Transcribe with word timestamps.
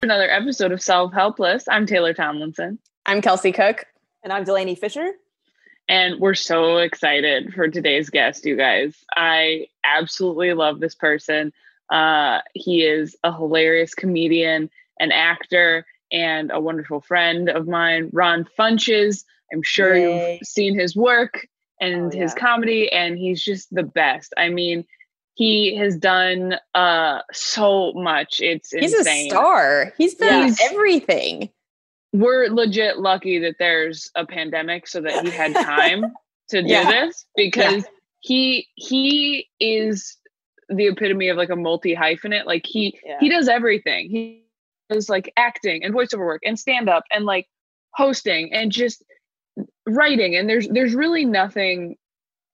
Another 0.00 0.30
episode 0.30 0.70
of 0.70 0.80
Self 0.80 1.12
Helpless. 1.12 1.64
I'm 1.68 1.84
Taylor 1.84 2.14
Tomlinson, 2.14 2.78
I'm 3.04 3.20
Kelsey 3.20 3.50
Cook. 3.50 3.84
And 4.22 4.32
I'm 4.32 4.44
Delanie 4.44 4.78
Fischer. 4.78 5.10
and 5.88 6.20
we're 6.20 6.34
so 6.34 6.76
excited 6.76 7.52
for 7.52 7.66
today's 7.68 8.08
guest, 8.08 8.44
you 8.46 8.56
guys. 8.56 8.96
I 9.16 9.66
absolutely 9.84 10.52
love 10.52 10.78
this 10.78 10.94
person. 10.94 11.52
Uh, 11.90 12.40
he 12.54 12.82
is 12.84 13.16
a 13.24 13.32
hilarious 13.34 13.92
comedian, 13.94 14.70
an 15.00 15.10
actor, 15.10 15.84
and 16.12 16.52
a 16.52 16.60
wonderful 16.60 17.00
friend 17.00 17.48
of 17.48 17.66
mine, 17.66 18.10
Ron 18.12 18.46
Funches. 18.56 19.24
I'm 19.52 19.62
sure 19.64 19.96
Yay. 19.96 20.34
you've 20.38 20.46
seen 20.46 20.78
his 20.78 20.94
work 20.94 21.44
and 21.80 22.14
Oh, 22.14 22.16
his 22.16 22.34
yeah. 22.36 22.40
comedy, 22.40 22.92
and 22.92 23.18
he's 23.18 23.42
just 23.42 23.74
the 23.74 23.82
best. 23.82 24.32
I 24.36 24.48
mean, 24.50 24.84
he 25.38 25.76
has 25.76 25.96
done 25.96 26.56
uh 26.74 27.20
so 27.32 27.92
much. 27.94 28.40
It's 28.40 28.72
He's 28.72 28.92
insane. 28.92 29.26
a 29.28 29.30
star. 29.30 29.92
He's 29.96 30.14
done 30.16 30.48
Yes. 30.48 30.60
everything. 30.70 31.48
we're 32.12 32.48
legit 32.48 32.98
lucky 32.98 33.38
that 33.38 33.54
there's 33.58 34.10
a 34.16 34.26
pandemic 34.26 34.86
so 34.88 35.00
that 35.00 35.24
he 35.24 35.30
had 35.30 35.54
time 35.54 36.02
to 36.48 36.62
do 36.62 36.68
Yeah. 36.68 36.90
this 36.90 37.24
because 37.36 37.84
he 38.20 38.66
he 38.74 39.46
is 39.60 40.16
the 40.70 40.86
epitome 40.88 41.28
of 41.28 41.36
like 41.36 41.50
a 41.50 41.56
multi 41.56 41.94
hyphenate 41.94 42.46
like 42.46 42.66
he 42.66 42.98
Yeah. 43.04 43.18
he 43.20 43.28
does 43.28 43.46
everything 43.48 44.08
he 44.10 44.42
does 44.90 45.08
like 45.08 45.32
acting 45.36 45.84
and 45.84 45.94
voiceover 45.94 46.24
work 46.26 46.42
and 46.44 46.58
stand 46.58 46.88
up 46.88 47.04
and 47.12 47.24
like 47.26 47.46
hosting 47.92 48.52
and 48.52 48.72
just 48.72 49.04
writing 49.86 50.34
and 50.34 50.48
there's 50.48 50.66
there's 50.68 50.94
really 50.94 51.24
nothing 51.26 51.96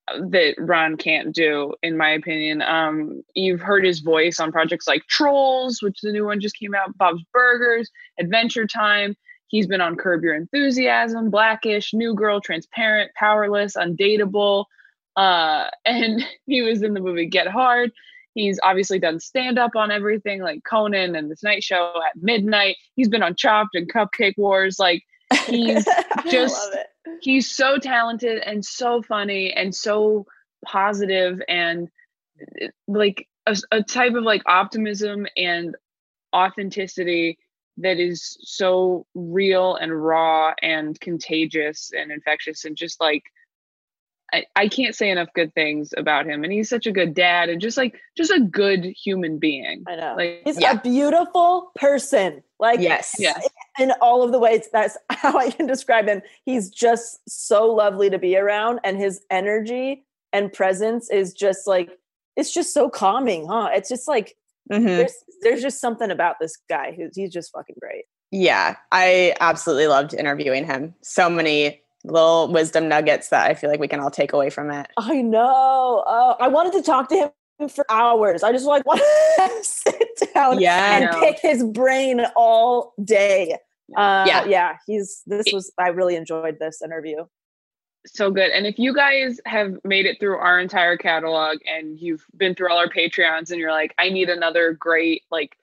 that 0.08 0.54
Ron 0.58 0.96
can't 0.96 1.34
do 1.34 1.74
in 1.82 1.96
my 1.96 2.10
opinion 2.10 2.60
um 2.60 3.22
you've 3.34 3.60
heard 3.60 3.84
his 3.84 4.00
voice 4.00 4.38
on 4.38 4.52
projects 4.52 4.86
like 4.86 5.02
Trolls 5.08 5.80
which 5.80 6.00
the 6.02 6.12
new 6.12 6.26
one 6.26 6.40
just 6.40 6.58
came 6.58 6.74
out 6.74 6.96
Bob's 6.98 7.22
Burgers 7.32 7.90
Adventure 8.18 8.66
Time 8.66 9.16
He's 9.54 9.68
been 9.68 9.80
on 9.80 9.94
Curb 9.94 10.24
Your 10.24 10.34
Enthusiasm, 10.34 11.30
Blackish, 11.30 11.94
New 11.94 12.14
Girl, 12.14 12.40
Transparent, 12.40 13.12
Powerless, 13.14 13.76
Undateable. 13.76 14.64
Uh, 15.14 15.68
and 15.84 16.26
he 16.46 16.62
was 16.62 16.82
in 16.82 16.92
the 16.92 17.00
movie 17.00 17.26
Get 17.26 17.46
Hard. 17.46 17.92
He's 18.34 18.58
obviously 18.64 18.98
done 18.98 19.20
stand 19.20 19.60
up 19.60 19.76
on 19.76 19.92
everything 19.92 20.42
like 20.42 20.64
Conan 20.68 21.14
and 21.14 21.30
This 21.30 21.44
Night 21.44 21.62
Show 21.62 21.92
at 22.04 22.20
Midnight. 22.20 22.76
He's 22.96 23.08
been 23.08 23.22
on 23.22 23.36
Chopped 23.36 23.76
and 23.76 23.88
Cupcake 23.88 24.36
Wars. 24.36 24.80
Like, 24.80 25.04
he's 25.46 25.84
just 26.28 26.56
I 26.56 26.64
love 26.64 26.74
it. 26.74 26.86
He's 27.20 27.54
so 27.54 27.78
talented 27.78 28.42
and 28.42 28.64
so 28.64 29.02
funny 29.02 29.52
and 29.52 29.74
so 29.74 30.26
positive 30.64 31.40
and 31.48 31.88
like 32.88 33.28
a, 33.46 33.56
a 33.70 33.82
type 33.82 34.14
of 34.14 34.24
like 34.24 34.42
optimism 34.46 35.26
and 35.36 35.76
authenticity 36.34 37.38
that 37.78 37.98
is 37.98 38.38
so 38.42 39.06
real 39.14 39.76
and 39.76 39.92
raw 39.92 40.52
and 40.62 40.98
contagious 41.00 41.90
and 41.96 42.12
infectious 42.12 42.64
and 42.64 42.76
just 42.76 43.00
like 43.00 43.22
I, 44.32 44.44
I 44.56 44.68
can't 44.68 44.94
say 44.94 45.10
enough 45.10 45.28
good 45.34 45.54
things 45.54 45.92
about 45.96 46.26
him 46.26 46.44
and 46.44 46.52
he's 46.52 46.68
such 46.68 46.86
a 46.86 46.92
good 46.92 47.14
dad 47.14 47.48
and 47.48 47.60
just 47.60 47.76
like 47.76 48.00
just 48.16 48.30
a 48.30 48.40
good 48.40 48.84
human 48.84 49.38
being 49.38 49.84
I 49.86 49.96
know. 49.96 50.14
like 50.16 50.42
He's 50.44 50.60
yeah. 50.60 50.72
a 50.72 50.80
beautiful 50.80 51.72
person. 51.76 52.42
Like 52.64 52.80
Yes. 52.80 53.14
yes 53.18 53.46
in 53.78 53.92
all 54.00 54.22
of 54.22 54.32
the 54.32 54.38
ways 54.38 54.68
that's 54.72 54.96
how 55.10 55.36
I 55.38 55.50
can 55.50 55.66
describe 55.66 56.06
him. 56.08 56.22
He's 56.46 56.70
just 56.70 57.20
so 57.28 57.70
lovely 57.70 58.08
to 58.08 58.18
be 58.18 58.36
around 58.38 58.80
and 58.84 58.96
his 58.96 59.20
energy 59.30 60.06
and 60.32 60.50
presence 60.50 61.10
is 61.10 61.34
just 61.34 61.66
like 61.66 61.90
it's 62.36 62.52
just 62.52 62.72
so 62.72 62.88
calming, 62.88 63.46
huh? 63.46 63.68
It's 63.74 63.88
just 63.90 64.08
like 64.08 64.34
Mhm. 64.72 64.86
there's 64.96 65.14
there's 65.42 65.60
just 65.60 65.78
something 65.78 66.10
about 66.10 66.36
this 66.40 66.56
guy 66.70 66.92
who's 66.96 67.14
he's 67.14 67.30
just 67.30 67.52
fucking 67.52 67.76
great. 67.78 68.06
Yeah, 68.30 68.76
I 68.90 69.34
absolutely 69.40 69.88
loved 69.88 70.14
interviewing 70.14 70.64
him. 70.64 70.94
So 71.02 71.28
many 71.28 71.82
little 72.04 72.50
wisdom 72.50 72.88
nuggets 72.88 73.28
that 73.28 73.50
I 73.50 73.52
feel 73.54 73.68
like 73.68 73.78
we 73.80 73.88
can 73.88 74.00
all 74.00 74.10
take 74.10 74.32
away 74.32 74.48
from 74.48 74.70
it. 74.70 74.86
I 74.96 75.20
know. 75.20 76.02
Uh, 76.06 76.36
I 76.40 76.48
wanted 76.48 76.72
to 76.72 76.82
talk 76.82 77.08
to 77.10 77.16
him 77.16 77.30
for 77.74 77.84
hours. 77.90 78.42
I 78.42 78.52
just 78.52 78.66
like 78.66 78.84
want 78.86 79.00
to 79.00 79.64
sit 79.64 80.20
down 80.34 80.60
Yeah. 80.60 80.98
and 80.98 81.10
pick 81.20 81.38
his 81.40 81.62
brain 81.64 82.20
all 82.36 82.94
day. 83.02 83.56
Uh, 83.96 84.24
Yeah. 84.26 84.44
yeah, 84.46 84.76
he's. 84.86 85.22
This 85.26 85.46
was. 85.52 85.72
I 85.78 85.88
really 85.88 86.16
enjoyed 86.16 86.58
this 86.58 86.80
interview. 86.82 87.26
so 88.06 88.30
good. 88.30 88.50
And 88.50 88.66
if 88.66 88.78
you 88.78 88.94
guys 88.94 89.40
have 89.46 89.76
made 89.84 90.04
it 90.06 90.18
through 90.20 90.36
our 90.36 90.60
entire 90.60 90.96
catalog 90.96 91.58
and 91.66 91.98
you've 91.98 92.24
been 92.36 92.54
through 92.54 92.70
all 92.70 92.78
our 92.78 92.88
Patreons 92.88 93.50
and 93.50 93.58
you're 93.58 93.70
like, 93.72 93.94
I 93.98 94.10
need 94.10 94.28
another 94.28 94.72
great 94.74 95.22
like 95.30 95.56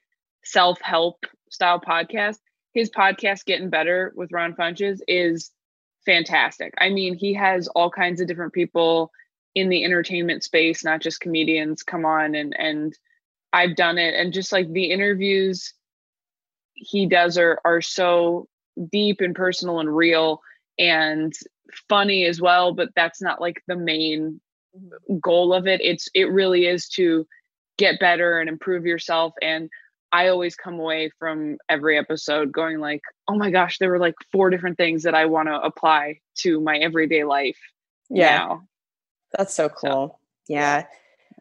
self-help 0.44 1.26
style 1.52 1.80
podcast, 1.80 2.38
his 2.74 2.90
podcast 2.90 3.46
Getting 3.46 3.70
Better 3.70 4.12
with 4.16 4.32
Ron 4.32 4.54
Funches 4.54 5.02
is 5.08 5.52
fantastic. 6.06 6.74
I 6.80 6.90
mean, 6.90 7.14
he 7.16 7.34
has 7.36 7.68
all 7.70 7.92
kinds 7.92 8.22
of 8.22 8.28
different 8.28 8.54
people 8.54 9.12
in 9.56 9.70
the 9.70 9.84
entertainment 9.84 10.44
space, 10.44 10.84
not 10.84 11.02
just 11.02 11.20
comedians, 11.20 11.84
come 11.84 12.06
on 12.06 12.36
and 12.36 12.56
and 12.58 12.98
I've 13.54 13.76
done 13.76 13.98
it 13.98 14.16
and 14.16 14.34
just 14.34 14.52
like 14.52 14.72
the 14.72 14.92
interviews 14.92 15.74
he 16.74 17.06
does 17.06 17.38
are 17.38 17.60
are 17.66 17.82
so 17.82 18.48
deep 18.92 19.22
and 19.22 19.36
personal 19.36 19.80
and 19.80 19.96
real 19.96 20.42
and 20.80 21.34
funny 21.90 22.26
as 22.26 22.42
well 22.42 22.74
but 22.74 22.90
that's 22.96 23.22
not 23.22 23.42
like 23.42 23.62
the 23.68 23.76
main 23.76 24.40
mm-hmm. 24.76 25.18
goal 25.20 25.54
of 25.54 25.68
it 25.68 25.82
it's 25.82 26.10
it 26.14 26.32
really 26.32 26.66
is 26.66 26.88
to 26.88 27.26
get 27.78 28.00
better 28.00 28.40
and 28.40 28.50
improve 28.50 28.86
yourself 28.86 29.34
and 29.42 29.70
i 30.12 30.28
always 30.28 30.56
come 30.56 30.80
away 30.80 31.12
from 31.20 31.58
every 31.70 31.98
episode 31.98 32.52
going 32.52 32.80
like 32.80 33.02
oh 33.28 33.36
my 33.36 33.52
gosh 33.52 33.78
there 33.78 33.90
were 33.90 34.00
like 34.00 34.16
four 34.32 34.50
different 34.50 34.78
things 34.78 35.04
that 35.04 35.16
i 35.16 35.26
want 35.26 35.48
to 35.48 35.62
apply 35.62 36.18
to 36.36 36.60
my 36.62 36.78
everyday 36.78 37.24
life 37.24 37.58
Yeah. 38.10 38.38
now. 38.38 38.64
That's 39.38 39.54
so 39.54 39.70
cool. 39.70 40.20
Yeah. 40.48 40.86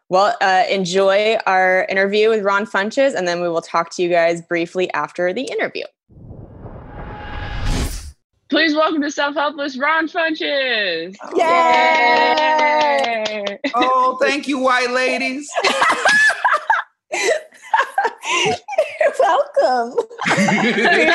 Well, 0.09 0.37
uh, 0.41 0.65
enjoy 0.69 1.37
our 1.47 1.85
interview 1.89 2.29
with 2.31 2.43
Ron 2.43 2.67
Funches, 2.67 3.15
and 3.15 3.29
then 3.29 3.41
we 3.41 3.49
will 3.49 3.63
talk 3.63 3.91
to 3.97 4.03
you 4.03 4.09
guys 4.09 4.43
briefly 4.43 4.93
after 4.93 5.33
the 5.33 5.43
interview. 5.43 5.85
please 8.49 8.75
welcome 8.75 9.01
to 9.01 9.11
self-helpless 9.13 9.79
ron 9.79 10.09
funches 10.09 11.15
Yay! 11.37 12.35
Yay! 13.47 13.59
Oh, 13.77 14.19
thank 14.23 14.49
you, 14.49 14.59
white 14.59 14.91
ladies. 14.91 15.49
You're 17.13 17.21
welcome. 19.21 19.97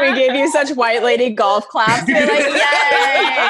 We 0.00 0.14
gave 0.14 0.34
you 0.34 0.48
such 0.50 0.70
white 0.76 1.02
lady 1.02 1.30
golf 1.30 1.66
claps. 1.68 2.06
You're 2.08 2.20
like, 2.20 2.46
yay! 2.46 3.48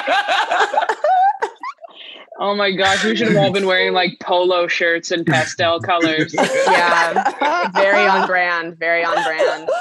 Oh 2.40 2.56
my 2.56 2.72
gosh 2.72 3.04
we 3.04 3.14
should 3.14 3.28
have 3.28 3.36
all 3.36 3.52
been 3.52 3.66
wearing 3.72 3.92
like 3.92 4.18
polo 4.20 4.66
shirts 4.66 5.10
and 5.10 5.24
pastel 5.26 5.78
colors 5.90 6.34
Yeah, 6.34 7.70
very 7.72 8.06
on 8.06 8.26
brand. 8.26 8.78
Very 8.78 9.04
on 9.04 9.22
brand. 9.22 9.68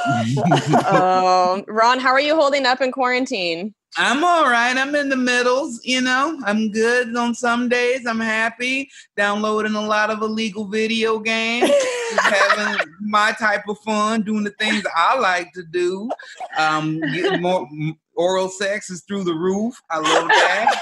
Oh, 0.91 1.63
Ron, 1.67 1.99
how 1.99 2.09
are 2.09 2.19
you 2.19 2.35
holding 2.35 2.65
up 2.65 2.81
in 2.81 2.91
quarantine? 2.91 3.73
I'm 3.97 4.23
all 4.23 4.43
right. 4.43 4.75
I'm 4.77 4.93
in 4.95 5.09
the 5.09 5.15
middles, 5.15 5.81
you 5.83 6.01
know. 6.01 6.39
I'm 6.45 6.71
good 6.71 7.15
on 7.15 7.33
some 7.33 7.69
days. 7.69 8.05
I'm 8.05 8.19
happy. 8.19 8.89
Downloading 9.17 9.73
a 9.75 9.81
lot 9.81 10.09
of 10.11 10.21
illegal 10.21 10.67
video 10.67 11.19
games, 11.19 11.71
having 12.17 12.79
my 13.01 13.31
type 13.39 13.67
of 13.67 13.79
fun, 13.79 14.21
doing 14.21 14.43
the 14.43 14.51
things 14.51 14.83
I 14.95 15.17
like 15.19 15.51
to 15.53 15.63
do. 15.63 16.09
Um, 16.57 16.99
getting 17.13 17.41
more 17.41 17.67
oral 18.15 18.49
sex 18.49 18.89
is 18.89 19.01
through 19.01 19.23
the 19.23 19.33
roof. 19.33 19.81
I 19.89 19.97
love 19.97 20.27
that. 20.27 20.81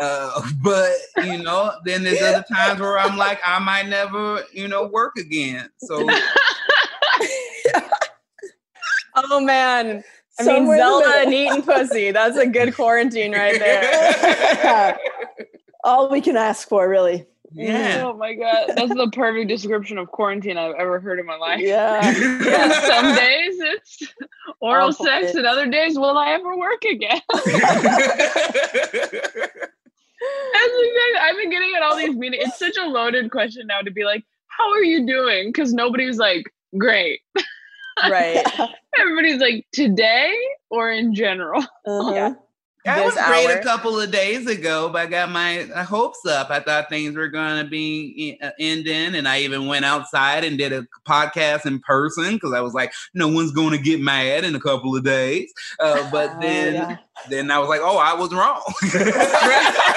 Uh, 0.00 0.40
but 0.62 0.92
you 1.24 1.38
know, 1.42 1.72
then 1.84 2.02
there's 2.04 2.22
other 2.22 2.44
times 2.52 2.80
where 2.80 2.98
I'm 2.98 3.16
like, 3.16 3.40
I 3.44 3.58
might 3.58 3.88
never, 3.88 4.42
you 4.52 4.68
know, 4.68 4.86
work 4.86 5.16
again. 5.18 5.68
So 5.78 6.06
Oh 9.16 9.40
man. 9.40 9.86
I 10.40 10.44
mean, 10.44 10.54
Somewhere 10.56 10.76
in 10.76 10.80
the 10.82 10.86
Zelda 10.88 11.06
middle. 11.08 11.22
and 11.22 11.34
eating 11.34 11.62
pussy. 11.62 12.10
That's 12.12 12.36
a 12.36 12.46
good 12.46 12.72
quarantine 12.74 13.32
right 13.32 13.58
there. 13.58 14.96
All 15.84 16.08
we 16.08 16.20
can 16.20 16.36
ask 16.36 16.68
for, 16.68 16.88
really. 16.88 17.26
yeah. 17.52 18.02
Oh 18.04 18.12
my 18.16 18.34
god, 18.34 18.68
that's 18.76 18.94
the 18.94 19.10
perfect 19.12 19.48
description 19.48 19.98
of 19.98 20.06
quarantine 20.12 20.56
I've 20.58 20.74
ever 20.76 21.00
heard 21.00 21.18
in 21.18 21.26
my 21.26 21.36
life. 21.36 21.58
Yeah. 21.60 22.00
Yeah, 22.44 22.86
some 22.86 23.14
days 23.16 23.56
it's 23.58 23.98
oral 24.60 24.88
Oh, 24.88 25.04
sex, 25.04 25.32
boy. 25.32 25.38
and 25.38 25.46
other 25.48 25.66
days 25.66 25.98
will 25.98 26.16
I 26.16 26.32
ever 26.32 26.56
work 26.56 26.84
again? 26.84 27.20
That's 30.20 30.72
exactly. 30.72 31.20
I've 31.20 31.36
been 31.36 31.50
getting 31.50 31.72
at 31.76 31.82
all 31.82 31.96
these 31.96 32.14
meetings. 32.14 32.44
It's 32.48 32.58
such 32.58 32.76
a 32.76 32.86
loaded 32.86 33.30
question 33.30 33.66
now 33.66 33.80
to 33.80 33.90
be 33.90 34.04
like, 34.04 34.24
"How 34.48 34.70
are 34.72 34.82
you 34.82 35.06
doing?" 35.06 35.48
Because 35.48 35.72
nobody's 35.72 36.18
like, 36.18 36.52
"Great." 36.76 37.20
right. 38.10 38.44
Everybody's 38.98 39.40
like, 39.40 39.66
"Today" 39.72 40.34
or 40.70 40.90
in 40.90 41.14
general. 41.14 41.62
Uh-huh. 41.86 42.12
Yeah. 42.14 42.34
I 42.96 43.04
was 43.04 43.14
great 43.14 43.50
hour. 43.50 43.56
a 43.58 43.62
couple 43.62 44.00
of 44.00 44.10
days 44.10 44.46
ago, 44.46 44.88
but 44.88 45.02
I 45.02 45.06
got 45.06 45.30
my 45.30 45.62
uh, 45.74 45.84
hopes 45.84 46.24
up. 46.26 46.50
I 46.50 46.60
thought 46.60 46.88
things 46.88 47.16
were 47.16 47.28
going 47.28 47.62
to 47.64 47.68
be 47.68 48.38
uh, 48.42 48.50
ending, 48.58 49.14
and 49.14 49.26
I 49.28 49.40
even 49.40 49.66
went 49.66 49.84
outside 49.84 50.44
and 50.44 50.56
did 50.58 50.72
a 50.72 50.86
podcast 51.06 51.66
in 51.66 51.80
person 51.80 52.34
because 52.34 52.52
I 52.52 52.60
was 52.60 52.74
like, 52.74 52.92
no 53.14 53.28
one's 53.28 53.52
going 53.52 53.70
to 53.72 53.78
get 53.78 54.00
mad 54.00 54.44
in 54.44 54.54
a 54.54 54.60
couple 54.60 54.94
of 54.96 55.04
days. 55.04 55.52
Uh, 55.80 56.08
but 56.12 56.30
Oh, 56.30 56.38
then, 56.40 56.74
yeah. 56.74 56.96
then 57.28 57.50
I 57.50 57.58
was 57.58 57.68
like, 57.68 57.80
oh, 57.82 57.98
I 57.98 58.14
was 58.14 58.32
wrong. 58.32 58.62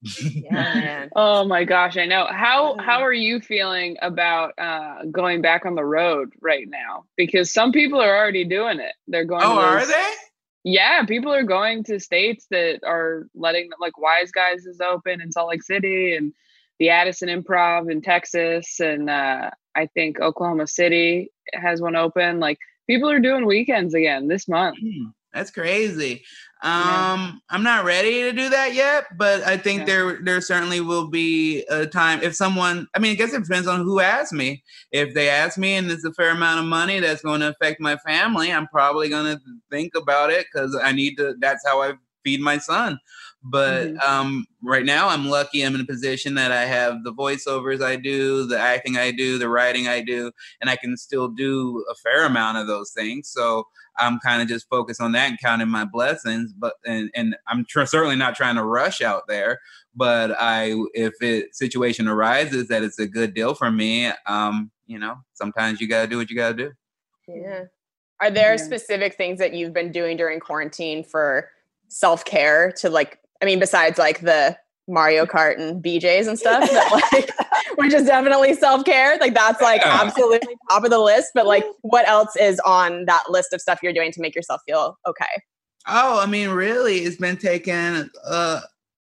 Yeah. 0.22 1.06
Oh 1.16 1.44
my 1.44 1.64
gosh, 1.64 1.96
I 1.96 2.06
know. 2.06 2.26
How 2.30 2.76
how 2.78 3.00
are 3.00 3.12
you 3.12 3.40
feeling 3.40 3.96
about 4.00 4.54
uh, 4.56 5.04
going 5.10 5.42
back 5.42 5.66
on 5.66 5.74
the 5.74 5.84
road 5.84 6.32
right 6.40 6.68
now? 6.68 7.04
Because 7.16 7.52
some 7.52 7.72
people 7.72 8.00
are 8.00 8.16
already 8.16 8.44
doing 8.44 8.78
it. 8.78 8.92
They're 9.08 9.24
going. 9.24 9.42
oh, 9.44 9.56
to 9.56 9.60
are 9.60 9.84
they? 9.86 10.12
Yeah, 10.70 11.06
people 11.06 11.32
are 11.32 11.44
going 11.44 11.82
to 11.84 11.98
states 11.98 12.46
that 12.50 12.80
are 12.86 13.26
letting 13.34 13.70
like 13.80 13.96
Wise 13.96 14.30
Guys 14.30 14.66
is 14.66 14.82
open 14.82 15.22
in 15.22 15.32
Salt 15.32 15.48
Lake 15.48 15.62
City 15.62 16.14
and 16.14 16.34
the 16.78 16.90
Addison 16.90 17.30
Improv 17.30 17.90
in 17.90 18.02
Texas 18.02 18.78
and 18.78 19.08
uh, 19.08 19.48
I 19.74 19.86
think 19.86 20.20
Oklahoma 20.20 20.66
City 20.66 21.30
has 21.54 21.80
one 21.80 21.96
open. 21.96 22.38
Like 22.38 22.58
people 22.86 23.08
are 23.08 23.18
doing 23.18 23.46
weekends 23.46 23.94
again 23.94 24.28
this 24.28 24.46
month. 24.46 24.76
Hmm, 24.78 25.06
That's 25.32 25.50
crazy. 25.50 26.24
Um, 26.60 27.40
I'm 27.50 27.62
not 27.62 27.84
ready 27.84 28.22
to 28.22 28.32
do 28.32 28.48
that 28.48 28.74
yet, 28.74 29.16
but 29.16 29.42
I 29.42 29.56
think 29.56 29.86
there 29.86 30.20
there 30.22 30.40
certainly 30.40 30.80
will 30.80 31.06
be 31.06 31.64
a 31.70 31.86
time 31.86 32.20
if 32.22 32.34
someone. 32.34 32.88
I 32.94 32.98
mean, 32.98 33.12
I 33.12 33.14
guess 33.14 33.32
it 33.32 33.44
depends 33.44 33.68
on 33.68 33.82
who 33.82 34.00
asks 34.00 34.32
me. 34.32 34.64
If 34.90 35.14
they 35.14 35.28
ask 35.28 35.56
me 35.56 35.74
and 35.74 35.88
it's 35.88 36.04
a 36.04 36.12
fair 36.12 36.30
amount 36.30 36.58
of 36.58 36.66
money 36.66 36.98
that's 36.98 37.22
going 37.22 37.40
to 37.42 37.50
affect 37.50 37.80
my 37.80 37.96
family, 37.98 38.52
I'm 38.52 38.66
probably 38.66 39.08
going 39.08 39.36
to 39.36 39.40
think 39.70 39.92
about 39.94 40.30
it 40.30 40.46
because 40.52 40.76
I 40.82 40.90
need 40.90 41.16
to. 41.18 41.36
That's 41.38 41.64
how 41.64 41.80
I 41.80 41.92
feed 42.24 42.40
my 42.40 42.58
son. 42.58 42.98
But 43.42 43.88
Mhm. 43.94 44.02
um, 44.02 44.46
right 44.62 44.84
now, 44.84 45.08
I'm 45.08 45.26
lucky. 45.28 45.62
I'm 45.62 45.74
in 45.74 45.80
a 45.80 45.86
position 45.86 46.34
that 46.34 46.50
I 46.50 46.64
have 46.64 47.04
the 47.04 47.12
voiceovers 47.12 47.80
I 47.82 47.96
do, 47.96 48.46
the 48.46 48.58
acting 48.58 48.96
I 48.96 49.12
do, 49.12 49.38
the 49.38 49.48
writing 49.48 49.86
I 49.86 50.00
do, 50.00 50.32
and 50.60 50.68
I 50.68 50.76
can 50.76 50.96
still 50.96 51.28
do 51.28 51.84
a 51.88 51.94
fair 51.94 52.24
amount 52.24 52.58
of 52.58 52.66
those 52.66 52.90
things. 52.90 53.28
So 53.28 53.64
I'm 53.96 54.18
kind 54.20 54.42
of 54.42 54.48
just 54.48 54.68
focused 54.68 55.00
on 55.00 55.12
that 55.12 55.30
and 55.30 55.38
counting 55.40 55.68
my 55.68 55.84
blessings. 55.84 56.52
But 56.52 56.74
and 56.84 57.10
and 57.14 57.36
I'm 57.46 57.64
tr- 57.68 57.84
certainly 57.84 58.16
not 58.16 58.34
trying 58.34 58.56
to 58.56 58.64
rush 58.64 59.00
out 59.00 59.22
there. 59.28 59.60
But 59.94 60.32
I, 60.38 60.74
if 60.94 61.14
it 61.22 61.54
situation 61.54 62.06
arises 62.08 62.68
that 62.68 62.82
it's 62.82 62.98
a 62.98 63.06
good 63.06 63.34
deal 63.34 63.54
for 63.54 63.70
me, 63.70 64.10
um, 64.26 64.70
you 64.86 64.98
know, 64.98 65.16
sometimes 65.34 65.80
you 65.80 65.88
got 65.88 66.02
to 66.02 66.08
do 66.08 66.16
what 66.18 66.28
you 66.30 66.36
got 66.36 66.50
to 66.50 66.54
do. 66.54 66.72
Yeah. 67.28 67.64
Are 68.20 68.30
there 68.30 68.52
Yeah. 68.54 68.64
specific 68.64 69.14
things 69.14 69.38
that 69.38 69.54
you've 69.54 69.72
been 69.72 69.92
doing 69.92 70.16
during 70.16 70.40
quarantine 70.40 71.04
for 71.04 71.50
self 71.88 72.24
care 72.24 72.72
to 72.72 72.90
like, 72.90 73.18
I 73.40 73.44
mean, 73.44 73.58
besides 73.58 73.98
like 73.98 74.20
the 74.20 74.56
Mario 74.88 75.26
Kart 75.26 75.58
and 75.58 75.82
BJ's 75.82 76.26
and 76.26 76.38
stuff, 76.38 76.68
that, 76.70 77.10
like, 77.12 77.30
which 77.78 77.92
is 77.92 78.06
definitely 78.06 78.54
self 78.54 78.84
care. 78.84 79.16
Like, 79.18 79.34
that's 79.34 79.60
like 79.60 79.80
Yeah. 79.82 80.00
absolutely 80.02 80.56
top 80.70 80.84
of 80.84 80.90
the 80.90 80.98
list. 80.98 81.32
But 81.34 81.46
like, 81.46 81.64
what 81.82 82.08
else 82.08 82.34
is 82.36 82.60
on 82.60 83.04
that 83.06 83.24
list 83.28 83.52
of 83.52 83.60
stuff 83.60 83.80
you're 83.82 83.92
doing 83.92 84.12
to 84.12 84.20
make 84.20 84.34
yourself 84.34 84.60
feel 84.66 84.98
okay? 85.06 85.42
Oh, 85.86 86.20
I 86.20 86.26
mean, 86.26 86.50
really, 86.50 86.98
it's 86.98 87.16
been 87.16 87.36
taking 87.36 88.10
uh 88.26 88.60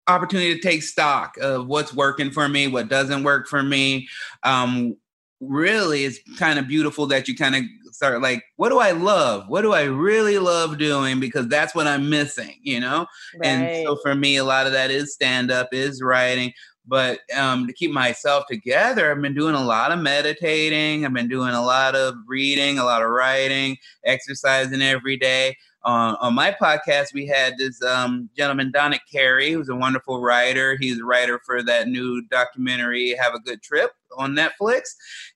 opportunity 0.09 0.55
to 0.55 0.61
take 0.61 0.83
stock 0.83 1.37
of 1.39 1.67
what's 1.69 1.95
working 1.95 2.31
for 2.31 2.49
me, 2.49 2.67
what 2.69 2.89
doesn't 2.89 3.23
work 3.23 3.47
for 3.47 3.63
me. 3.63 4.09
Um, 4.43 4.97
really, 5.41 6.05
it's 6.05 6.19
kind 6.39 6.59
of 6.59 6.67
beautiful 6.67 7.07
that 7.07 7.29
you 7.29 7.37
kind 7.37 7.55
of 7.57 7.63
start 7.95 8.23
like, 8.23 8.45
what 8.57 8.71
do 8.71 8.79
I 8.79 8.93
love? 8.93 9.49
What 9.49 9.63
do 9.63 9.73
I 9.73 9.83
really 9.83 10.39
love 10.39 10.79
doing? 10.79 11.21
Because 11.21 11.49
that's 11.49 11.75
what 11.75 11.87
I'm 11.87 12.09
missing, 12.11 12.59
you 12.63 12.81
know. 12.81 13.07
And 13.43 13.85
so 13.85 13.97
for 14.03 14.15
me, 14.15 14.37
a 14.37 14.45
lot 14.45 14.67
of 14.67 14.73
that 14.73 14.91
is 14.91 15.13
stand 15.13 15.51
up, 15.51 15.69
is 15.73 16.03
writing. 16.03 16.53
But 16.87 17.21
um, 17.37 17.67
to 17.69 17.73
keep 17.73 17.93
myself 17.93 18.45
together, 18.49 19.11
I've 19.11 19.23
been 19.23 19.35
doing 19.35 19.55
a 19.55 19.65
lot 19.65 19.93
of 19.93 20.01
meditating. 20.01 21.05
I've 21.05 21.15
been 21.15 21.29
doing 21.29 21.55
a 21.55 21.65
lot 21.65 21.95
of 21.95 22.15
reading, 22.27 22.79
a 22.79 22.85
lot 22.85 23.03
of 23.03 23.11
writing, 23.11 23.77
exercising 24.05 24.83
every 24.83 25.17
day. 25.17 25.57
Uh, 25.85 26.15
on 26.21 26.35
my 26.35 26.53
podcast, 26.53 27.13
we 27.13 27.27
had 27.27 27.59
this 27.59 27.83
um, 27.83 28.31
gentleman, 28.37 28.71
Donick 28.73 29.01
Cary, 29.11 29.51
who's 29.51 29.69
a 29.69 29.75
wonderful 29.75 30.21
writer. 30.21 30.77
He's 30.79 31.01
a 31.01 31.05
writer 31.05 31.41
for 31.45 31.63
that 31.65 31.89
new 31.89 32.23
documentary, 32.31 33.17
Have 33.21 33.35
a 33.35 33.41
Good 33.41 33.63
Trip, 33.63 33.91
on 34.17 34.35
Netflix. 34.37 34.83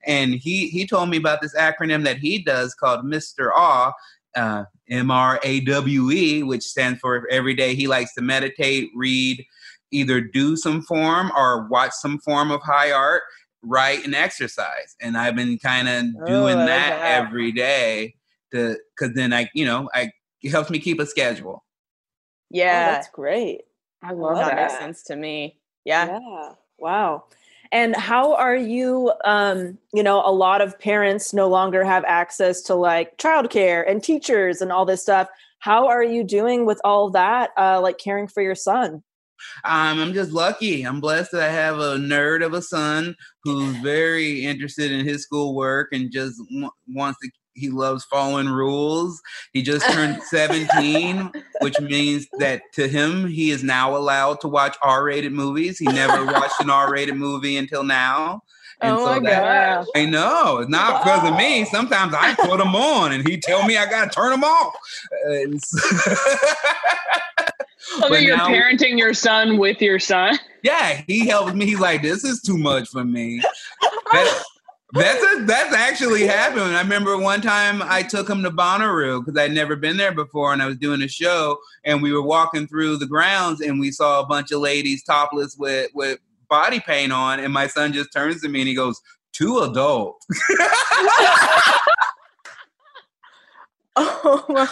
And 0.06 0.34
he, 0.34 0.68
he 0.68 0.86
told 0.86 1.08
me 1.08 1.16
about 1.16 1.40
this 1.40 1.54
acronym 1.56 2.04
that 2.04 2.18
he 2.18 2.38
does 2.42 2.74
called 2.74 3.04
Mr. 3.04 3.50
Awe, 3.56 3.92
uh, 4.36 4.64
M 4.88 5.10
R 5.10 5.40
A 5.42 5.60
W 5.60 6.10
E, 6.12 6.42
which 6.44 6.62
stands 6.62 7.00
for 7.00 7.26
every 7.28 7.54
day 7.54 7.74
he 7.74 7.88
likes 7.88 8.14
to 8.14 8.22
meditate, 8.22 8.90
read, 8.94 9.44
either 9.90 10.20
do 10.20 10.56
some 10.56 10.82
form 10.82 11.32
or 11.36 11.66
watch 11.68 11.92
some 11.92 12.18
form 12.20 12.52
of 12.52 12.62
high 12.62 12.92
art, 12.92 13.22
write, 13.62 14.04
and 14.04 14.14
exercise. 14.14 14.94
And 15.00 15.16
I've 15.16 15.34
been 15.34 15.58
kind 15.58 15.88
of 15.88 16.04
Oh, 16.22 16.26
doing 16.26 16.56
love 16.58 16.68
that, 16.68 16.98
that. 17.00 17.24
every 17.26 17.50
day 17.50 18.14
to, 18.52 18.76
because 18.96 19.14
then 19.16 19.32
I, 19.32 19.50
you 19.54 19.64
know, 19.64 19.88
I 19.92 20.12
it 20.46 20.50
helps 20.50 20.70
me 20.70 20.78
keep 20.78 21.00
a 21.00 21.06
schedule. 21.06 21.64
Oh, 21.64 21.64
Yeah, 22.50 22.92
that's 22.92 23.08
great. 23.08 23.62
I 24.02 24.12
love 24.12 24.36
love 24.36 24.46
that 24.46 24.56
makes 24.56 24.78
sense 24.78 25.02
to 25.04 25.16
me. 25.16 25.58
Yeah. 25.84 26.06
Yeah. 26.06 26.52
Wow. 26.78 27.24
And 27.72 27.96
how 27.96 28.34
are 28.34 28.54
you 28.54 29.12
um, 29.24 29.78
you 29.92 30.02
know, 30.02 30.22
a 30.24 30.30
lot 30.30 30.60
of 30.60 30.78
parents 30.78 31.34
no 31.34 31.48
longer 31.48 31.84
have 31.84 32.04
access 32.04 32.62
to 32.62 32.74
like 32.74 33.18
childcare 33.18 33.88
and 33.90 34.02
teachers 34.02 34.60
and 34.60 34.70
all 34.70 34.84
this 34.84 35.02
stuff. 35.02 35.28
How 35.58 35.88
are 35.88 36.04
you 36.04 36.22
doing 36.22 36.64
with 36.66 36.80
all 36.84 37.10
that 37.10 37.50
uh 37.56 37.80
like 37.80 37.98
caring 37.98 38.28
for 38.28 38.42
your 38.42 38.54
son? 38.54 39.02
Um, 39.64 39.98
I'm 40.00 40.12
just 40.12 40.32
lucky. 40.32 40.82
I'm 40.84 41.00
blessed 41.00 41.32
that 41.32 41.42
I 41.42 41.52
have 41.52 41.78
a 41.78 41.96
nerd 41.96 42.44
of 42.44 42.54
a 42.54 42.62
son 42.62 43.14
who's 43.42 43.76
very 43.78 44.44
interested 44.44 44.92
in 44.92 45.04
his 45.04 45.22
schoolwork 45.24 45.88
and 45.92 46.10
just 46.10 46.36
w- 46.50 46.70
wants 46.88 47.18
to. 47.22 47.30
He 47.56 47.70
loves 47.70 48.04
following 48.04 48.48
rules. 48.48 49.20
He 49.52 49.62
just 49.62 49.84
turned 49.90 50.22
17, 50.30 51.32
which 51.62 51.80
means 51.80 52.26
that 52.38 52.62
to 52.75 52.86
him, 52.86 53.26
he 53.26 53.50
is 53.50 53.64
now 53.64 53.96
allowed 53.96 54.40
to 54.42 54.48
watch 54.48 54.76
R-rated 54.82 55.32
movies. 55.32 55.78
He 55.78 55.86
never 55.86 56.25
watched 56.32 56.60
an 56.60 56.70
R-rated 56.70 57.16
movie 57.16 57.56
until 57.56 57.82
now. 57.82 58.42
Oh 58.82 59.06
my 59.06 59.18
that- 59.30 59.84
gosh. 59.84 59.86
I 59.96 60.04
know 60.04 60.58
it's 60.58 60.68
not 60.70 61.02
because 61.02 61.26
of 61.30 61.36
me. 61.38 61.64
Sometimes 61.64 62.12
I 62.14 62.34
put 62.34 62.58
them 62.58 62.76
on, 62.76 63.12
and 63.12 63.26
he 63.26 63.38
tell 63.38 63.66
me 63.66 63.78
I 63.78 63.86
gotta 63.88 64.10
turn 64.10 64.30
them 64.32 64.44
off. 64.44 64.75
It's- 65.30 65.72
So 68.00 68.08
But 68.08 68.22
you're 68.22 68.36
now- 68.36 68.48
parenting 68.48 68.98
your 68.98 69.14
son 69.14 69.58
with 69.58 69.80
your 69.80 69.98
son. 69.98 70.38
yeah, 70.62 71.02
he 71.06 71.26
helps 71.28 71.54
me. 71.54 71.64
He's 71.64 71.78
like, 71.80 72.02
this 72.02 72.25
is 72.25 72.42
too 72.42 72.58
much 72.58 72.88
for 72.88 73.04
me. 73.04 73.40
That- 74.12 74.42
that's 74.92 75.22
a, 75.22 75.44
that's 75.44 75.74
actually 75.74 76.26
happened. 76.26 76.76
I 76.76 76.80
remember 76.80 77.18
one 77.18 77.40
time 77.40 77.82
I 77.82 78.02
took 78.02 78.28
him 78.30 78.42
to 78.44 78.50
Bonnaroo 78.50 79.24
because 79.24 79.38
I'd 79.40 79.52
never 79.52 79.74
been 79.76 79.96
there 79.96 80.12
before, 80.14 80.52
and 80.52 80.62
I 80.62 80.66
was 80.66 80.76
doing 80.76 81.02
a 81.02 81.08
show, 81.08 81.58
and 81.84 82.02
we 82.02 82.12
were 82.12 82.22
walking 82.22 82.66
through 82.66 82.98
the 82.98 83.06
grounds, 83.06 83.60
and 83.60 83.80
we 83.80 83.90
saw 83.90 84.20
a 84.20 84.26
bunch 84.26 84.52
of 84.52 84.60
ladies 84.60 85.02
topless 85.02 85.56
with 85.58 85.90
with 85.94 86.18
body 86.48 86.78
paint 86.80 87.12
on, 87.12 87.40
and 87.40 87.52
my 87.52 87.66
son 87.66 87.92
just 87.92 88.12
turns 88.12 88.40
to 88.42 88.48
me 88.48 88.60
and 88.60 88.68
he 88.68 88.74
goes, 88.74 89.00
"Too 89.32 89.58
adult." 89.60 90.22
Oh, 93.98 94.44
my- 94.48 94.68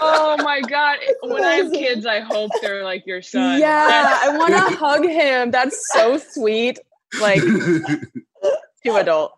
Oh 0.00 0.36
my 0.42 0.60
god! 0.60 0.98
Oh 1.22 1.32
when 1.32 1.44
I 1.44 1.54
have 1.54 1.72
kids, 1.72 2.06
I 2.06 2.20
hope 2.20 2.50
they're 2.60 2.82
like 2.84 3.06
your 3.06 3.22
son. 3.22 3.60
yeah. 3.60 4.18
I 4.22 4.36
want 4.36 4.52
to 4.54 4.60
hug 4.76 5.04
him. 5.04 5.50
That's 5.50 5.80
so 5.92 6.18
sweet. 6.18 6.78
Like 7.20 7.40
too 8.84 8.92
uh, 8.92 9.00
adult. 9.00 9.32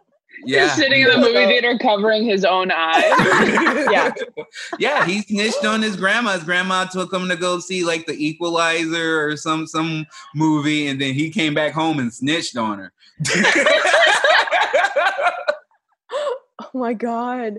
yeah, 0.44 0.66
Just 0.66 0.76
sitting 0.76 1.02
in 1.02 1.08
the 1.08 1.18
movie 1.18 1.46
theater 1.46 1.76
covering 1.78 2.24
his 2.24 2.44
own 2.44 2.70
eyes. 2.70 3.04
Yeah. 3.90 4.12
yeah, 4.78 5.04
he 5.04 5.22
snitched 5.22 5.64
on 5.64 5.82
his 5.82 5.96
grandma. 5.96 6.34
His 6.34 6.44
grandma 6.44 6.84
took 6.84 7.12
him 7.12 7.28
to 7.28 7.36
go 7.36 7.58
see 7.58 7.82
like 7.84 8.06
the 8.06 8.12
Equalizer 8.12 9.26
or 9.26 9.36
some 9.36 9.66
some 9.66 10.06
movie, 10.34 10.86
and 10.86 11.00
then 11.00 11.12
he 11.14 11.28
came 11.30 11.54
back 11.54 11.72
home 11.72 11.98
and 11.98 12.12
snitched 12.12 12.56
on 12.56 12.78
her. 12.78 12.92
Oh 16.72 16.78
my 16.78 16.92
god. 16.92 17.58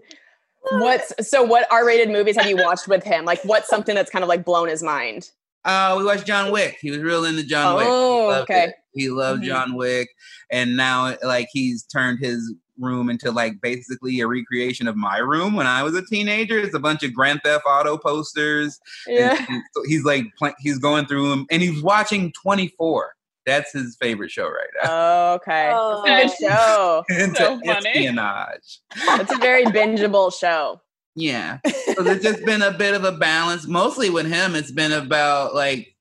What's 0.72 1.12
so? 1.28 1.44
What 1.44 1.68
R-rated 1.72 2.10
movies 2.10 2.38
have 2.38 2.48
you 2.48 2.56
watched 2.56 2.88
with 2.88 3.04
him? 3.04 3.26
Like, 3.26 3.42
what's 3.44 3.68
something 3.68 3.96
that's 3.96 4.12
kind 4.12 4.24
of 4.24 4.30
like 4.30 4.46
blown 4.46 4.70
his 4.70 4.84
mind? 4.84 5.30
Uh, 5.66 5.96
we 5.98 6.04
watched 6.06 6.26
John 6.26 6.52
Wick. 6.52 6.78
He 6.82 6.92
was 6.92 7.00
real 7.00 7.26
into 7.26 7.44
John 7.44 7.76
Wick. 7.78 7.86
Oh, 7.90 8.32
okay. 8.42 8.66
it. 8.66 8.76
He 8.94 9.10
loved 9.10 9.42
Mhm. 9.44 9.46
John 9.46 9.76
Wick, 9.76 10.10
and 10.52 10.76
now 10.76 11.16
like 11.24 11.48
he's 11.54 11.84
turned 11.84 12.20
his 12.20 12.54
room 12.80 13.10
into 13.10 13.32
like 13.32 13.54
basically 13.62 14.20
a 14.22 14.28
recreation 14.28 14.88
of 14.88 14.96
my 14.96 15.18
room 15.20 15.56
when 15.56 15.68
I 15.68 15.84
was 15.84 15.94
a 15.96 16.04
teenager. 16.06 16.58
It's 16.60 16.74
a 16.76 16.80
bunch 16.80 17.04
of 17.04 17.14
Grand 17.14 17.42
Theft 17.44 17.64
Auto 17.68 17.98
posters. 17.98 18.80
and- 19.08 19.16
Yeah. 19.18 19.46
and 19.50 19.64
so 19.74 19.84
he's 19.86 20.04
like 20.04 20.26
pl- 20.40 20.54
he's 20.60 20.80
going 20.80 21.06
through 21.06 21.30
them, 21.30 21.46
and 21.52 21.62
he's 21.62 21.82
watching 21.84 22.34
24. 22.42 23.14
That's 23.46 23.72
his 23.72 23.98
favorite 24.00 24.30
show 24.30 24.48
right 24.48 24.70
now. 24.84 24.90
Oh, 24.92 25.34
okay. 25.36 25.72
Oh. 25.74 26.04
Good 26.06 26.30
show. 26.40 27.04
into 27.10 27.36
so 27.36 27.60
funny. 27.66 27.90
espionage. 27.90 28.80
It's 28.96 29.32
a 29.34 29.38
very 29.38 29.66
bingeable 29.66 30.32
show. 30.38 30.80
Yeah. 31.16 31.60
So 31.96 32.04
there's 32.04 32.24
just 32.24 32.46
been 32.46 32.62
a 32.62 32.72
bit 32.72 32.94
of 32.94 33.04
a 33.04 33.12
balance. 33.12 33.68
Mostly 33.68 34.10
with 34.10 34.26
him, 34.26 34.56
it's 34.56 34.72
been 34.72 34.92
about 34.94 35.54
like 35.54 35.96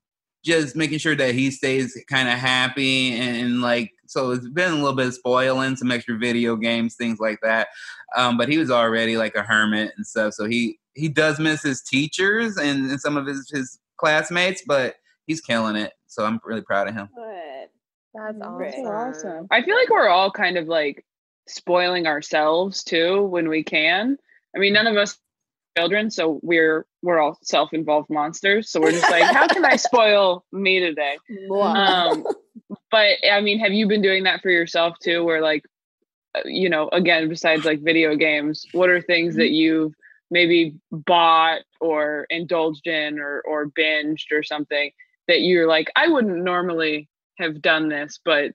just 0.44 0.76
making 0.76 0.98
sure 0.98 1.16
that 1.16 1.34
he 1.34 1.50
stays 1.50 1.96
kind 2.08 2.28
of 2.28 2.38
happy 2.38 3.12
and, 3.12 3.36
and, 3.36 3.60
like 3.60 3.92
so 4.06 4.30
it's 4.30 4.48
been 4.48 4.72
a 4.72 4.76
little 4.76 4.94
bit 4.94 5.06
of 5.06 5.14
spoiling, 5.14 5.76
some 5.76 5.92
extra 5.92 6.16
video 6.16 6.56
games, 6.56 6.96
things 6.96 7.20
like 7.20 7.38
that. 7.42 7.68
Um, 8.16 8.36
but 8.36 8.48
he 8.48 8.58
was 8.58 8.70
already 8.70 9.16
like 9.16 9.36
a 9.36 9.42
hermit 9.42 9.92
and 9.96 10.06
stuff. 10.06 10.34
So 10.34 10.46
he 10.46 10.78
he 10.94 11.08
does 11.08 11.38
miss 11.38 11.62
his 11.62 11.82
teachers 11.82 12.56
and, 12.56 12.90
and 12.90 13.00
some 13.00 13.16
of 13.16 13.26
his 13.26 13.48
his 13.50 13.78
classmates, 13.98 14.62
but 14.66 14.96
he's 15.26 15.40
killing 15.40 15.76
it. 15.76 15.92
So 16.06 16.24
I'm 16.24 16.40
really 16.44 16.62
proud 16.62 16.88
of 16.88 16.94
him. 16.94 17.08
Good. 17.14 17.68
That's 18.14 18.38
Great. 18.38 18.74
awesome. 18.74 18.86
awesome. 18.86 19.46
I 19.50 19.62
feel 19.62 19.76
like 19.76 19.90
we're 19.90 20.08
all 20.08 20.30
kind 20.30 20.56
of 20.56 20.66
like 20.66 21.04
spoiling 21.46 22.06
ourselves 22.06 22.82
too 22.82 23.22
when 23.22 23.48
we 23.48 23.62
can. 23.62 24.18
I 24.54 24.58
mean, 24.58 24.72
none 24.72 24.86
of 24.86 24.96
us 24.96 25.18
children, 25.76 26.10
so 26.10 26.40
we're 26.42 26.86
we're 27.02 27.18
all 27.20 27.38
self-involved 27.42 28.10
monsters. 28.10 28.70
So 28.70 28.80
we're 28.80 28.92
just 28.92 29.10
like, 29.10 29.22
how 29.34 29.46
can 29.46 29.64
I 29.64 29.76
spoil 29.76 30.44
me 30.52 30.80
today? 30.80 31.16
Um, 31.76 32.26
but 32.90 33.16
I 33.30 33.40
mean, 33.40 33.58
have 33.60 33.72
you 33.72 33.86
been 33.86 34.02
doing 34.02 34.24
that 34.24 34.42
for 34.42 34.50
yourself 34.50 34.96
too? 35.02 35.24
Where 35.24 35.40
like, 35.40 35.64
uh, 36.36 36.42
you 36.44 36.68
know, 36.68 36.88
again, 36.92 37.28
besides 37.28 37.64
like 37.64 37.82
video 37.82 38.16
games, 38.16 38.66
what 38.72 38.90
are 38.90 39.00
things 39.00 39.36
that 39.36 39.50
you've 39.50 39.94
maybe 40.30 40.76
bought 40.90 41.60
or 41.80 42.26
indulged 42.30 42.86
in 42.86 43.18
or 43.18 43.40
or 43.42 43.66
binged 43.66 44.32
or 44.32 44.42
something 44.42 44.90
that 45.28 45.40
you're 45.42 45.68
like, 45.68 45.90
I 45.96 46.08
wouldn't 46.08 46.44
normally 46.44 47.08
have 47.38 47.62
done 47.62 47.88
this, 47.88 48.18
but 48.24 48.52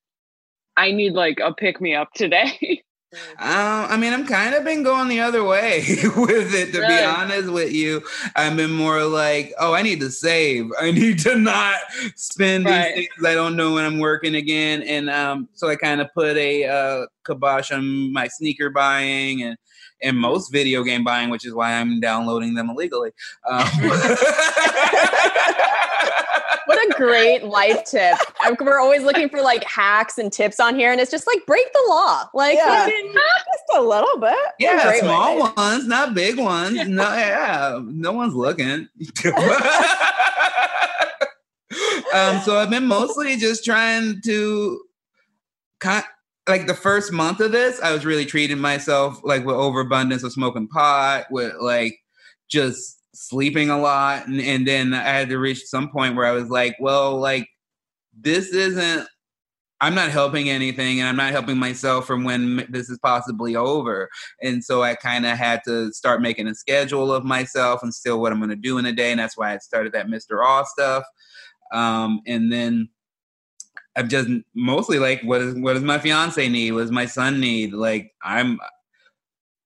I 0.77 0.91
need 0.91 1.13
like 1.13 1.39
a 1.41 1.53
pick 1.53 1.79
me 1.79 1.95
up 1.95 2.11
today. 2.13 2.83
Um, 3.39 3.87
I 3.89 3.97
mean, 3.97 4.13
I'm 4.13 4.25
kind 4.25 4.55
of 4.55 4.63
been 4.63 4.83
going 4.83 5.07
the 5.07 5.19
other 5.21 5.43
way 5.43 5.79
with 6.15 6.53
it, 6.53 6.73
to 6.73 6.85
be 6.87 7.03
honest 7.03 7.49
with 7.51 7.71
you. 7.73 8.01
I've 8.35 8.55
been 8.55 8.71
more 8.71 9.03
like, 9.03 9.53
oh, 9.59 9.73
I 9.73 9.81
need 9.81 9.99
to 10.01 10.11
save. 10.11 10.69
I 10.79 10.91
need 10.99 11.19
to 11.19 11.35
not 11.37 11.79
spend 12.15 12.65
Right. 12.65 12.95
these 12.95 13.07
things 13.09 13.25
I 13.25 13.33
don't 13.33 13.55
know 13.55 13.73
when 13.73 13.85
I'm 13.85 13.99
working 13.99 14.35
again. 14.35 14.81
And 14.83 15.09
um, 15.09 15.49
so 15.53 15.67
I 15.69 15.75
kind 15.75 16.01
of 16.01 16.13
put 16.13 16.37
a 16.37 16.65
uh, 16.65 17.05
kibosh 17.25 17.71
on 17.71 18.11
my 18.13 18.27
sneaker 18.27 18.69
buying 18.69 19.43
and 19.43 19.57
and 20.01 20.17
most 20.17 20.51
video 20.51 20.83
game 20.83 21.03
buying, 21.03 21.29
which 21.29 21.45
is 21.45 21.53
why 21.53 21.71
I'm 21.73 21.99
downloading 22.01 22.53
them 22.53 22.69
illegally. 22.69 23.11
Um, 23.49 23.65
a 26.75 26.93
great 26.97 27.43
life 27.43 27.83
tip. 27.85 28.17
I'm- 28.41 28.55
we're 28.61 28.79
always 28.79 29.03
looking 29.03 29.29
for 29.29 29.41
like 29.41 29.63
hacks 29.63 30.17
and 30.17 30.31
tips 30.31 30.59
on 30.59 30.75
here, 30.75 30.91
and 30.91 31.01
it's 31.01 31.11
just 31.11 31.27
like 31.27 31.45
break 31.45 31.71
the 31.73 31.83
law. 31.87 32.29
Like, 32.33 32.57
Yeah. 32.57 32.87
Just 32.87 33.63
a 33.75 33.81
little 33.81 34.17
bit. 34.19 34.37
Yeah, 34.59 34.83
great 34.83 35.01
small 35.01 35.35
way. 35.43 35.51
ones, 35.57 35.87
not 35.87 36.13
big 36.13 36.37
ones. 36.37 36.87
No, 36.87 37.03
yeah, 37.15 37.79
no 37.83 38.11
one's 38.11 38.35
looking. 38.35 38.87
um, 42.13 42.39
so 42.41 42.57
I've 42.57 42.69
been 42.69 42.85
mostly 42.85 43.35
just 43.37 43.65
trying 43.65 44.21
to, 44.25 44.81
kind 45.79 46.03
like 46.47 46.67
the 46.67 46.75
first 46.75 47.11
month 47.11 47.39
of 47.39 47.51
this, 47.51 47.81
I 47.81 47.91
was 47.91 48.05
really 48.05 48.25
treating 48.25 48.59
myself 48.59 49.19
like 49.23 49.43
with 49.45 49.55
overabundance 49.55 50.23
of 50.23 50.31
smoking 50.31 50.67
pot, 50.67 51.25
with 51.31 51.53
like 51.59 51.97
just 52.47 52.94
sleeping 53.15 53.69
a 53.69 53.79
lot, 53.79 54.27
and, 54.27 54.41
and 54.41 54.67
then 54.67 54.93
I 54.93 55.03
had 55.03 55.29
to 55.29 55.39
reach 55.39 55.65
some 55.65 55.89
point 55.89 56.15
where 56.15 56.25
I 56.25 56.31
was 56.31 56.49
like, 56.49 56.75
well, 56.79 57.17
like 57.17 57.47
this 58.19 58.49
isn't 58.49 59.07
I'm 59.81 59.93
not 59.93 60.09
helping 60.09 60.49
anything 60.49 60.99
and 60.99 61.09
I'm 61.09 61.17
not 61.17 61.31
helping 61.31 61.57
myself 61.57 62.07
from 62.07 62.23
when 62.23 62.65
this 62.69 62.89
is 62.89 62.97
possibly 62.99 63.55
over. 63.55 64.09
And 64.41 64.63
so 64.63 64.83
I 64.83 64.95
kind 64.95 65.25
of 65.25 65.37
had 65.37 65.61
to 65.65 65.91
start 65.91 66.21
making 66.21 66.47
a 66.47 66.55
schedule 66.55 67.13
of 67.13 67.25
myself 67.25 67.83
and 67.83 67.93
still 67.93 68.21
what 68.21 68.31
I'm 68.31 68.39
going 68.39 68.49
to 68.51 68.55
do 68.55 68.77
in 68.77 68.85
a 68.85 68.93
day. 68.93 69.11
And 69.11 69.19
that's 69.19 69.37
why 69.37 69.53
I 69.53 69.57
started 69.57 69.91
that 69.93 70.07
Mr. 70.07 70.43
all 70.43 70.65
stuff. 70.65 71.03
Um, 71.73 72.21
and 72.25 72.51
then 72.51 72.89
I'm 73.97 74.07
just 74.07 74.29
mostly 74.53 74.97
like, 74.97 75.21
what 75.23 75.41
is, 75.41 75.55
what 75.55 75.73
does 75.73 75.83
my 75.83 75.99
fiance 75.99 76.47
need? 76.47 76.71
What 76.71 76.81
does 76.81 76.91
my 76.91 77.05
son 77.05 77.41
need? 77.41 77.73
Like 77.73 78.13
I'm, 78.23 78.59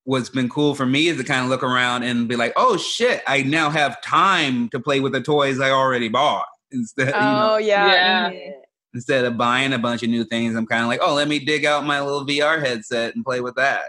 what's 0.09 0.29
been 0.29 0.49
cool 0.49 0.73
for 0.73 0.87
me 0.87 1.07
is 1.07 1.17
to 1.17 1.23
kind 1.23 1.43
of 1.43 1.51
look 1.51 1.61
around 1.61 2.01
and 2.01 2.27
be 2.27 2.35
like, 2.35 2.51
oh 2.55 2.77
shit, 2.77 3.21
I 3.27 3.43
now 3.43 3.69
have 3.69 4.01
time 4.01 4.67
to 4.69 4.79
play 4.79 5.01
with 5.01 5.11
the 5.13 5.21
toys 5.21 5.59
I 5.59 5.69
already 5.69 6.09
bought 6.09 6.47
instead. 6.71 7.09
you 7.09 7.13
know, 7.13 7.49
Oh 7.51 7.57
yeah. 7.57 8.31
Yeah. 8.31 8.51
instead 8.95 9.23
of 9.25 9.37
buying 9.37 9.71
a 9.71 9.77
bunch 9.77 10.01
of 10.01 10.09
new 10.09 10.23
things, 10.23 10.55
I'm 10.55 10.65
kind 10.65 10.81
of 10.81 10.87
like, 10.87 10.99
oh, 11.03 11.13
let 11.13 11.27
me 11.27 11.37
dig 11.37 11.63
out 11.63 11.85
my 11.85 12.01
little 12.01 12.25
VR 12.25 12.59
headset 12.59 13.13
and 13.13 13.23
play 13.23 13.39
with 13.39 13.53
that. 13.55 13.83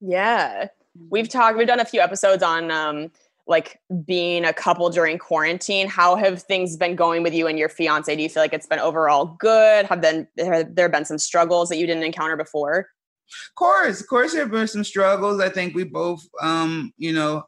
Yeah. 0.00 0.68
We've 1.10 1.28
talked, 1.28 1.58
we've 1.58 1.66
done 1.66 1.80
a 1.80 1.84
few 1.84 2.00
episodes 2.00 2.42
on 2.42 2.70
um 2.70 3.10
like 3.46 3.78
being 4.06 4.46
a 4.46 4.54
couple 4.54 4.88
during 4.88 5.18
quarantine. 5.18 5.88
How 5.88 6.16
have 6.16 6.42
things 6.42 6.78
been 6.78 6.96
going 6.96 7.22
with 7.22 7.34
you 7.34 7.48
and 7.48 7.58
your 7.58 7.68
fiance? 7.68 8.16
Do 8.16 8.22
you 8.22 8.30
feel 8.30 8.42
like 8.42 8.54
it's 8.54 8.66
been 8.66 8.78
overall 8.78 9.26
good? 9.38 9.84
Have 9.84 10.00
then 10.00 10.26
have 10.38 10.74
there 10.74 10.88
been 10.88 11.04
some 11.04 11.18
struggles 11.18 11.68
that 11.68 11.76
you 11.76 11.86
didn't 11.86 12.02
encounter 12.02 12.36
before? 12.36 12.88
Of 13.26 13.54
course, 13.54 14.00
of 14.00 14.06
course, 14.06 14.32
there 14.32 14.42
have 14.42 14.50
been 14.50 14.68
some 14.68 14.84
struggles. 14.84 15.40
I 15.40 15.48
think 15.48 15.74
we 15.74 15.84
both, 15.84 16.26
um, 16.40 16.92
you 16.96 17.12
know, 17.12 17.46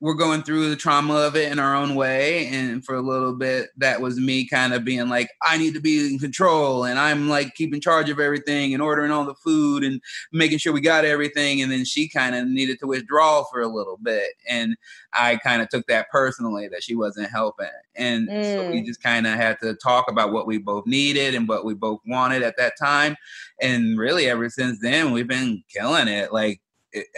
we're 0.00 0.14
going 0.14 0.42
through 0.42 0.68
the 0.68 0.76
trauma 0.76 1.14
of 1.14 1.36
it 1.36 1.50
in 1.50 1.58
our 1.58 1.74
own 1.74 1.94
way. 1.94 2.48
And 2.48 2.84
for 2.84 2.94
a 2.94 3.00
little 3.00 3.34
bit, 3.34 3.70
that 3.78 4.02
was 4.02 4.20
me 4.20 4.46
kind 4.46 4.74
of 4.74 4.84
being 4.84 5.08
like, 5.08 5.30
I 5.42 5.56
need 5.56 5.72
to 5.72 5.80
be 5.80 6.06
in 6.06 6.18
control. 6.18 6.84
And 6.84 6.98
I'm 6.98 7.30
like 7.30 7.54
keeping 7.54 7.80
charge 7.80 8.10
of 8.10 8.20
everything 8.20 8.74
and 8.74 8.82
ordering 8.82 9.10
all 9.10 9.24
the 9.24 9.34
food 9.34 9.84
and 9.84 10.02
making 10.32 10.58
sure 10.58 10.74
we 10.74 10.82
got 10.82 11.06
everything. 11.06 11.62
And 11.62 11.72
then 11.72 11.86
she 11.86 12.08
kind 12.10 12.34
of 12.34 12.46
needed 12.46 12.78
to 12.80 12.86
withdraw 12.86 13.44
for 13.44 13.62
a 13.62 13.68
little 13.68 13.96
bit. 13.96 14.32
And 14.46 14.76
I 15.14 15.36
kind 15.36 15.62
of 15.62 15.70
took 15.70 15.86
that 15.86 16.10
personally 16.10 16.68
that 16.68 16.82
she 16.82 16.94
wasn't 16.94 17.30
helping. 17.30 17.66
And 17.94 18.28
so 18.28 18.70
we 18.70 18.82
Mm. 18.82 18.86
just 18.86 19.02
kind 19.02 19.26
of 19.26 19.32
had 19.32 19.58
to 19.60 19.74
talk 19.76 20.10
about 20.10 20.30
what 20.30 20.46
we 20.46 20.58
both 20.58 20.86
needed 20.86 21.34
and 21.34 21.48
what 21.48 21.64
we 21.64 21.72
both 21.72 22.00
wanted 22.06 22.42
at 22.42 22.58
that 22.58 22.74
time. 22.78 23.16
And 23.62 23.98
really, 23.98 24.28
ever 24.28 24.50
since 24.50 24.78
then, 24.82 25.12
we've 25.12 25.26
been 25.26 25.64
killing 25.72 26.08
it. 26.08 26.32
Like, 26.34 26.60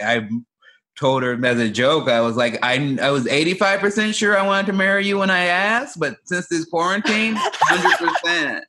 I 0.01 0.27
told 0.99 1.23
her 1.23 1.43
as 1.45 1.59
a 1.59 1.69
joke, 1.69 2.09
I 2.09 2.19
was 2.21 2.35
like, 2.35 2.59
I, 2.61 2.97
I 3.01 3.09
was 3.09 3.25
85% 3.25 4.13
sure 4.13 4.37
I 4.37 4.45
wanted 4.45 4.65
to 4.67 4.73
marry 4.73 5.07
you 5.07 5.17
when 5.19 5.29
I 5.29 5.45
asked, 5.45 5.97
but 5.99 6.17
since 6.25 6.47
this 6.49 6.65
quarantine, 6.65 7.35
100%. 7.35 8.61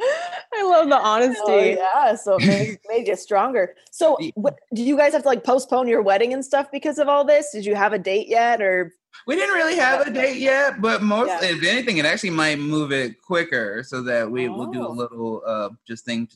I 0.00 0.62
love 0.62 0.88
the 0.88 0.96
honesty. 0.96 1.42
Oh, 1.42 1.58
yeah, 1.58 2.14
so 2.14 2.36
it 2.36 2.46
made, 2.46 2.78
made 2.88 3.08
you 3.08 3.16
stronger. 3.16 3.74
So, 3.90 4.16
what, 4.34 4.56
do 4.74 4.82
you 4.82 4.96
guys 4.96 5.12
have 5.14 5.22
to 5.22 5.28
like 5.28 5.42
postpone 5.42 5.88
your 5.88 6.02
wedding 6.02 6.32
and 6.32 6.44
stuff 6.44 6.70
because 6.70 6.98
of 6.98 7.08
all 7.08 7.24
this? 7.24 7.50
Did 7.52 7.64
you 7.64 7.74
have 7.74 7.92
a 7.92 7.98
date 7.98 8.28
yet, 8.28 8.60
or 8.62 8.92
We 9.26 9.34
didn't 9.36 9.54
really 9.54 9.76
have 9.76 10.06
a 10.06 10.10
date 10.10 10.38
yet, 10.38 10.80
but 10.80 11.02
most, 11.02 11.28
Yeah. 11.28 11.40
if 11.50 11.64
anything, 11.64 11.96
it 11.98 12.04
actually 12.04 12.30
might 12.30 12.58
move 12.58 12.92
it 12.92 13.20
quicker 13.22 13.82
so 13.82 14.02
that 14.02 14.30
we 14.30 14.48
will 14.48 14.66
do 14.66 14.82
a 14.84 14.88
Oh. 14.88 14.92
little 14.92 15.42
uh, 15.46 15.70
just 15.86 16.04
thing 16.04 16.28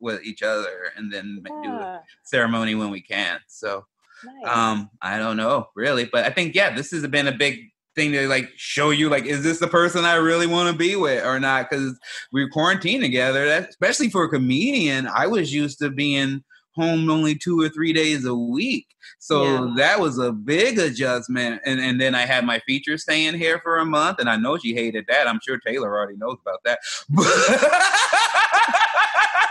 with 0.00 0.22
each 0.24 0.42
other 0.42 0.92
and 0.96 1.12
then 1.12 1.40
ma- 1.42 1.62
do 1.62 1.70
a 1.70 2.02
ceremony 2.24 2.74
when 2.74 2.90
we 2.90 3.00
can. 3.00 3.38
So, 3.48 3.86
nice. 4.24 4.54
um, 4.56 4.90
I 5.02 5.18
don't 5.18 5.36
know 5.36 5.68
really, 5.74 6.04
but 6.04 6.24
I 6.24 6.30
think, 6.30 6.54
yeah, 6.54 6.74
this 6.74 6.90
has 6.90 7.06
been 7.06 7.26
a 7.28 7.32
big 7.32 7.60
thing 7.94 8.12
to 8.12 8.28
like 8.28 8.50
show 8.56 8.90
you 8.90 9.08
like 9.08 9.24
is 9.24 9.42
this 9.42 9.58
the 9.58 9.66
person 9.66 10.04
i 10.04 10.16
really 10.16 10.46
want 10.46 10.70
to 10.70 10.76
be 10.76 10.96
with 10.96 11.24
or 11.24 11.40
not 11.40 11.70
because 11.70 11.98
we're 12.30 12.46
quarantined 12.46 13.02
together 13.02 13.46
that, 13.46 13.70
especially 13.70 14.10
for 14.10 14.24
a 14.24 14.28
comedian 14.28 15.06
i 15.06 15.26
was 15.26 15.50
used 15.54 15.78
to 15.78 15.88
being 15.88 16.44
home 16.72 17.08
only 17.08 17.34
two 17.34 17.58
or 17.58 17.70
three 17.70 17.94
days 17.94 18.26
a 18.26 18.34
week 18.34 18.86
so 19.18 19.44
Yeah. 19.44 19.72
that 19.76 19.98
was 19.98 20.18
a 20.18 20.30
big 20.30 20.78
adjustment 20.78 21.62
and, 21.64 21.80
and 21.80 21.98
then 21.98 22.14
i 22.14 22.26
had 22.26 22.44
my 22.44 22.58
feature 22.66 22.98
staying 22.98 23.32
here 23.32 23.60
for 23.62 23.78
a 23.78 23.86
month 23.86 24.18
and 24.18 24.28
i 24.28 24.36
know 24.36 24.58
she 24.58 24.74
hated 24.74 25.06
that 25.08 25.26
i'm 25.26 25.40
sure 25.42 25.56
taylor 25.58 25.88
already 25.96 26.18
knows 26.18 26.36
about 26.42 26.60
that 26.66 26.80
'Cause 27.14 27.46
they're 27.48 27.58
friends. 27.58 29.45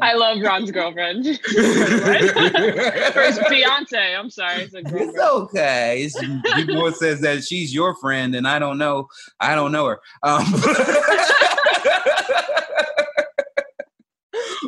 I 0.00 0.14
love 0.14 0.40
Ron's 0.40 0.70
girlfriend. 0.70 1.24
his 1.24 1.38
fiance. 3.48 4.14
I'm 4.14 4.30
sorry. 4.30 4.62
It's 4.62 4.74
It's 4.74 5.18
okay. 5.18 6.02
It's, 6.02 6.18
people 6.54 6.90
says 6.92 7.20
that 7.20 7.44
she's 7.44 7.74
your 7.74 7.94
friend, 7.96 8.34
and 8.34 8.46
I 8.46 8.58
don't 8.58 8.78
know. 8.78 9.08
I 9.40 9.54
don't 9.54 9.72
know 9.72 9.86
her. 9.86 10.00
Um, 10.22 10.44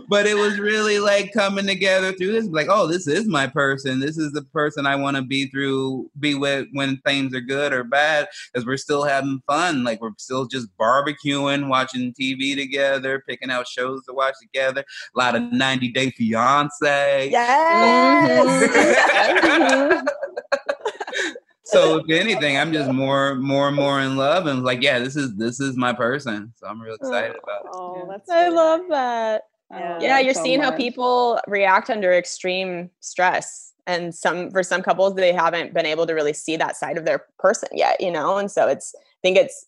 but 0.09 0.27
it 0.27 0.35
was 0.35 0.59
really 0.59 0.99
like 0.99 1.33
coming 1.33 1.67
together 1.67 2.13
through 2.13 2.33
this. 2.33 2.47
Like, 2.47 2.69
oh, 2.71 2.87
this 2.87 3.07
is 3.07 3.27
my 3.27 3.47
person. 3.47 4.01
This 4.01 4.19
is 4.19 4.33
the 4.33 4.43
person 4.43 4.87
I 4.87 4.97
want 4.97 5.17
to 5.17 5.23
be 5.23 5.47
through, 5.49 6.11
be 6.21 6.35
with 6.35 6.69
when 6.73 6.99
things 6.99 7.35
are 7.35 7.41
good 7.41 7.73
or 7.73 7.85
bad. 7.85 8.29
Because 8.53 8.67
we're 8.67 8.77
still 8.77 9.05
having 9.05 9.41
fun. 9.47 9.85
Like 9.85 10.01
we're 10.01 10.11
still 10.19 10.47
just 10.47 10.69
barbecuing, 10.79 11.69
watching 11.69 12.13
TV 12.13 12.55
together, 12.57 13.23
picking 13.29 13.51
out 13.51 13.67
shows 13.69 14.05
to 14.07 14.13
watch 14.13 14.35
together. 14.41 14.85
A 15.15 15.19
lot 15.19 15.35
of 15.35 15.43
90 15.53 15.89
Day 15.93 16.11
Fiance. 16.11 17.31
yes. 17.31 18.47
so 21.65 21.99
if 21.99 22.11
anything, 22.11 22.57
I'm 22.57 22.73
just 22.73 22.91
more, 22.93 23.35
more, 23.35 23.69
and 23.69 23.77
more 23.77 24.01
in 24.01 24.17
love, 24.17 24.47
and 24.47 24.63
like, 24.63 24.83
yeah, 24.83 24.99
this 24.99 25.17
is 25.17 25.35
this 25.37 25.61
is 25.61 25.77
my 25.77 25.93
person. 25.93 26.53
So 26.57 26.67
I'm 26.67 26.81
real 26.81 26.95
excited 26.95 27.37
about 27.43 27.65
it. 27.65 27.71
oh, 27.73 27.97
Yeah. 27.97 28.05
that's 28.17 28.31
I 28.31 28.49
love 28.49 28.83
that. 28.91 29.43
I 29.71 29.79
Yeah. 29.79 29.99
Yeah, 30.01 30.19
you're 30.21 30.35
so 30.35 30.43
seeing 30.43 30.61
how 30.61 30.71
people 30.71 31.41
react 31.49 31.91
under 31.91 32.13
extreme 32.13 32.91
stress. 33.01 33.73
And 33.89 34.13
some 34.15 34.51
for 34.51 34.65
some 34.65 34.83
couples 34.83 35.15
they 35.15 35.33
haven't 35.33 35.73
been 35.73 35.87
able 35.87 36.07
to 36.09 36.13
really 36.15 36.33
see 36.33 36.57
that 36.57 36.77
side 36.77 36.99
of 36.99 37.05
their 37.05 37.25
person 37.39 37.69
yet, 37.73 38.01
you 38.01 38.11
know? 38.11 38.37
And 38.37 38.51
so 38.51 38.67
it's 38.67 38.93
I 38.97 39.01
think 39.23 39.37
it's 39.39 39.65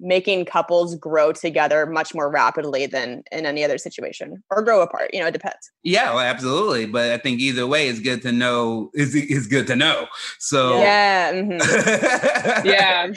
making 0.00 0.44
couples 0.46 0.94
grow 0.96 1.32
together 1.32 1.84
much 1.84 2.14
more 2.14 2.30
rapidly 2.30 2.86
than 2.86 3.22
in 3.32 3.44
any 3.44 3.64
other 3.64 3.76
situation 3.76 4.42
or 4.50 4.62
grow 4.62 4.80
apart, 4.82 5.10
you 5.12 5.20
know, 5.20 5.26
it 5.26 5.32
depends. 5.32 5.70
Yeah, 5.82 6.10
well, 6.14 6.20
absolutely. 6.20 6.86
But 6.86 7.10
I 7.12 7.18
think 7.18 7.40
either 7.40 7.66
way, 7.66 7.88
it's 7.88 8.00
good 8.00 8.22
to 8.22 8.32
know. 8.32 8.90
Is 8.94 9.14
is 9.14 9.46
good 9.46 9.66
to 9.66 9.76
know. 9.76 10.06
So 10.38 10.78
Yeah. 10.78 11.32
mhm. 11.32 11.60
Yeah. 12.64 13.12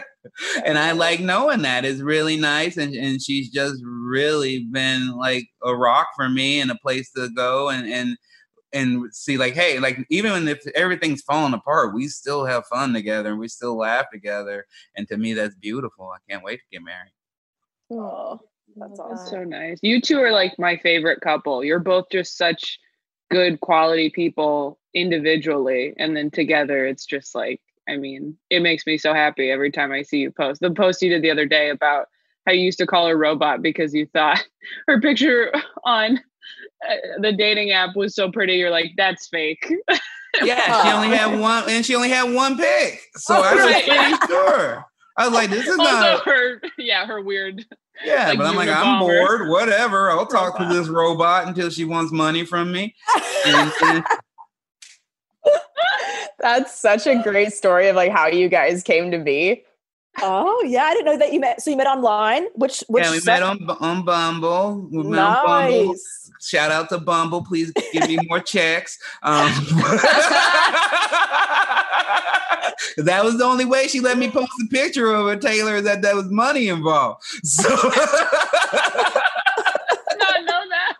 and 0.64 0.78
I 0.78 0.92
like 0.92 1.20
knowing 1.20 1.62
that 1.62 1.84
is 1.84 2.02
really 2.02 2.36
nice, 2.36 2.76
and 2.76 2.94
and 2.94 3.20
she's 3.22 3.50
just 3.50 3.82
really 3.84 4.66
been 4.70 5.16
like 5.16 5.44
a 5.64 5.74
rock 5.74 6.08
for 6.16 6.28
me 6.28 6.60
and 6.60 6.70
a 6.70 6.78
place 6.82 7.10
to 7.12 7.28
go 7.30 7.68
and 7.70 7.86
and 7.86 8.16
and 8.72 9.12
see 9.12 9.36
like 9.36 9.54
hey 9.54 9.80
like 9.80 10.06
even 10.10 10.46
if 10.46 10.64
everything's 10.76 11.22
falling 11.22 11.54
apart 11.54 11.92
we 11.92 12.06
still 12.06 12.44
have 12.44 12.64
fun 12.66 12.92
together 12.92 13.30
and 13.30 13.38
we 13.40 13.48
still 13.48 13.76
laugh 13.76 14.06
together 14.12 14.64
and 14.96 15.08
to 15.08 15.16
me 15.16 15.34
that's 15.34 15.56
beautiful 15.56 16.08
i 16.14 16.18
can't 16.30 16.44
wait 16.44 16.58
to 16.60 16.64
get 16.70 16.80
married 16.84 17.10
Oh, 17.90 18.40
that's 18.76 18.98
That's 18.98 19.30
so 19.30 19.44
nice. 19.44 19.78
You 19.82 20.00
two 20.00 20.18
are 20.20 20.30
like 20.30 20.58
my 20.58 20.76
favorite 20.76 21.20
couple. 21.20 21.64
You're 21.64 21.80
both 21.80 22.06
just 22.10 22.36
such 22.36 22.78
good 23.30 23.60
quality 23.60 24.10
people 24.10 24.78
individually. 24.94 25.94
And 25.98 26.16
then 26.16 26.30
together, 26.30 26.86
it's 26.86 27.04
just 27.04 27.34
like, 27.34 27.60
I 27.90 27.96
mean, 27.96 28.36
it 28.50 28.60
makes 28.60 28.86
me 28.86 28.96
so 28.98 29.12
happy 29.12 29.50
every 29.50 29.70
time 29.72 29.90
I 29.92 30.02
see 30.02 30.18
you 30.18 30.30
post. 30.30 30.60
The 30.60 30.70
post 30.70 31.02
you 31.02 31.10
did 31.10 31.22
the 31.22 31.30
other 31.30 31.46
day 31.46 31.70
about 31.70 32.06
how 32.46 32.52
you 32.52 32.60
used 32.62 32.78
to 32.78 32.86
call 32.86 33.06
her 33.08 33.16
robot 33.16 33.62
because 33.62 33.92
you 33.92 34.06
thought 34.12 34.42
her 34.86 35.00
picture 35.00 35.52
on 35.84 36.18
uh, 36.88 36.94
the 37.20 37.32
dating 37.32 37.70
app 37.72 37.96
was 37.96 38.14
so 38.14 38.30
pretty. 38.30 38.54
You're 38.54 38.70
like, 38.70 38.92
that's 38.96 39.28
fake. 39.28 39.72
yeah 40.44 40.82
she 40.84 40.90
only 40.90 41.08
had 41.16 41.40
one 41.40 41.64
and 41.68 41.84
she 41.84 41.96
only 41.96 42.08
had 42.08 42.32
one 42.32 42.56
pic. 42.56 43.00
so 43.16 43.34
i 43.34 43.52
was 43.52 43.64
Right. 43.64 43.84
pretty 43.84 44.26
sure 44.28 44.84
i 45.18 45.24
was 45.26 45.34
like 45.34 45.50
this 45.50 45.66
is 45.66 45.76
also, 45.76 45.90
not 45.90 46.24
her, 46.24 46.62
yeah, 46.78 47.04
her 47.04 47.20
weird. 47.20 47.66
Yeah, 48.04 48.28
Like 48.28 48.38
but 48.38 48.46
I'm 48.46 48.54
like, 48.56 48.68
I'm 48.70 49.00
bored. 49.00 49.48
Whatever. 49.50 50.10
I'll 50.10 50.24
talk 50.26 50.56
to 50.58 50.64
this 50.72 50.86
robot 50.88 51.48
until 51.48 51.68
she 51.68 51.84
wants 51.84 52.12
money 52.12 52.46
from 52.46 52.70
me. 52.72 52.94
And- 53.44 53.72
and- 53.82 54.04
That's 56.40 56.74
such 56.74 57.06
a 57.06 57.22
great 57.22 57.52
story 57.52 57.88
of 57.88 57.96
like 57.96 58.12
how 58.12 58.26
you 58.26 58.48
guys 58.48 58.82
came 58.82 59.10
to 59.10 59.18
be. 59.18 59.62
Oh, 60.22 60.64
yeah, 60.66 60.82
I 60.84 60.92
didn't 60.92 61.06
know 61.06 61.18
that 61.18 61.32
you 61.32 61.40
met. 61.40 61.62
So 61.62 61.70
you 61.70 61.76
met 61.76 61.86
online. 61.86 62.46
Which 62.54 62.82
which 62.88 63.04
yeah, 63.04 63.10
we 63.12 63.20
site- 63.20 63.40
met 63.40 63.42
on 63.42 63.70
on 63.80 64.04
Bumble. 64.04 64.88
We 64.90 65.02
met 65.04 65.18
on 65.20 65.46
Bumble. 65.46 65.86
nice. 65.88 66.30
Shout 66.40 66.72
out 66.72 66.88
to 66.88 66.98
Bumble. 66.98 67.44
Please 67.44 67.70
give 67.92 68.08
me 68.08 68.18
more 68.28 68.40
checks. 68.40 68.98
Um, 69.22 69.52
that 72.96 73.20
was 73.22 73.36
the 73.36 73.44
only 73.44 73.66
way 73.66 73.86
she 73.88 74.00
let 74.00 74.16
me 74.16 74.30
post 74.30 74.50
a 74.64 74.68
picture 74.68 75.12
of 75.12 75.26
her, 75.26 75.36
Taylor, 75.36 75.82
that 75.82 76.00
there 76.00 76.16
was 76.16 76.30
money 76.30 76.68
involved. 76.68 77.22
So 77.44 77.68
Not 77.68 77.78
know 80.44 80.62
that. 80.70 80.96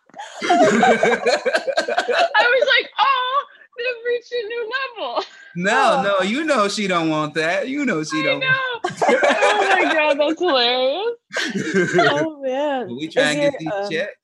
I 2.35 2.47
was 2.47 2.69
like, 2.79 2.91
oh, 2.99 3.45
they've 3.81 4.05
reached 4.07 4.33
a 4.33 4.49
new 4.49 4.71
level. 4.99 5.25
no, 5.57 6.03
no, 6.03 6.25
you 6.25 6.45
know 6.45 6.69
she 6.69 6.87
don't 6.87 7.09
want 7.09 7.35
that. 7.35 7.69
You 7.69 7.85
know 7.85 8.05
she 8.05 8.21
I 8.21 8.23
don't. 8.23 8.41
know. 8.41 8.47
oh 8.85 9.77
my 9.83 9.95
god, 9.95 10.19
that's 10.19 10.41
hilarious. 10.41 11.97
Oh 11.99 12.43
man. 12.43 12.89
we 12.97 13.09
try 13.09 13.23
Is 13.23 13.29
and 13.29 13.43
your, 13.43 13.51
get 13.51 13.59
these 13.59 13.73
um, 13.73 13.91
checks. 13.91 14.15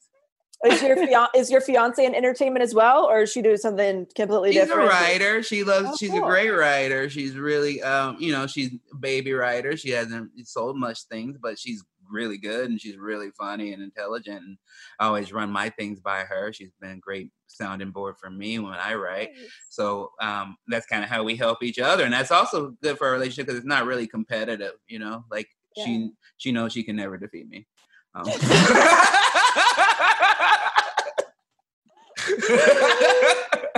Is 0.64 0.82
your 0.82 0.96
fian- 0.96 1.28
is 1.34 1.50
your 1.50 1.60
fiance 1.60 2.04
in 2.04 2.14
entertainment 2.14 2.62
as 2.62 2.74
well, 2.74 3.04
or 3.04 3.22
is 3.22 3.30
she 3.30 3.42
doing 3.42 3.58
something 3.58 4.06
completely 4.16 4.52
different? 4.52 4.90
She's 4.90 5.00
a 5.00 5.02
writer. 5.02 5.42
She 5.42 5.64
loves. 5.64 5.88
Oh, 5.90 5.96
she's 5.98 6.10
cool. 6.10 6.24
a 6.24 6.26
great 6.26 6.50
writer. 6.50 7.10
She's 7.10 7.36
really, 7.36 7.82
um, 7.82 8.16
you 8.18 8.32
know, 8.32 8.46
she's 8.46 8.70
a 8.92 8.96
baby 8.96 9.32
writer. 9.34 9.76
She 9.76 9.90
hasn't 9.90 10.30
sold 10.48 10.78
much 10.78 11.02
things, 11.04 11.36
but 11.40 11.58
she's 11.58 11.84
really 12.10 12.38
good 12.38 12.70
and 12.70 12.80
she's 12.80 12.96
really 12.96 13.30
funny 13.38 13.72
and 13.72 13.82
intelligent. 13.82 14.38
And 14.38 14.58
I 14.98 15.06
always 15.06 15.32
run 15.32 15.50
my 15.50 15.70
things 15.70 16.00
by 16.00 16.20
her. 16.20 16.52
She's 16.52 16.72
been 16.80 16.90
a 16.92 16.98
great 16.98 17.30
sounding 17.46 17.90
board 17.90 18.16
for 18.18 18.30
me 18.30 18.58
when 18.58 18.74
I 18.74 18.94
write. 18.94 19.30
So 19.68 20.12
um, 20.20 20.56
that's 20.68 20.86
kind 20.86 21.02
of 21.04 21.10
how 21.10 21.22
we 21.22 21.36
help 21.36 21.62
each 21.62 21.78
other, 21.78 22.04
and 22.04 22.12
that's 22.12 22.30
also 22.30 22.76
good 22.82 22.98
for 22.98 23.06
our 23.06 23.12
relationship 23.12 23.46
because 23.46 23.58
it's 23.58 23.66
not 23.66 23.86
really 23.86 24.06
competitive. 24.06 24.72
You 24.88 24.98
know, 24.98 25.24
like 25.30 25.48
she 25.76 26.10
she 26.38 26.52
knows 26.52 26.72
she 26.72 26.82
can 26.82 26.96
never 26.96 27.16
defeat 27.18 27.48
me. 27.48 27.66
Um, 28.14 28.24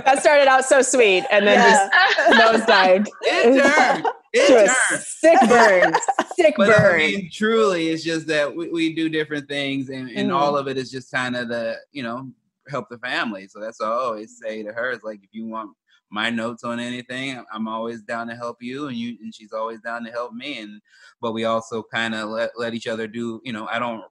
That 0.04 0.18
started 0.20 0.46
out 0.48 0.64
so 0.64 0.81
sweet 0.81 1.24
and 1.31 1.46
then 1.46 1.59
Yeah. 1.59 1.90
just 2.16 2.66
nosedived. 2.66 3.09
it 3.22 3.62
turned. 3.62 4.07
It 4.35 4.50
a 4.50 4.66
turned. 4.66 5.02
sick 5.02 5.38
burn. 5.48 5.94
Sick 6.37 6.54
But 6.59 6.68
I 6.68 6.78
burn. 6.83 6.98
mean, 6.98 7.31
truly, 7.33 7.88
it's 7.88 8.04
just 8.04 8.26
that 8.26 8.54
we, 8.54 8.68
we 8.70 8.94
do 8.94 9.09
different 9.09 9.48
things, 9.48 9.88
and, 9.88 10.11
and 10.11 10.28
Mhm. 10.31 10.35
all 10.37 10.54
of 10.54 10.68
it 10.68 10.76
is 10.76 10.90
just 10.90 11.11
kind 11.11 11.35
of 11.35 11.48
the 11.48 11.76
you 11.92 12.02
know 12.02 12.31
help 12.70 12.88
the 12.90 12.98
family. 12.98 13.48
So 13.48 13.61
that's 13.61 13.81
what 13.81 13.90
I 13.90 13.92
always 13.92 14.38
say 14.42 14.62
to 14.62 14.72
her. 14.72 14.90
It's 14.90 15.04
like 15.04 15.20
if 15.22 15.31
you 15.33 15.46
want 15.46 15.70
my 16.11 16.31
notes 16.31 16.64
on 16.64 16.81
anything, 16.81 17.42
I'm 17.52 17.68
always 17.68 18.02
down 18.02 18.28
to 18.28 18.35
help 18.35 18.59
you, 18.61 18.88
and 18.88 18.96
you 18.96 19.16
and 19.20 19.35
she's 19.35 19.52
always 19.52 19.81
down 19.81 20.04
to 20.04 20.11
help 20.11 20.33
me. 20.33 20.59
And 20.61 20.81
but 21.20 21.33
we 21.33 21.44
also 21.44 21.83
kind 21.83 22.14
of 22.14 22.28
let 22.31 22.50
let 22.57 22.74
each 22.74 22.87
other 22.87 23.07
do. 23.07 23.40
You 23.44 23.52
know, 23.52 23.66
I 23.66 23.78
don't. 23.78 24.02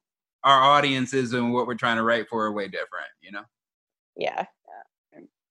Our 0.44 0.62
audiences 0.62 1.34
and 1.34 1.52
what 1.52 1.68
we're 1.68 1.76
trying 1.76 1.98
to 1.98 2.04
write 2.04 2.30
for 2.30 2.46
are 2.46 2.54
way 2.54 2.68
different. 2.68 3.10
You 3.22 3.32
know. 3.32 3.44
yeah. 4.16 4.46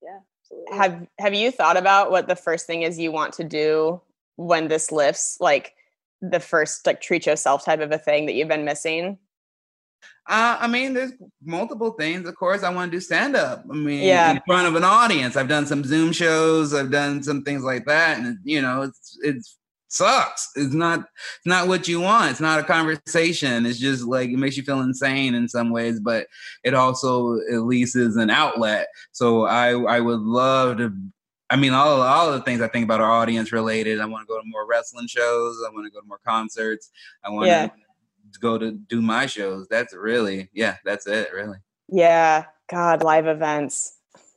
Yeah, 0.03 0.19
absolutely. 0.41 0.77
Have 0.77 1.07
have 1.19 1.35
you 1.35 1.51
thought 1.51 1.77
about 1.77 2.11
what 2.11 2.29
the 2.29 2.37
first 2.37 2.67
thing 2.67 2.83
is 2.83 2.99
you 2.99 3.13
want 3.13 3.33
to 3.35 3.45
do 3.45 4.01
when 4.37 4.69
this 4.69 4.93
lifts? 4.93 5.39
Like 5.41 5.75
the 6.23 6.41
first 6.41 6.87
like 6.87 7.01
treat 7.01 7.27
yourself 7.27 7.65
type 7.65 7.81
of 7.81 7.93
a 7.93 7.99
thing 7.99 8.27
that 8.27 8.35
you've 8.35 8.49
been 8.49 8.65
missing? 8.65 9.19
Uh, 10.29 10.57
I 10.61 10.67
mean, 10.67 10.93
there's 10.93 11.13
multiple 11.45 11.93
things. 11.93 12.29
Of 12.29 12.35
course, 12.35 12.63
I 12.65 12.71
want 12.71 12.91
to 12.91 12.97
do 12.97 13.01
stand 13.01 13.37
up. 13.37 13.65
I 13.71 13.75
mean, 13.75 14.03
Yeah. 14.03 14.33
in 14.33 14.41
front 14.47 14.67
of 14.67 14.75
an 14.75 14.83
audience. 14.85 15.37
I've 15.37 15.49
done 15.49 15.67
some 15.67 15.85
Zoom 15.85 16.13
shows. 16.13 16.75
I've 16.75 16.91
done 16.91 17.23
some 17.23 17.43
things 17.45 17.63
like 17.63 17.85
that, 17.87 18.19
and 18.19 18.39
you 18.43 18.61
know, 18.61 18.83
it's 18.83 19.19
it's 19.23 19.57
sucks. 19.89 20.51
It's 20.57 20.75
not 20.75 20.99
it's 21.01 21.47
not 21.47 21.69
what 21.69 21.87
you 21.87 22.01
want. 22.01 22.33
It's 22.33 22.41
not 22.41 22.59
a 22.59 22.65
conversation. 22.65 23.67
It's 23.67 23.79
just 23.79 24.03
like 24.05 24.31
it 24.31 24.37
makes 24.37 24.57
you 24.57 24.65
feel 24.65 24.81
insane 24.81 25.35
in 25.37 25.49
some 25.49 25.71
ways, 25.71 26.01
but 26.01 26.27
it 26.65 26.75
also 26.75 27.37
at 27.53 27.63
least 27.63 27.95
is 27.95 28.17
an 28.17 28.29
outlet. 28.31 28.89
So 29.13 29.47
I 29.47 29.71
I 29.81 30.01
would 30.01 30.21
love 30.21 30.79
to. 30.79 30.93
I 31.51 31.55
mean, 31.55 31.73
all 31.73 32.03
all 32.03 32.29
of 32.29 32.35
the 32.35 32.43
things 32.43 32.61
I 32.61 32.67
think 32.67 32.83
about 32.85 33.01
are 33.01 33.13
audience 33.13 33.53
related. 33.53 34.01
I 34.01 34.07
want 34.07 34.27
to 34.27 34.33
go 34.33 34.41
to 34.41 34.47
more 34.47 34.67
wrestling 34.67 35.07
shows. 35.07 35.57
I 35.65 35.73
want 35.73 35.87
to 35.87 35.91
go 35.93 36.01
to 36.01 36.07
more 36.09 36.19
concerts. 36.27 36.91
I 37.25 37.31
want 37.31 37.47
Yeah. 37.47 37.67
to 37.69 37.73
go 38.41 38.59
to 38.59 38.73
do 38.73 39.03
my 39.03 39.27
shows. 39.27 39.67
That's 39.69 39.95
really, 39.95 40.51
yeah, 40.53 40.77
that's 40.85 41.07
it, 41.07 41.33
really. 41.33 41.59
Yeah. 41.89 42.47
God, 42.69 43.03
live 43.03 43.27
events, 43.27 43.97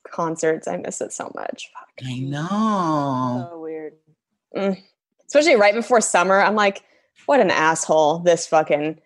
concerts. 0.09 0.67
I 0.67 0.77
miss 0.77 1.01
it 1.01 1.11
so 1.11 1.31
much. 1.35 1.69
Fuck. 1.73 2.07
I 2.07 2.19
know. 2.19 3.49
so 3.51 3.59
weird. 3.59 3.93
Mm. 4.55 4.81
Especially 5.27 5.55
right 5.55 5.73
before 5.73 6.01
summer. 6.01 6.39
I'm 6.39 6.55
like, 6.55 6.83
what 7.25 7.39
an 7.39 7.51
asshole 7.51 8.19
this 8.19 8.47
fucking 8.47 8.99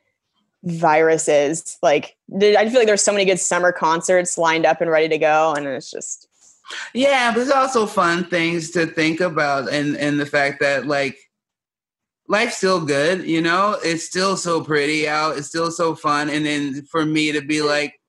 virus 0.63 1.27
is. 1.27 1.77
Like, 1.81 2.15
I 2.33 2.69
feel 2.69 2.79
like 2.79 2.87
there's 2.87 3.03
so 3.03 3.11
many 3.11 3.25
good 3.25 3.39
summer 3.39 3.71
concerts 3.71 4.37
lined 4.37 4.65
up 4.65 4.81
and 4.81 4.89
ready 4.89 5.09
to 5.09 5.17
go. 5.17 5.53
And 5.53 5.67
it's 5.67 5.91
just, 5.91 6.27
Yeah, 6.93 7.31
but 7.31 7.39
there's 7.39 7.49
also 7.49 7.85
fun 7.85 8.25
things 8.25 8.71
to 8.71 8.85
think 8.85 9.19
about, 9.19 9.71
and 9.71 9.97
and 9.97 10.19
the 10.19 10.25
fact 10.25 10.59
that 10.61 10.87
like 10.87 11.17
life's 12.27 12.57
still 12.57 12.85
good, 12.85 13.23
you 13.23 13.41
know, 13.41 13.77
it's 13.83 14.05
still 14.05 14.37
so 14.37 14.63
pretty 14.63 15.07
out, 15.07 15.37
it's 15.37 15.47
still 15.47 15.71
so 15.71 15.95
fun, 15.95 16.29
and 16.29 16.45
then 16.45 16.83
for 16.83 17.05
me 17.05 17.31
to 17.31 17.41
be 17.41 17.61
like. 17.61 17.99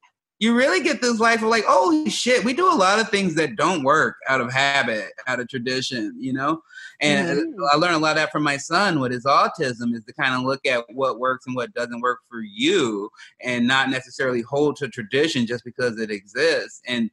You 0.40 0.54
really 0.54 0.82
get 0.82 1.00
this 1.00 1.20
life 1.20 1.42
of 1.42 1.48
like, 1.48 1.64
oh 1.66 2.06
shit, 2.08 2.44
we 2.44 2.52
do 2.52 2.70
a 2.70 2.74
lot 2.74 2.98
of 2.98 3.08
things 3.08 3.36
that 3.36 3.54
don't 3.54 3.84
work 3.84 4.16
out 4.28 4.40
of 4.40 4.52
habit, 4.52 5.12
out 5.28 5.38
of 5.40 5.48
tradition, 5.48 6.12
you 6.18 6.32
know? 6.32 6.60
And 7.00 7.28
mm-hmm. 7.28 7.64
I 7.72 7.76
learned 7.76 7.94
a 7.94 7.98
lot 7.98 8.10
of 8.10 8.16
that 8.16 8.32
from 8.32 8.42
my 8.42 8.56
son 8.56 8.98
with 8.98 9.12
his 9.12 9.24
autism 9.24 9.94
is 9.94 10.04
to 10.04 10.12
kind 10.12 10.34
of 10.34 10.42
look 10.42 10.66
at 10.66 10.84
what 10.92 11.20
works 11.20 11.46
and 11.46 11.54
what 11.54 11.72
doesn't 11.72 12.00
work 12.00 12.18
for 12.28 12.40
you 12.40 13.10
and 13.40 13.66
not 13.66 13.88
necessarily 13.90 14.42
hold 14.42 14.76
to 14.76 14.88
tradition 14.88 15.46
just 15.46 15.64
because 15.64 15.98
it 15.98 16.10
exists. 16.10 16.82
And 16.86 17.10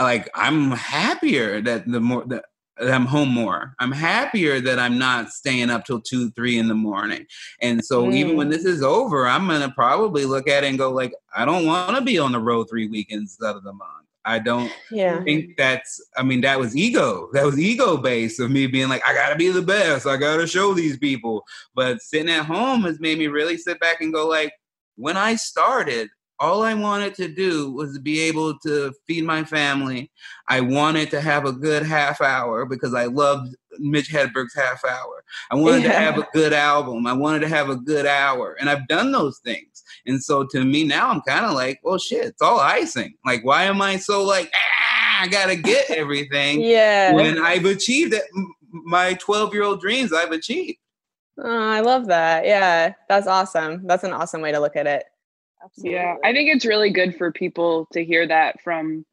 like 0.00 0.30
I'm 0.34 0.70
happier 0.70 1.60
that 1.62 1.90
the 1.90 2.00
more 2.00 2.24
that 2.26 2.44
I'm 2.80 3.06
home 3.06 3.28
more. 3.28 3.74
I'm 3.78 3.92
happier 3.92 4.60
that 4.60 4.78
I'm 4.78 4.98
not 4.98 5.30
staying 5.30 5.70
up 5.70 5.84
till 5.84 6.00
two, 6.00 6.30
three 6.30 6.58
in 6.58 6.68
the 6.68 6.74
morning. 6.74 7.26
And 7.60 7.84
so 7.84 8.10
even 8.10 8.36
when 8.36 8.48
mm. 8.48 8.52
this 8.52 8.64
is 8.64 8.82
over, 8.82 9.26
I'm 9.26 9.46
gonna 9.46 9.72
probably 9.72 10.24
look 10.24 10.48
at 10.48 10.64
it 10.64 10.68
and 10.68 10.78
go 10.78 10.90
like, 10.90 11.12
I 11.36 11.44
don't 11.44 11.66
want 11.66 11.96
to 11.96 12.02
be 12.02 12.18
on 12.18 12.32
the 12.32 12.40
road 12.40 12.68
three 12.70 12.88
weekends 12.88 13.36
out 13.44 13.56
of 13.56 13.64
the 13.64 13.72
month. 13.72 14.06
I 14.24 14.38
don't 14.38 14.70
yeah. 14.90 15.22
think 15.24 15.56
that's 15.56 16.00
I 16.16 16.22
mean 16.22 16.42
that 16.42 16.58
was 16.58 16.76
ego. 16.76 17.30
That 17.32 17.44
was 17.44 17.58
ego 17.58 17.96
based 17.96 18.40
of 18.40 18.50
me 18.50 18.66
being 18.66 18.88
like 18.88 19.06
I 19.06 19.14
got 19.14 19.30
to 19.30 19.36
be 19.36 19.48
the 19.48 19.62
best. 19.62 20.06
I 20.06 20.16
got 20.16 20.36
to 20.36 20.46
show 20.46 20.74
these 20.74 20.98
people. 20.98 21.44
But 21.74 22.02
sitting 22.02 22.30
at 22.30 22.44
home 22.44 22.82
has 22.82 23.00
made 23.00 23.18
me 23.18 23.28
really 23.28 23.56
sit 23.56 23.80
back 23.80 24.00
and 24.00 24.12
go 24.12 24.26
like 24.26 24.52
when 24.96 25.16
I 25.16 25.36
started 25.36 26.10
all 26.40 26.62
I 26.62 26.72
wanted 26.72 27.14
to 27.16 27.28
do 27.28 27.70
was 27.70 27.98
be 27.98 28.20
able 28.20 28.58
to 28.60 28.92
feed 29.06 29.24
my 29.24 29.44
family. 29.44 30.10
I 30.48 30.62
wanted 30.62 31.10
to 31.10 31.20
have 31.20 31.44
a 31.44 31.52
good 31.52 31.82
half 31.84 32.22
hour 32.22 32.64
because 32.64 32.94
I 32.94 33.04
loved 33.04 33.54
Mitch 33.78 34.10
Hedberg's 34.10 34.54
half 34.54 34.82
hour. 34.84 35.22
I 35.50 35.56
wanted 35.56 35.82
to 35.82 35.92
have 35.92 36.16
a 36.18 36.26
good 36.32 36.54
album. 36.54 37.06
I 37.06 37.12
wanted 37.12 37.40
to 37.40 37.48
have 37.48 37.68
a 37.68 37.76
good 37.76 38.06
hour. 38.06 38.56
And 38.58 38.70
I've 38.70 38.88
done 38.88 39.12
those 39.12 39.38
things. 39.44 39.84
And 40.06 40.22
so 40.22 40.44
to 40.44 40.64
me 40.64 40.82
now, 40.82 41.10
I'm 41.10 41.20
kind 41.20 41.44
of 41.44 41.52
like, 41.52 41.78
well, 41.82 41.98
shit, 41.98 42.24
it's 42.24 42.42
all 42.42 42.58
icing. 42.58 43.14
Like, 43.26 43.44
why 43.44 43.64
am 43.64 43.82
I 43.82 43.98
so 43.98 44.24
like, 44.24 44.50
ah, 44.54 45.22
I 45.22 45.28
got 45.28 45.46
to 45.48 45.56
get 45.56 45.90
everything 45.90 46.62
Yeah. 46.62 47.12
when 47.12 47.38
I've 47.38 47.66
achieved 47.66 48.14
it? 48.14 48.24
My 48.72 49.12
12 49.14 49.52
year 49.52 49.64
old 49.64 49.80
dreams 49.80 50.10
I've 50.12 50.32
achieved. 50.32 50.78
Oh, 51.38 51.68
I 51.70 51.80
love 51.80 52.06
that. 52.06 52.46
Yeah. 52.46 52.94
That's 53.10 53.26
awesome. 53.26 53.86
That's 53.86 54.04
an 54.04 54.12
awesome 54.12 54.40
way 54.40 54.52
to 54.52 54.60
look 54.60 54.76
at 54.76 54.86
it. 54.86 55.04
Absolutely. 55.62 55.94
Yeah, 55.94 56.16
I 56.24 56.32
think 56.32 56.54
it's 56.54 56.64
really 56.66 56.90
good 56.90 57.16
for 57.16 57.32
people 57.32 57.86
to 57.92 58.04
hear 58.04 58.26
that 58.26 58.60
from 58.62 59.04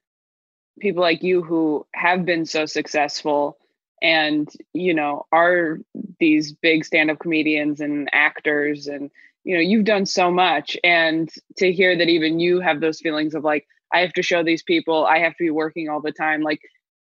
people 0.79 1.01
like 1.01 1.23
you 1.23 1.43
who 1.43 1.85
have 1.95 2.25
been 2.25 2.45
so 2.45 2.65
successful 2.65 3.57
and 4.01 4.49
you 4.73 4.93
know 4.93 5.25
are 5.31 5.79
these 6.19 6.53
big 6.53 6.85
stand-up 6.85 7.19
comedians 7.19 7.81
and 7.81 8.09
actors 8.13 8.87
and 8.87 9.11
you 9.43 9.55
know 9.55 9.61
you've 9.61 9.85
done 9.85 10.05
so 10.05 10.31
much 10.31 10.77
and 10.83 11.29
to 11.57 11.71
hear 11.71 11.97
that 11.97 12.09
even 12.09 12.39
you 12.39 12.59
have 12.59 12.81
those 12.81 12.99
feelings 13.01 13.35
of 13.35 13.43
like 13.43 13.67
I 13.93 13.99
have 14.01 14.13
to 14.13 14.23
show 14.23 14.43
these 14.43 14.63
people 14.63 15.05
I 15.05 15.19
have 15.19 15.33
to 15.37 15.43
be 15.45 15.49
working 15.51 15.89
all 15.89 16.01
the 16.01 16.11
time 16.11 16.41
like 16.41 16.61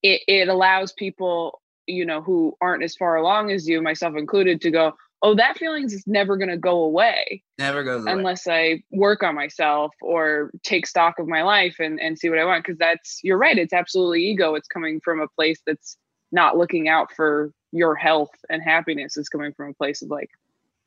it 0.04 0.22
it 0.28 0.48
allows 0.50 0.94
people 0.94 1.62
you 1.88 2.06
know 2.06 2.22
who 2.22 2.56
aren't 2.62 2.84
as 2.84 2.96
far 2.96 3.16
along 3.16 3.52
as 3.52 3.68
you 3.68 3.82
myself 3.82 4.16
included 4.18 4.62
to 4.62 4.72
go 4.72 4.94
oh 5.26 5.34
that 5.36 5.58
feelings 5.58 5.92
is 5.94 6.04
never 6.06 6.38
going 6.38 6.50
to 6.50 6.58
go 6.58 6.84
away 6.84 7.42
Never 7.58 7.84
goes 7.84 8.04
away. 8.04 8.12
unless 8.14 8.48
I 8.48 8.84
work 8.92 9.24
on 9.24 9.34
myself 9.36 9.92
or 10.02 10.52
take 10.64 10.86
stock 10.86 11.20
of 11.20 11.28
my 11.28 11.42
life 11.44 11.78
and, 11.80 12.00
and 12.00 12.18
see 12.20 12.30
what 12.30 12.38
I 12.40 12.46
want. 12.46 12.64
Because 12.66 12.78
that's, 12.78 13.20
you're 13.24 13.38
right, 13.38 13.58
it's 13.58 13.72
absolutely 13.74 14.24
ego. 14.26 14.56
It's 14.56 14.68
coming 14.68 15.00
from 15.02 15.22
a 15.22 15.28
place 15.38 15.60
that's 15.66 15.98
not 16.34 16.58
looking 16.58 16.90
out 16.90 17.14
for 17.14 17.52
your 17.72 17.96
health 17.96 18.32
and 18.50 18.62
happiness. 18.62 19.16
It's 19.16 19.30
coming 19.30 19.54
from 19.54 19.70
a 19.70 19.74
place 19.74 20.02
of 20.02 20.10
like, 20.10 20.30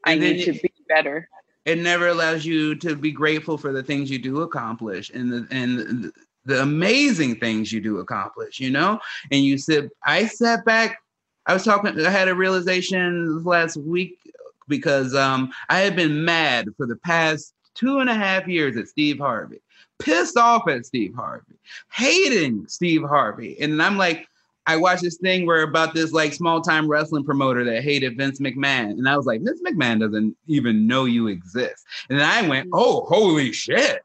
I 0.05 0.12
And 0.12 0.20
need 0.20 0.44
to 0.44 0.53
be 0.53 0.70
better. 0.88 1.29
it 1.64 1.79
never 1.79 2.09
allows 2.09 2.44
you 2.44 2.74
to 2.77 2.94
be 2.96 3.12
grateful 3.12 3.57
for 3.59 3.72
the 3.72 3.83
things 3.83 4.11
you 4.11 4.18
do 4.18 4.42
accomplish 4.42 5.11
and 5.11 5.33
the 5.33 5.46
and 5.51 5.79
the, 6.05 6.12
the 6.44 6.62
amazing 6.62 7.37
things 7.37 7.72
you 7.72 7.81
do 7.81 7.98
accomplish 7.98 8.59
you 8.61 8.70
know 8.70 8.98
and 9.33 9.42
you 9.44 9.59
sit 9.59 9.90
i 10.07 10.24
sat 10.27 10.64
back 10.64 10.98
i 11.49 11.53
was 11.53 11.65
talking 11.65 11.99
i 12.01 12.11
had 12.11 12.29
a 12.29 12.35
realization 12.35 13.43
last 13.45 13.77
week 13.77 14.19
because 14.69 15.15
um 15.15 15.51
i 15.69 15.79
had 15.79 15.97
been 15.97 16.25
mad 16.25 16.69
for 16.77 16.87
the 16.87 16.97
past 16.97 17.55
two 17.75 17.99
and 17.99 18.09
a 18.11 18.15
half 18.15 18.47
years 18.47 18.77
at 18.77 18.89
steve 18.89 19.19
harvey 19.19 19.61
pissed 19.99 20.37
off 20.37 20.69
at 20.69 20.87
steve 20.87 21.15
harvey 21.15 21.57
hating 21.93 22.67
steve 22.69 23.03
harvey 23.03 23.61
and 23.61 23.83
i'm 23.83 23.97
like 23.99 24.29
I 24.69 24.77
watched 24.77 25.01
this 25.01 25.17
thing 25.17 25.47
where 25.47 25.63
about 25.63 25.95
this 25.95 26.13
like 26.13 26.35
small 26.35 26.61
time 26.61 26.89
wrestling 26.89 27.25
promoter 27.25 27.65
that 27.65 27.83
hated 27.83 28.19
Vince 28.19 28.39
McMahon. 28.39 28.91
And 28.91 29.09
I 29.09 29.17
was 29.17 29.25
like, 29.25 29.41
Vince 29.41 29.63
McMahon 29.67 29.99
doesn't 29.99 30.37
even 30.47 30.87
know 30.87 31.07
you 31.07 31.29
exist. 31.29 31.87
And 32.11 32.21
then 32.21 32.29
I 32.29 32.47
went, 32.47 32.69
oh, 32.75 33.07
holy 33.07 33.51
shit. 33.51 34.03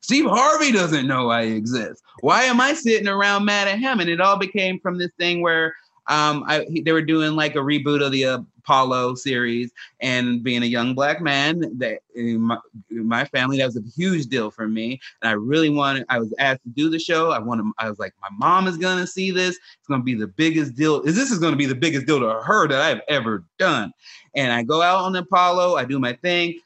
Steve 0.00 0.24
Harvey 0.24 0.72
doesn't 0.72 1.06
know 1.06 1.28
I 1.28 1.42
exist. 1.42 2.02
Why 2.20 2.44
am 2.44 2.62
I 2.62 2.72
sitting 2.72 3.08
around 3.08 3.44
mad 3.44 3.68
at 3.68 3.78
him? 3.78 4.00
And 4.00 4.08
it 4.08 4.20
all 4.20 4.38
became 4.38 4.80
from 4.80 4.96
this 4.96 5.10
thing 5.18 5.42
where 5.42 5.74
um, 6.08 6.44
I, 6.46 6.64
he- 6.70 6.82
they 6.82 6.92
were 6.92 7.02
doing 7.02 7.32
like 7.32 7.54
a 7.54 7.60
reboot 7.60 8.04
of 8.04 8.12
the 8.12 8.44
Apollo 8.58 9.14
series, 9.14 9.70
and 10.00 10.42
being 10.42 10.62
a 10.62 10.66
young 10.66 10.94
black 10.94 11.20
man, 11.20 11.78
that 11.78 12.00
in 12.14 12.40
my, 12.40 12.58
in 12.90 13.06
my 13.06 13.24
family, 13.26 13.58
that 13.58 13.66
was 13.66 13.76
a 13.76 13.82
huge 13.96 14.26
deal 14.26 14.50
for 14.50 14.66
me. 14.66 15.00
And 15.22 15.28
I 15.28 15.32
really 15.32 15.70
wanted. 15.70 16.04
I 16.08 16.18
was 16.18 16.34
asked 16.38 16.62
to 16.64 16.70
do 16.70 16.90
the 16.90 16.98
show. 16.98 17.30
I 17.30 17.38
wanted. 17.38 17.66
I 17.78 17.88
was 17.88 17.98
like, 17.98 18.12
my 18.20 18.28
mom 18.38 18.66
is 18.66 18.76
gonna 18.76 19.06
see 19.06 19.30
this. 19.30 19.56
It's 19.56 19.88
gonna 19.88 20.02
be 20.02 20.14
the 20.14 20.26
biggest 20.26 20.74
deal. 20.74 21.00
Is 21.02 21.14
this 21.14 21.30
is 21.30 21.38
gonna 21.38 21.56
be 21.56 21.66
the 21.66 21.74
biggest 21.74 22.06
deal 22.06 22.20
to 22.20 22.40
her 22.42 22.66
that 22.68 22.80
I've 22.80 23.02
ever 23.08 23.44
done? 23.58 23.92
And 24.34 24.52
I 24.52 24.62
go 24.62 24.82
out 24.82 25.04
on 25.04 25.14
Apollo. 25.16 25.76
I 25.76 25.84
do 25.84 25.98
my 25.98 26.12
thing. 26.14 26.58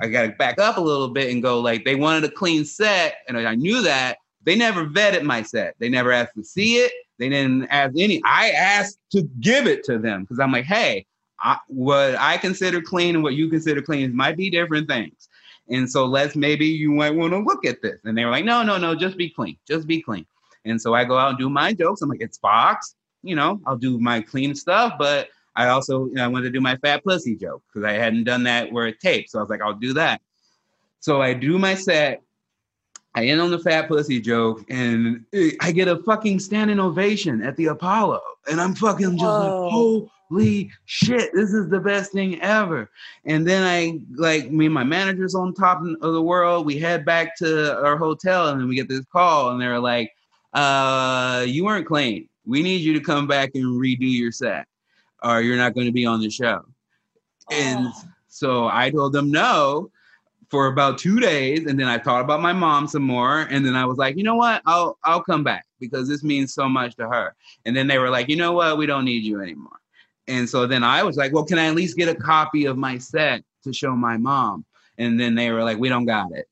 I 0.00 0.06
got 0.08 0.22
to 0.22 0.28
back 0.30 0.60
up 0.60 0.76
a 0.76 0.80
little 0.80 1.08
bit 1.08 1.32
and 1.32 1.42
go 1.42 1.60
like 1.60 1.84
they 1.84 1.96
wanted 1.96 2.24
a 2.24 2.30
clean 2.30 2.64
set, 2.64 3.16
and 3.26 3.36
I 3.36 3.54
knew 3.54 3.82
that. 3.82 4.18
They 4.48 4.56
never 4.56 4.86
vetted 4.86 5.24
my 5.24 5.42
set. 5.42 5.74
They 5.78 5.90
never 5.90 6.10
asked 6.10 6.34
to 6.36 6.42
see 6.42 6.76
it. 6.76 6.90
They 7.18 7.28
didn't 7.28 7.66
ask 7.66 7.92
any. 7.98 8.22
I 8.24 8.48
asked 8.52 8.98
to 9.12 9.28
give 9.40 9.66
it 9.66 9.84
to 9.84 9.98
them 9.98 10.22
because 10.22 10.40
I'm 10.40 10.52
like, 10.52 10.64
hey, 10.64 11.04
I, 11.38 11.58
what 11.66 12.16
I 12.18 12.38
consider 12.38 12.80
clean 12.80 13.14
and 13.14 13.22
what 13.22 13.34
you 13.34 13.50
consider 13.50 13.82
clean 13.82 14.16
might 14.16 14.38
be 14.38 14.48
different 14.48 14.88
things. 14.88 15.28
And 15.68 15.90
so 15.90 16.06
let's 16.06 16.34
maybe 16.34 16.64
you 16.64 16.92
might 16.92 17.10
want 17.10 17.34
to 17.34 17.40
look 17.40 17.66
at 17.66 17.82
this. 17.82 18.00
And 18.04 18.16
they 18.16 18.24
were 18.24 18.30
like, 18.30 18.46
no, 18.46 18.62
no, 18.62 18.78
no, 18.78 18.94
just 18.94 19.18
be 19.18 19.28
clean, 19.28 19.58
just 19.68 19.86
be 19.86 20.00
clean. 20.00 20.24
And 20.64 20.80
so 20.80 20.94
I 20.94 21.04
go 21.04 21.18
out 21.18 21.28
and 21.28 21.38
do 21.38 21.50
my 21.50 21.74
jokes. 21.74 22.00
I'm 22.00 22.08
like, 22.08 22.22
it's 22.22 22.38
Fox, 22.38 22.94
you 23.22 23.36
know, 23.36 23.60
I'll 23.66 23.76
do 23.76 24.00
my 24.00 24.22
clean 24.22 24.54
stuff, 24.54 24.94
but 24.98 25.28
I 25.56 25.68
also 25.68 26.06
you 26.06 26.14
know, 26.14 26.24
I 26.24 26.28
wanted 26.28 26.44
to 26.44 26.52
do 26.52 26.62
my 26.62 26.76
fat 26.76 27.04
pussy 27.04 27.36
joke 27.36 27.62
because 27.68 27.86
I 27.86 27.92
hadn't 27.92 28.24
done 28.24 28.44
that 28.44 28.72
where 28.72 28.86
it 28.86 28.98
taped. 28.98 29.28
So 29.28 29.40
I 29.40 29.42
was 29.42 29.50
like, 29.50 29.60
I'll 29.60 29.74
do 29.74 29.92
that. 29.92 30.22
So 31.00 31.20
I 31.20 31.34
do 31.34 31.58
my 31.58 31.74
set. 31.74 32.22
I 33.18 33.24
end 33.26 33.40
on 33.40 33.50
the 33.50 33.58
fat 33.58 33.88
pussy 33.88 34.20
joke, 34.20 34.64
and 34.68 35.24
I 35.60 35.72
get 35.72 35.88
a 35.88 35.96
fucking 36.04 36.38
standing 36.38 36.78
ovation 36.78 37.42
at 37.42 37.56
the 37.56 37.66
Apollo, 37.66 38.20
and 38.48 38.60
I'm 38.60 38.76
fucking 38.76 39.18
just 39.18 39.24
like, 39.24 39.72
holy 39.72 40.70
shit, 40.84 41.32
this 41.34 41.52
is 41.52 41.68
the 41.68 41.80
best 41.80 42.12
thing 42.12 42.40
ever. 42.40 42.88
And 43.24 43.44
then 43.44 43.64
I 43.64 43.98
like 44.14 44.52
me 44.52 44.66
and 44.66 44.74
my 44.74 44.84
manager's 44.84 45.34
on 45.34 45.52
top 45.52 45.82
of 46.00 46.12
the 46.12 46.22
world. 46.22 46.64
We 46.64 46.78
head 46.78 47.04
back 47.04 47.36
to 47.38 47.82
our 47.84 47.96
hotel, 47.96 48.50
and 48.50 48.60
then 48.60 48.68
we 48.68 48.76
get 48.76 48.88
this 48.88 49.04
call, 49.06 49.50
and 49.50 49.60
they're 49.60 49.80
like, 49.80 50.12
uh, 50.54 51.44
"You 51.44 51.64
weren't 51.64 51.88
clean. 51.88 52.28
We 52.46 52.62
need 52.62 52.82
you 52.82 52.92
to 52.92 53.00
come 53.00 53.26
back 53.26 53.50
and 53.56 53.64
redo 53.64 54.02
your 54.02 54.30
set, 54.30 54.68
or 55.24 55.42
you're 55.42 55.56
not 55.56 55.74
going 55.74 55.86
to 55.86 55.92
be 55.92 56.06
on 56.06 56.20
the 56.20 56.30
show." 56.30 56.64
And 57.50 57.88
so 58.28 58.68
I 58.68 58.90
told 58.90 59.12
them 59.12 59.32
no 59.32 59.90
for 60.50 60.66
about 60.66 60.98
two 60.98 61.20
days, 61.20 61.66
and 61.66 61.78
then 61.78 61.88
I 61.88 61.98
thought 61.98 62.22
about 62.22 62.40
my 62.40 62.52
mom 62.52 62.86
some 62.88 63.02
more, 63.02 63.40
and 63.50 63.64
then 63.64 63.76
I 63.76 63.84
was 63.84 63.98
like, 63.98 64.16
you 64.16 64.22
know 64.22 64.36
what, 64.36 64.62
I'll 64.66 64.98
I'll 65.04 65.22
come 65.22 65.44
back 65.44 65.66
because 65.78 66.08
this 66.08 66.24
means 66.24 66.54
so 66.54 66.68
much 66.68 66.96
to 66.96 67.08
her. 67.08 67.34
And 67.64 67.76
then 67.76 67.86
they 67.86 67.98
were 67.98 68.10
like, 68.10 68.28
you 68.28 68.36
know 68.36 68.52
what, 68.52 68.78
we 68.78 68.86
don't 68.86 69.04
need 69.04 69.24
you 69.24 69.40
anymore. 69.40 69.78
And 70.26 70.48
so 70.48 70.66
then 70.66 70.84
I 70.84 71.02
was 71.02 71.16
like, 71.16 71.32
well, 71.32 71.44
can 71.44 71.58
I 71.58 71.66
at 71.66 71.74
least 71.74 71.96
get 71.96 72.08
a 72.08 72.14
copy 72.14 72.66
of 72.66 72.76
my 72.76 72.98
set 72.98 73.42
to 73.64 73.72
show 73.72 73.94
my 73.94 74.16
mom? 74.16 74.64
And 74.98 75.18
then 75.18 75.34
they 75.34 75.50
were 75.50 75.62
like, 75.62 75.78
we 75.78 75.88
don't 75.88 76.06
got 76.06 76.32
it. 76.32 76.46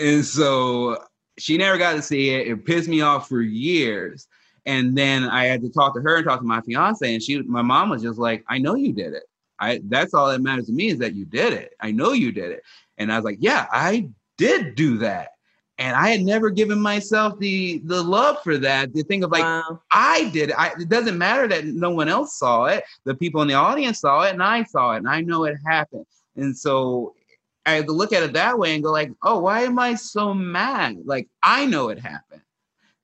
And 0.00 0.24
so 0.24 1.04
she 1.38 1.58
never 1.58 1.78
got 1.78 1.94
to 1.94 2.02
see 2.02 2.30
it. 2.30 2.48
It 2.48 2.64
pissed 2.64 2.88
me 2.88 3.00
off 3.00 3.28
for 3.28 3.40
years. 3.40 4.28
And 4.66 4.96
then 4.96 5.24
I 5.24 5.44
had 5.44 5.62
to 5.62 5.70
talk 5.70 5.94
to 5.94 6.00
her 6.02 6.16
and 6.16 6.26
talk 6.26 6.40
to 6.40 6.46
my 6.46 6.60
fiance, 6.60 7.12
and 7.14 7.22
she, 7.22 7.40
my 7.42 7.62
mom 7.62 7.88
was 7.88 8.02
just 8.02 8.18
like, 8.18 8.44
I 8.48 8.58
know 8.58 8.74
you 8.74 8.92
did 8.92 9.14
it. 9.14 9.22
I 9.58 9.80
that's 9.84 10.14
all 10.14 10.28
that 10.28 10.40
matters 10.40 10.66
to 10.66 10.72
me 10.72 10.88
is 10.88 10.98
that 10.98 11.14
you 11.14 11.24
did 11.24 11.52
it. 11.52 11.72
I 11.80 11.90
know 11.90 12.12
you 12.12 12.32
did 12.32 12.52
it. 12.52 12.62
And 12.98 13.12
I 13.12 13.16
was 13.16 13.24
like, 13.24 13.38
yeah, 13.40 13.66
I 13.70 14.10
did 14.36 14.74
do 14.74 14.98
that. 14.98 15.30
And 15.80 15.94
I 15.94 16.08
had 16.10 16.22
never 16.22 16.50
given 16.50 16.80
myself 16.80 17.38
the 17.38 17.80
the 17.84 18.02
love 18.02 18.42
for 18.42 18.58
that. 18.58 18.92
The 18.92 19.04
thing 19.04 19.22
of 19.22 19.30
like, 19.30 19.44
I 19.92 20.28
did 20.32 20.50
it. 20.50 20.58
I, 20.58 20.72
it 20.78 20.88
doesn't 20.88 21.16
matter 21.16 21.46
that 21.46 21.66
no 21.66 21.90
one 21.90 22.08
else 22.08 22.36
saw 22.36 22.64
it. 22.64 22.82
The 23.04 23.14
people 23.14 23.42
in 23.42 23.48
the 23.48 23.54
audience 23.54 24.00
saw 24.00 24.22
it, 24.22 24.32
and 24.32 24.42
I 24.42 24.64
saw 24.64 24.94
it, 24.94 24.98
and 24.98 25.08
I 25.08 25.20
know 25.20 25.44
it 25.44 25.56
happened. 25.64 26.04
And 26.34 26.56
so 26.56 27.14
I 27.64 27.72
had 27.72 27.86
to 27.86 27.92
look 27.92 28.12
at 28.12 28.24
it 28.24 28.32
that 28.32 28.58
way 28.58 28.74
and 28.74 28.82
go 28.82 28.90
like, 28.90 29.12
oh, 29.22 29.38
why 29.38 29.62
am 29.62 29.78
I 29.78 29.94
so 29.94 30.34
mad? 30.34 30.96
Like 31.04 31.28
I 31.44 31.64
know 31.66 31.90
it 31.90 32.00
happened. 32.00 32.42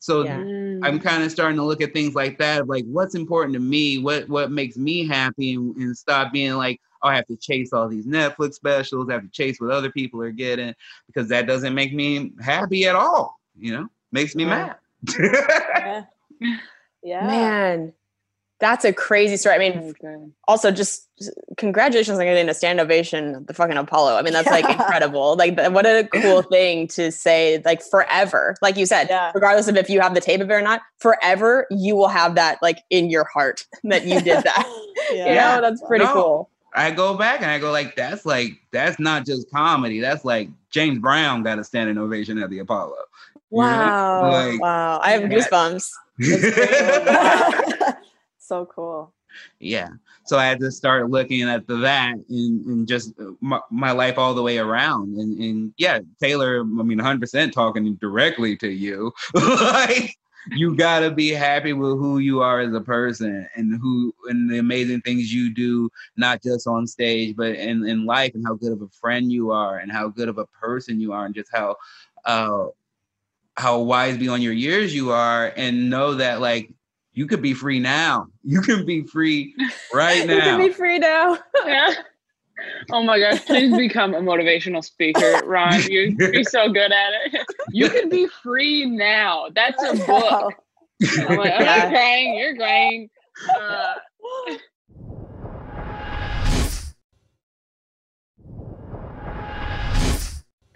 So 0.01 0.25
mm. 0.25 0.81
I'm 0.83 0.99
kind 0.99 1.23
of 1.23 1.31
starting 1.31 1.57
to 1.57 1.65
look 1.65 1.81
at 1.81 1.93
things 1.93 2.15
like 2.15 2.39
that, 2.39 2.67
like 2.69 2.85
what's 2.87 3.15
important 3.15 3.55
to 3.55 3.61
me, 3.61 3.99
what 3.99 4.29
what 4.29 4.51
makes 4.51 4.77
me 4.77 5.07
happy, 5.07 5.55
and, 5.55 5.77
and 5.77 5.97
stop 5.97 6.33
being 6.33 6.55
like, 6.55 6.81
I 7.05 7.17
have 7.17 7.27
to 7.27 7.37
chase 7.37 7.73
all 7.73 7.89
these 7.89 8.07
Netflix 8.07 8.55
specials, 8.55 9.09
I 9.09 9.15
have 9.15 9.23
to 9.23 9.29
chase 9.29 9.61
what 9.61 9.71
other 9.71 9.91
people 9.91 10.23
are 10.23 10.31
getting, 10.31 10.75
because 11.07 11.29
that 11.29 11.47
doesn't 11.47 11.75
make 11.75 11.93
me 11.95 12.33
happy 12.41 12.87
at 12.87 12.97
all. 12.97 13.39
You 13.59 13.73
know, 13.73 13.89
makes 14.13 14.35
me 14.35 14.45
mad. 14.45 14.77
yeah. 15.19 16.05
yeah. 17.03 17.27
Man, 17.27 17.93
that's 18.61 18.85
a 18.85 18.93
crazy 18.93 19.37
story. 19.37 19.57
I 19.57 19.59
mean, 19.59 19.95
oh, 20.05 20.31
also 20.49 20.71
just 20.71 21.09
congratulations 21.59 22.19
on 22.19 22.25
getting 22.25 22.49
a 22.49 22.55
stand 22.55 22.81
ovation 22.81 23.45
the 23.47 23.53
fucking 23.55 23.77
Apollo. 23.77 24.17
I 24.17 24.23
mean, 24.23 24.33
that's 24.33 24.49
like 24.51 24.69
incredible. 24.69 25.37
Like, 25.37 25.59
what 25.73 25.85
a 25.87 26.09
cool 26.13 26.43
thing 26.51 26.89
to 26.89 27.13
say, 27.13 27.61
like, 27.65 27.83
forever. 27.83 28.57
Like 28.63 28.77
you 28.77 28.87
said, 28.87 29.09
regardless 29.35 29.69
of 29.69 29.77
if 29.77 29.91
you 29.91 30.01
have 30.01 30.15
the 30.15 30.21
tape 30.21 30.41
of 30.41 30.51
it 30.51 30.55
or 30.55 30.63
not, 30.63 30.81
forever, 30.99 31.67
you 31.71 31.95
will 31.95 32.09
have 32.09 32.37
that, 32.37 32.59
like, 32.63 32.79
in 32.91 33.11
your 33.11 33.25
heart 33.25 33.67
that 33.85 34.07
you 34.07 34.21
did 34.21 34.43
that. 34.45 34.67
You 35.13 35.25
know, 35.27 35.61
that's 35.61 35.83
pretty 35.87 36.05
No. 36.05 36.13
cool. 36.13 36.51
I 36.75 36.91
go 36.91 37.17
back 37.17 37.41
and 37.41 37.51
I 37.51 37.59
go 37.59 37.71
like, 37.71 37.95
that's 37.95 38.27
like 38.27 38.55
that's 38.73 38.99
not 38.99 39.25
just 39.25 39.51
comedy. 39.51 40.01
That's 40.01 40.25
like 40.25 40.49
James 40.71 40.99
Brown 40.99 41.43
got 41.43 41.59
a 41.59 41.65
standing 41.65 41.99
ovation 41.99 42.39
at 42.39 42.51
the 42.51 42.59
Apollo. 42.59 42.97
You 43.51 43.61
know? 43.61 43.67
Wow. 43.67 44.31
Like, 44.33 44.61
wow. 44.61 45.01
I 45.01 45.11
have 45.13 45.23
goosebumps. 45.23 45.89
so 48.39 48.67
cool. 48.67 49.13
yeah. 49.61 49.89
So 50.27 50.39
I 50.39 50.47
had 50.47 50.59
to 50.61 50.71
start 50.71 51.11
looking 51.11 51.43
at 51.43 51.67
the 51.67 51.77
that 51.79 52.15
and, 52.15 52.67
and 52.67 52.89
just 52.89 53.13
uh, 53.21 53.33
my, 53.41 53.61
my 53.71 53.91
life 53.93 54.19
all 54.19 54.35
the 54.35 54.43
way 54.43 54.59
around. 54.59 55.17
And, 55.19 55.39
and 55.39 55.75
yeah, 55.77 56.01
Taylor, 56.21 56.61
I 56.61 56.83
mean, 56.83 56.99
100% 56.99 57.53
talking 57.53 57.95
directly 57.97 58.57
to 58.57 58.69
you. 58.69 59.13
like, 59.35 60.17
you 60.53 60.77
got 60.77 61.01
to 61.01 61.11
be 61.11 61.31
happy 61.31 61.73
with 61.73 61.93
who 61.93 62.19
you 62.19 62.41
are 62.41 62.61
as 62.61 62.73
a 62.75 62.81
person 62.81 63.49
and 63.55 63.81
who 63.81 64.15
and 64.29 64.51
the 64.51 64.59
amazing 64.59 65.01
things 65.01 65.33
you 65.33 65.53
do, 65.53 65.91
not 66.17 66.43
just 66.43 66.67
on 66.67 66.87
stage, 66.87 67.37
but 67.37 67.55
in, 67.55 67.87
in 67.87 68.07
life 68.07 68.35
and 68.35 68.45
how 68.47 68.55
good 68.55 68.73
of 68.73 68.83
a 68.83 68.89
friend 68.89 69.33
you 69.33 69.51
are 69.51 69.79
and 69.79 69.91
how 69.91 70.09
good 70.09 70.29
of 70.29 70.39
a 70.39 70.47
person 70.47 71.01
you 71.01 71.13
are 71.13 71.25
and 71.27 71.35
just 71.35 71.51
how, 71.53 71.77
uh, 72.25 72.67
how 73.57 73.79
wise 73.79 74.19
beyond 74.19 74.43
your 74.43 74.53
years 74.53 74.95
you 74.95 75.13
are 75.13 75.53
and 75.57 75.89
know 75.89 76.15
that 76.15 76.41
like 76.41 76.73
you 77.13 77.27
could 77.27 77.41
be 77.41 77.55
free 77.55 77.79
now. 77.79 78.27
You 78.43 78.61
can 78.61 78.85
be 78.85 79.03
free 79.03 79.55
right 79.93 80.27
now. 80.27 80.35
You 80.35 80.41
can 80.41 80.61
be 80.61 80.73
free 80.73 80.99
now. 80.99 81.39
yeah. 81.65 81.95
Oh 82.93 83.03
my 83.03 83.19
gosh, 83.19 83.45
please 83.45 83.77
become 83.77 84.15
a 84.15 84.21
motivational 84.21 84.85
speaker, 84.85 85.43
Ron. 85.45 85.83
You'd 85.89 86.19
be 86.19 86.45
so 86.45 86.69
good 86.69 86.93
at 86.93 87.13
it. 87.27 87.47
You 87.71 87.89
can 87.89 88.09
be 88.09 88.27
free 88.43 88.85
now. 88.87 89.47
That's 89.55 89.83
a 89.83 89.95
book. 90.07 90.55
I'm 91.19 91.37
like, 91.37 91.53
I'm 91.53 91.65
not 91.65 91.89
crying, 91.89 92.39
you're 92.39 92.57
crying. 92.57 93.11
Uh, 93.59 93.95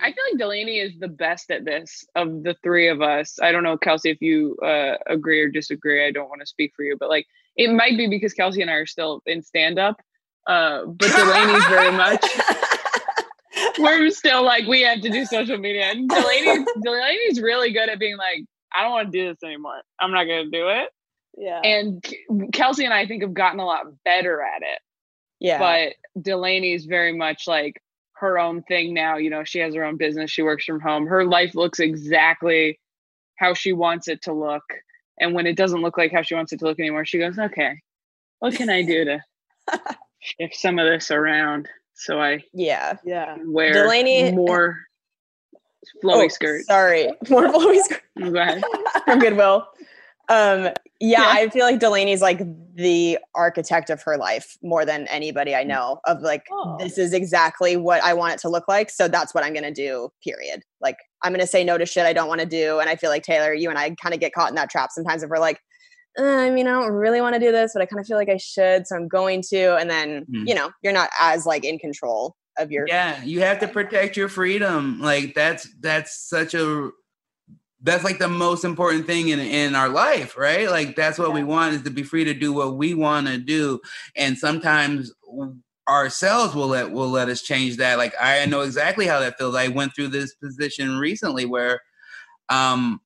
I 0.01 0.13
feel 0.13 0.25
like 0.31 0.41
Delanie 0.41 0.83
is 0.83 0.99
the 0.99 1.09
best 1.09 1.51
at 1.51 1.65
this 1.65 2.07
of 2.15 2.43
the 2.43 2.57
three 2.63 2.89
of 2.89 3.03
us. 3.03 3.39
I 3.43 3.53
don't 3.53 3.63
know, 3.63 3.77
Kelsey, 3.77 4.11
if 4.11 4.23
you 4.23 4.57
uh, 4.65 4.95
agree 5.07 5.41
or 5.41 5.49
disagree. 5.49 6.07
I 6.07 6.13
don't 6.13 6.29
want 6.29 6.41
to 6.41 6.47
speak 6.47 6.73
for 6.77 6.85
you, 6.85 6.97
but 6.99 7.09
like 7.09 7.27
it 7.57 7.71
might 7.73 7.97
be 7.97 8.09
because 8.09 8.33
Kelsey 8.33 8.63
and 8.63 8.71
I 8.71 8.75
are 8.75 8.87
still 8.87 9.23
in 9.27 9.43
stand 9.43 9.79
up. 9.79 10.01
Uh, 10.49 10.87
but 10.87 11.09
Delanie's 11.09 11.67
very 11.67 11.93
much. 11.93 12.25
We're 13.79 14.11
still 14.11 14.45
like 14.45 14.67
we 14.67 14.81
have 14.83 15.03
to 15.03 15.11
do 15.11 15.25
social 15.27 15.59
media, 15.59 15.85
and 15.85 16.11
Delanie 16.11 16.65
Delanie's 16.83 17.41
really 17.41 17.73
good 17.73 17.89
at 17.89 17.99
being 17.99 18.17
like, 18.17 18.45
I 18.75 18.83
don't 18.83 18.93
want 18.93 19.13
to 19.13 19.19
do 19.19 19.29
this 19.29 19.43
anymore. 19.45 19.83
I'm 20.01 20.11
not 20.11 20.25
going 20.25 20.51
to 20.51 20.51
do 20.51 20.69
it. 20.69 20.89
Yeah. 21.37 21.61
And 21.61 22.05
Kelsey 22.53 22.85
and 22.85 22.95
I, 22.95 23.01
I 23.01 23.07
think 23.07 23.23
have 23.23 23.35
gotten 23.35 23.61
a 23.61 23.65
lot 23.65 23.87
better 24.05 24.43
at 24.43 24.63
it. 24.63 24.81
Yeah. 25.39 25.59
But 25.59 26.23
Delanie's 26.23 26.87
very 26.87 27.13
much 27.13 27.47
like 27.47 27.81
her 28.15 28.39
own 28.39 28.63
thing 28.63 28.95
now. 28.95 29.17
You 29.17 29.31
know, 29.31 29.45
she 29.45 29.61
has 29.61 29.75
her 29.75 29.85
own 29.85 29.97
business. 29.97 30.31
She 30.31 30.43
works 30.43 30.65
from 30.65 30.81
home. 30.81 31.07
Her 31.07 31.25
life 31.25 31.55
looks 31.55 31.79
exactly 31.79 32.81
how 33.37 33.55
she 33.55 33.73
wants 33.73 34.09
it 34.09 34.23
to 34.23 34.33
look. 34.33 34.65
And 35.21 35.35
when 35.35 35.47
it 35.47 35.57
doesn't 35.57 35.83
look 35.83 35.97
like 35.97 36.13
how 36.13 36.23
she 36.23 36.35
wants 36.35 36.53
it 36.53 36.59
to 36.61 36.65
look 36.65 36.81
anymore, 36.81 37.05
she 37.05 37.19
goes, 37.19 37.39
"Okay, 37.39 37.81
what 38.39 38.55
can 38.55 38.71
I 38.71 38.83
do 38.83 39.05
to 39.05 39.21
shift 40.21 40.55
some 40.57 40.79
of 40.79 40.87
this 40.87 41.11
around 41.11 41.69
so 41.95 42.21
I 42.21 42.43
yeah 42.53 42.97
yeah 43.05 43.37
wear 43.47 43.73
Delanie- 43.75 44.35
more 44.35 44.79
flowy 46.05 46.25
Oh, 46.25 46.29
skirts?" 46.29 46.67
Sorry. 46.67 47.09
More 47.31 47.47
flowy 47.49 47.81
skirts. 47.85 48.03
Oh, 48.21 48.31
Go 48.31 48.41
ahead. 48.41 48.63
from 49.05 49.19
Goodwill. 49.21 49.67
Um, 50.31 50.69
yeah, 51.01 51.25
I 51.27 51.49
feel 51.49 51.65
like 51.65 51.79
Delanie's 51.81 52.21
like 52.21 52.41
the 52.75 53.19
architect 53.35 53.89
of 53.89 54.03
her 54.03 54.19
life 54.19 54.59
more 54.63 54.85
than 54.85 55.07
anybody 55.07 55.55
I 55.55 55.65
know. 55.65 56.01
Of 56.05 56.21
like, 56.21 56.43
this 56.79 56.99
is 56.99 57.15
exactly 57.15 57.77
what 57.79 58.03
I 58.03 58.13
want 58.13 58.35
it 58.35 58.41
to 58.41 58.49
look 58.51 58.69
like. 58.69 58.91
So 58.91 59.09
that's 59.09 59.33
what 59.35 59.43
I'm 59.45 59.55
gonna 59.55 59.73
do. 59.73 60.11
Period. 60.23 60.63
Like, 60.83 60.97
I'm 61.23 61.33
gonna 61.33 61.47
say 61.47 61.65
no 61.65 61.79
to 61.79 61.87
shit 61.87 62.05
I 62.05 62.13
don't 62.13 62.29
want 62.29 62.41
to 62.41 62.47
do. 62.47 62.79
And 62.81 62.91
I 62.91 62.97
feel 62.97 63.09
like 63.11 63.23
Taylor, 63.23 63.55
you 63.55 63.71
and 63.71 63.79
I 63.79 63.95
kind 64.03 64.13
of 64.15 64.21
get 64.21 64.33
caught 64.35 64.51
in 64.51 64.57
that 64.57 64.69
trap 64.71 64.91
sometimes. 64.93 65.23
If 65.23 65.31
we're 65.31 65.39
like, 65.39 65.61
I 66.19 66.51
mean, 66.51 66.67
I 66.67 66.73
don't 66.73 66.91
really 66.93 67.21
want 67.21 67.35
to 67.35 67.41
do 67.41 67.53
this, 67.53 67.73
but 67.75 67.83
I 67.83 67.87
kind 67.87 68.01
of 68.01 68.07
feel 68.07 68.17
like 68.17 68.29
I 68.29 68.37
should, 68.39 68.87
so 68.87 68.97
I'm 68.97 69.09
going 69.09 69.43
to. 69.51 69.77
And 69.77 69.89
then 69.89 70.27
Mm. 70.29 70.49
you 70.49 70.55
know, 70.55 70.71
you're 70.83 70.93
not 70.93 71.11
as 71.21 71.47
like 71.47 71.65
in 71.65 71.79
control 71.79 72.35
of 72.59 72.73
your. 72.73 72.87
yeah 72.89 73.23
you 73.23 73.41
have 73.41 73.61
to 73.61 73.69
protect 73.69 74.17
your 74.17 74.29
freedom 74.29 75.01
like 75.01 75.33
that's 75.33 75.69
that's 75.79 76.29
such 76.29 76.55
a 76.55 76.91
that's 77.83 78.03
like 78.03 78.19
the 78.19 78.27
most 78.27 78.65
important 78.65 79.07
thing 79.07 79.29
in 79.29 79.39
in 79.39 79.77
our 79.77 79.89
life 79.89 80.37
right 80.37 80.69
like 80.69 80.97
that's 80.97 81.19
what 81.21 81.33
we 81.33 81.45
want 81.45 81.73
is 81.77 81.83
to 81.83 81.91
be 81.91 82.03
free 82.03 82.25
to 82.25 82.35
do 82.35 82.53
what 82.53 82.77
we 82.77 82.95
want 82.95 83.29
to 83.29 83.39
do 83.39 83.79
and 84.17 84.37
sometimes 84.37 85.13
ourselves 85.89 86.55
will 86.55 86.69
let 86.69 86.91
will 86.91 87.09
let 87.09 87.29
us 87.29 87.43
change 87.43 87.77
that. 87.79 87.99
Like 87.99 88.15
I 88.21 88.45
know 88.47 88.61
exactly 88.61 89.07
how 89.07 89.21
that 89.21 89.39
feels. 89.39 89.55
I 89.55 89.69
went 89.69 89.95
through 89.95 90.09
this 90.09 90.35
position 90.35 90.99
recently 90.99 91.47
where 91.47 91.81
um 92.51 93.01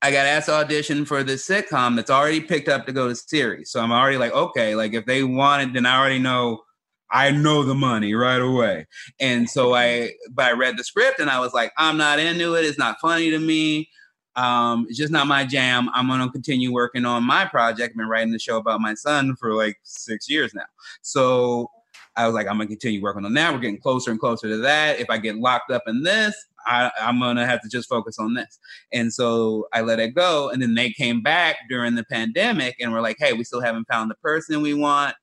I 0.00 0.12
got 0.12 0.26
asked 0.26 0.46
to 0.46 0.54
audition 0.54 1.04
for 1.04 1.24
this 1.24 1.46
sitcom 1.46 1.96
that's 1.96 2.10
already 2.10 2.40
picked 2.40 2.68
up 2.68 2.86
to 2.86 2.92
go 2.92 3.08
to 3.08 3.16
series. 3.16 3.70
So 3.70 3.80
I'm 3.80 3.90
already 3.90 4.16
like, 4.16 4.32
okay, 4.32 4.74
like 4.74 4.94
if 4.94 5.06
they 5.06 5.24
want 5.24 5.62
it, 5.62 5.72
then 5.74 5.86
I 5.86 5.98
already 5.98 6.20
know 6.20 6.62
I 7.10 7.30
know 7.30 7.62
the 7.62 7.74
money 7.74 8.14
right 8.14 8.40
away. 8.40 8.86
And 9.18 9.48
so 9.48 9.74
I 9.74 10.12
but 10.30 10.46
I 10.46 10.52
read 10.52 10.76
the 10.76 10.84
script 10.84 11.20
and 11.20 11.30
I 11.30 11.40
was 11.40 11.52
like, 11.52 11.72
I'm 11.76 11.96
not 11.96 12.18
into 12.18 12.54
it. 12.54 12.64
It's 12.64 12.78
not 12.78 13.00
funny 13.00 13.30
to 13.30 13.38
me. 13.38 13.88
Um, 14.36 14.86
it's 14.88 14.98
just 14.98 15.12
not 15.12 15.26
my 15.26 15.44
jam. 15.44 15.88
I'm 15.94 16.06
gonna 16.06 16.30
continue 16.30 16.72
working 16.72 17.04
on 17.04 17.24
my 17.24 17.44
project. 17.46 17.90
I've 17.92 17.96
been 17.96 18.08
writing 18.08 18.32
the 18.32 18.38
show 18.38 18.58
about 18.58 18.80
my 18.80 18.94
son 18.94 19.34
for 19.36 19.54
like 19.54 19.78
six 19.82 20.30
years 20.30 20.54
now. 20.54 20.66
So 21.02 21.70
I 22.18 22.26
was 22.26 22.34
like, 22.34 22.48
I'm 22.48 22.58
gonna 22.58 22.66
continue 22.66 23.00
working 23.00 23.24
on 23.24 23.32
that. 23.34 23.52
We're 23.52 23.60
getting 23.60 23.80
closer 23.80 24.10
and 24.10 24.18
closer 24.18 24.48
to 24.48 24.56
that. 24.58 24.98
If 24.98 25.08
I 25.08 25.18
get 25.18 25.36
locked 25.36 25.70
up 25.70 25.84
in 25.86 26.02
this, 26.02 26.34
I, 26.66 26.90
I'm 27.00 27.20
gonna 27.20 27.46
have 27.46 27.62
to 27.62 27.68
just 27.68 27.88
focus 27.88 28.18
on 28.18 28.34
this. 28.34 28.58
And 28.92 29.12
so 29.12 29.68
I 29.72 29.82
let 29.82 30.00
it 30.00 30.16
go. 30.16 30.50
And 30.50 30.60
then 30.60 30.74
they 30.74 30.90
came 30.90 31.22
back 31.22 31.56
during 31.70 31.94
the 31.94 32.04
pandemic 32.04 32.74
and 32.80 32.92
were 32.92 33.00
like, 33.00 33.18
hey, 33.20 33.34
we 33.34 33.44
still 33.44 33.62
haven't 33.62 33.86
found 33.88 34.10
the 34.10 34.16
person 34.16 34.60
we 34.62 34.74
want. 34.74 35.14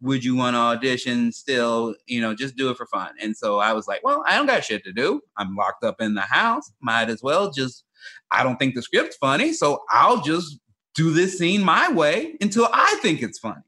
Would 0.00 0.24
you 0.24 0.34
want 0.34 0.54
to 0.54 0.60
audition 0.60 1.30
still? 1.30 1.94
You 2.06 2.22
know, 2.22 2.34
just 2.34 2.56
do 2.56 2.70
it 2.70 2.78
for 2.78 2.86
fun. 2.86 3.10
And 3.20 3.36
so 3.36 3.58
I 3.58 3.74
was 3.74 3.86
like, 3.86 4.00
well, 4.02 4.24
I 4.26 4.36
don't 4.36 4.46
got 4.46 4.64
shit 4.64 4.82
to 4.84 4.92
do. 4.94 5.20
I'm 5.36 5.54
locked 5.54 5.84
up 5.84 6.00
in 6.00 6.14
the 6.14 6.22
house. 6.22 6.72
Might 6.80 7.10
as 7.10 7.22
well 7.22 7.50
just, 7.50 7.84
I 8.30 8.42
don't 8.42 8.56
think 8.56 8.74
the 8.74 8.82
script's 8.82 9.16
funny. 9.16 9.52
So 9.52 9.82
I'll 9.90 10.22
just 10.22 10.58
do 10.94 11.12
this 11.12 11.36
scene 11.36 11.62
my 11.62 11.92
way 11.92 12.36
until 12.40 12.66
I 12.72 12.98
think 13.02 13.22
it's 13.22 13.38
funny. 13.38 13.60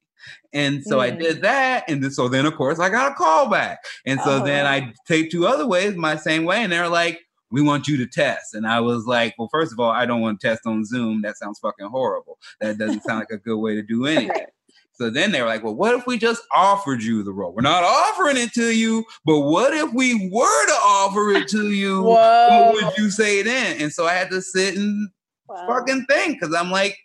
And 0.52 0.84
so 0.84 1.00
I 1.00 1.10
Hmm. 1.10 1.18
did 1.18 1.42
that. 1.42 1.84
And 1.88 2.02
then, 2.02 2.10
so 2.10 2.28
then, 2.28 2.46
of 2.46 2.54
course, 2.56 2.78
I 2.78 2.88
got 2.90 3.12
a 3.12 3.14
call 3.14 3.48
back. 3.48 3.84
And 4.06 4.20
so 4.20 4.32
Oh, 4.36 4.44
then. 4.44 4.66
I 4.66 4.92
taped 5.06 5.32
two 5.32 5.46
other 5.46 5.66
ways 5.66 5.94
my 5.96 6.16
same 6.16 6.44
way. 6.44 6.62
And 6.62 6.72
they're 6.72 6.88
like, 6.88 7.20
we 7.50 7.62
want 7.62 7.86
you 7.88 7.96
to 7.98 8.06
test. 8.06 8.54
And 8.54 8.66
I 8.66 8.80
was 8.80 9.04
like, 9.06 9.34
well, 9.38 9.48
first 9.52 9.72
of 9.72 9.80
all, 9.80 9.90
I 9.90 10.06
don't 10.06 10.20
want 10.22 10.40
to 10.40 10.48
test 10.48 10.62
on 10.66 10.84
Zoom. 10.84 11.22
That 11.22 11.36
sounds 11.36 11.58
fucking 11.58 11.86
horrible. 11.88 12.38
That 12.60 12.78
doesn't 12.78 13.02
sound 13.02 13.20
like 13.20 13.30
a 13.30 13.36
good 13.38 13.58
way 13.58 13.74
to 13.74 13.82
do 13.82 14.06
anything. 14.06 14.46
So 14.94 15.08
then 15.10 15.32
they 15.32 15.40
were 15.40 15.48
like, 15.48 15.64
well, 15.64 15.74
what 15.74 15.94
if 15.94 16.06
we 16.06 16.18
just 16.18 16.42
offered 16.54 17.02
you 17.02 17.22
the 17.22 17.32
role? 17.32 17.52
We're 17.52 17.62
not 17.62 17.82
offering 17.82 18.36
it 18.36 18.52
to 18.54 18.70
you, 18.76 19.04
but 19.24 19.40
what 19.40 19.72
if 19.74 19.92
we 19.92 20.28
were 20.30 20.66
to 20.66 20.72
offer 20.72 21.30
it 21.32 21.48
to 21.48 21.70
you? 21.72 22.02
What 22.02 22.74
would 22.74 22.96
you 22.98 23.10
say 23.10 23.42
then? 23.42 23.80
And 23.80 23.92
so 23.92 24.06
I 24.06 24.12
had 24.12 24.30
to 24.30 24.40
sit 24.42 24.76
and 24.76 25.08
Wow. 25.48 25.66
fucking 25.66 26.06
think 26.08 26.38
because 26.40 26.54
I'm 26.54 26.70
like, 26.70 26.96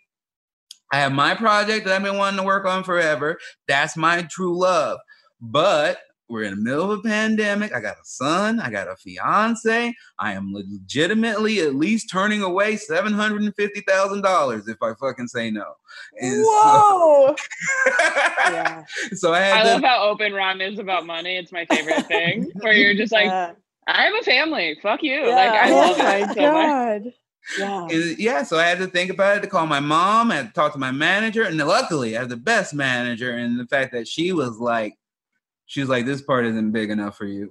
I 0.92 0.98
have 0.98 1.12
my 1.12 1.34
project 1.34 1.86
that 1.86 1.94
I've 1.94 2.02
been 2.02 2.16
wanting 2.16 2.38
to 2.40 2.46
work 2.46 2.64
on 2.66 2.82
forever. 2.84 3.38
That's 3.66 3.96
my 3.96 4.22
true 4.30 4.58
love. 4.58 4.98
But 5.40 5.98
we're 6.28 6.42
in 6.42 6.50
the 6.50 6.60
middle 6.60 6.92
of 6.92 6.98
a 6.98 7.02
pandemic. 7.02 7.74
I 7.74 7.80
got 7.80 7.96
a 7.96 8.04
son. 8.04 8.60
I 8.60 8.70
got 8.70 8.86
a 8.86 8.96
fiance. 8.96 9.94
I 10.18 10.32
am 10.32 10.52
legitimately 10.52 11.60
at 11.60 11.74
least 11.74 12.10
turning 12.10 12.42
away 12.42 12.76
seven 12.76 13.14
hundred 13.14 13.42
and 13.42 13.54
fifty 13.56 13.80
thousand 13.80 14.22
dollars 14.22 14.68
if 14.68 14.76
I 14.82 14.92
fucking 15.00 15.28
say 15.28 15.50
no. 15.50 15.64
And 16.20 16.42
Whoa. 16.44 17.34
So, 17.34 17.92
yeah. 18.50 18.84
so 19.14 19.32
I 19.32 19.38
I 19.38 19.40
had 19.40 19.66
love 19.66 19.82
how 19.82 20.02
open 20.02 20.34
Ron 20.34 20.60
is 20.60 20.78
about 20.78 21.06
money. 21.06 21.36
It's 21.36 21.52
my 21.52 21.64
favorite 21.64 22.06
thing. 22.06 22.50
Where 22.56 22.74
you're 22.74 22.94
just 22.94 23.12
like, 23.12 23.26
yeah. 23.26 23.52
I 23.86 24.02
have 24.02 24.14
a 24.20 24.24
family. 24.24 24.78
Fuck 24.82 25.02
you. 25.02 25.12
Yeah. 25.28 25.34
Like 25.34 25.50
I 25.50 25.70
Oh 25.70 25.74
love 25.76 25.98
my 25.98 26.16
it 26.16 26.34
so 26.34 26.52
much. 26.52 27.14
God. 27.58 27.90
Yeah. 27.90 27.96
and 27.98 28.18
yeah, 28.18 28.42
so 28.42 28.58
I 28.58 28.64
had 28.64 28.78
to 28.78 28.86
think 28.86 29.10
about 29.10 29.36
it 29.38 29.40
to 29.40 29.46
call 29.46 29.66
my 29.66 29.80
mom, 29.80 30.30
I 30.30 30.36
had 30.36 30.46
to 30.48 30.52
talk 30.52 30.72
to 30.72 30.78
my 30.78 30.90
manager, 30.90 31.44
and 31.44 31.56
luckily 31.56 32.16
I 32.16 32.20
have 32.20 32.28
the 32.28 32.36
best 32.36 32.74
manager, 32.74 33.36
and 33.36 33.58
the 33.58 33.66
fact 33.66 33.92
that 33.92 34.06
she 34.08 34.32
was 34.32 34.58
like, 34.58 34.94
she 35.66 35.80
was 35.80 35.88
like, 35.88 36.06
this 36.06 36.22
part 36.22 36.46
isn't 36.46 36.72
big 36.72 36.90
enough 36.90 37.16
for 37.16 37.26
you. 37.26 37.50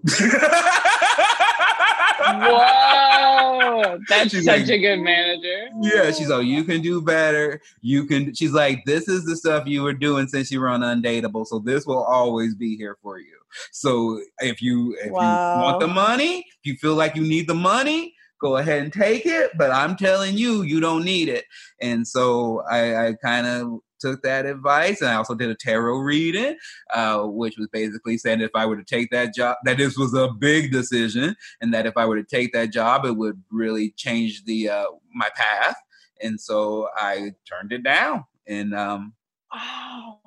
Whoa, 2.27 3.99
that's 4.09 4.31
She's 4.31 4.45
such 4.45 4.61
like- 4.61 4.69
a 4.69 4.77
good 4.79 4.97
manager. 4.99 5.67
Yeah, 5.81 6.11
she's 6.11 6.27
like, 6.29 6.45
you 6.45 6.63
can 6.63 6.81
do 6.81 7.01
better. 7.01 7.61
You 7.81 8.05
can. 8.05 8.33
She's 8.33 8.51
like, 8.53 8.83
this 8.85 9.07
is 9.07 9.25
the 9.25 9.35
stuff 9.35 9.67
you 9.67 9.83
were 9.83 9.93
doing 9.93 10.27
since 10.27 10.51
you 10.51 10.59
were 10.59 10.69
on 10.69 10.81
Undateable, 10.81 11.45
so 11.45 11.59
this 11.59 11.85
will 11.85 12.03
always 12.03 12.55
be 12.55 12.75
here 12.75 12.97
for 13.01 13.19
you. 13.19 13.37
So 13.71 14.21
if 14.39 14.61
you 14.61 14.95
if 14.99 15.07
you 15.07 15.11
want 15.13 15.79
the 15.79 15.87
money, 15.87 16.39
if 16.39 16.65
you 16.65 16.75
feel 16.75 16.95
like 16.95 17.15
you 17.15 17.21
need 17.23 17.47
the 17.47 17.53
money, 17.55 18.13
go 18.39 18.57
ahead 18.57 18.83
and 18.83 18.93
take 18.93 19.25
it. 19.25 19.51
But 19.57 19.71
I'm 19.71 19.95
telling 19.95 20.37
you, 20.37 20.61
you 20.63 20.79
don't 20.79 21.05
need 21.05 21.29
it. 21.29 21.45
And 21.81 22.07
so 22.07 22.63
I, 22.69 23.07
I 23.07 23.13
kind 23.13 23.47
of 23.47 23.79
took 23.99 24.21
that 24.21 24.45
advice, 24.45 25.01
and 25.01 25.09
I 25.09 25.15
also 25.15 25.33
did 25.33 25.49
a 25.49 25.55
tarot 25.55 25.97
reading, 25.97 26.55
uh, 26.93 27.23
which 27.23 27.57
was 27.57 27.67
basically 27.71 28.17
saying 28.17 28.41
if 28.41 28.51
I 28.53 28.65
were 28.65 28.77
to 28.77 28.83
take 28.83 29.09
that 29.09 29.33
job, 29.33 29.57
that 29.63 29.77
this 29.77 29.97
was 29.97 30.13
a 30.13 30.29
big 30.29 30.71
decision, 30.71 31.35
and 31.61 31.73
that 31.73 31.87
if 31.87 31.97
I 31.97 32.05
were 32.05 32.21
to 32.21 32.23
take 32.23 32.53
that 32.53 32.71
job, 32.71 33.05
it 33.05 33.17
would 33.17 33.41
really 33.51 33.91
change 33.97 34.43
the 34.45 34.69
uh, 34.69 34.85
my 35.15 35.29
path. 35.35 35.75
And 36.21 36.39
so 36.39 36.89
I 36.95 37.31
turned 37.49 37.71
it 37.71 37.83
down, 37.83 38.25
and 38.47 38.75
um, 38.75 39.13
Wow. 39.53 40.19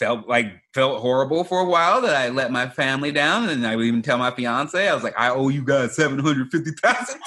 Felt 0.00 0.26
like 0.26 0.46
felt 0.74 1.00
horrible 1.00 1.44
for 1.44 1.60
a 1.60 1.64
while 1.64 2.00
that 2.00 2.16
I 2.16 2.30
let 2.30 2.50
my 2.50 2.68
family 2.68 3.12
down, 3.12 3.48
and 3.48 3.64
I 3.64 3.76
would 3.76 3.84
even 3.84 4.02
tell 4.02 4.18
my 4.18 4.32
fiance, 4.32 4.88
I 4.88 4.94
was 4.94 5.04
like, 5.04 5.16
I 5.16 5.30
owe 5.30 5.48
you 5.48 5.62
guys 5.62 5.94
seven 5.94 6.18
hundred 6.18 6.50
fifty 6.50 6.72
thousand. 6.72 7.20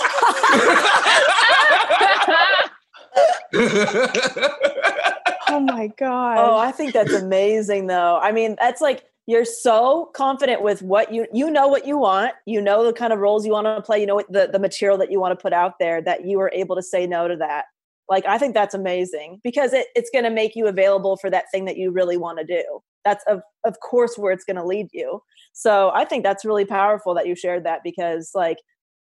Oh 5.54 5.60
my 5.60 5.86
god. 6.00 6.40
Oh, 6.40 6.58
I 6.58 6.72
think 6.72 6.94
that's 6.94 7.14
amazing 7.14 7.86
though. 7.86 8.18
I 8.20 8.32
mean, 8.32 8.56
that's 8.60 8.82
like 8.82 9.04
you're 9.28 9.46
so 9.46 10.10
confident 10.16 10.64
with 10.64 10.82
what 10.82 11.14
you 11.14 11.28
you 11.32 11.52
know 11.52 11.68
what 11.68 11.86
you 11.86 11.98
want, 11.98 12.34
you 12.48 12.60
know 12.60 12.84
the 12.84 12.92
kind 12.92 13.14
of 13.14 13.20
roles 13.20 13.46
you 13.46 13.52
want 13.52 13.68
to 13.68 13.80
play, 13.84 14.00
you 14.00 14.08
know 14.08 14.16
what 14.16 14.32
the 14.32 14.50
the 14.52 14.58
material 14.58 14.98
that 14.98 15.12
you 15.12 15.20
want 15.20 15.38
to 15.38 15.42
put 15.42 15.54
out 15.54 15.78
there 15.78 16.02
that 16.02 16.26
you 16.26 16.40
are 16.40 16.52
able 16.56 16.76
to 16.76 16.82
say 16.82 17.06
no 17.06 17.28
to 17.28 17.36
that. 17.36 17.66
Like 18.10 18.26
I 18.26 18.38
think 18.38 18.54
that's 18.54 18.74
amazing 18.74 19.40
because 19.44 19.74
it, 19.74 19.88
it's 19.96 20.10
going 20.12 20.26
to 20.26 20.30
make 20.30 20.56
you 20.56 20.68
available 20.68 21.18
for 21.18 21.30
that 21.30 21.46
thing 21.52 21.66
that 21.66 21.78
you 21.78 21.92
really 21.92 22.18
want 22.18 22.40
to 22.40 22.46
do. 22.46 22.64
That's 23.06 23.24
of 23.28 23.42
of 23.66 23.80
course 23.80 24.18
where 24.18 24.32
it's 24.32 24.46
going 24.46 24.58
to 24.58 24.66
lead 24.66 24.88
you. 24.92 25.22
So 25.54 25.92
I 25.94 26.06
think 26.06 26.24
that's 26.24 26.46
really 26.46 26.66
powerful 26.66 27.14
that 27.16 27.28
you 27.28 27.36
shared 27.36 27.66
that 27.66 27.82
because 27.84 28.32
like 28.34 28.58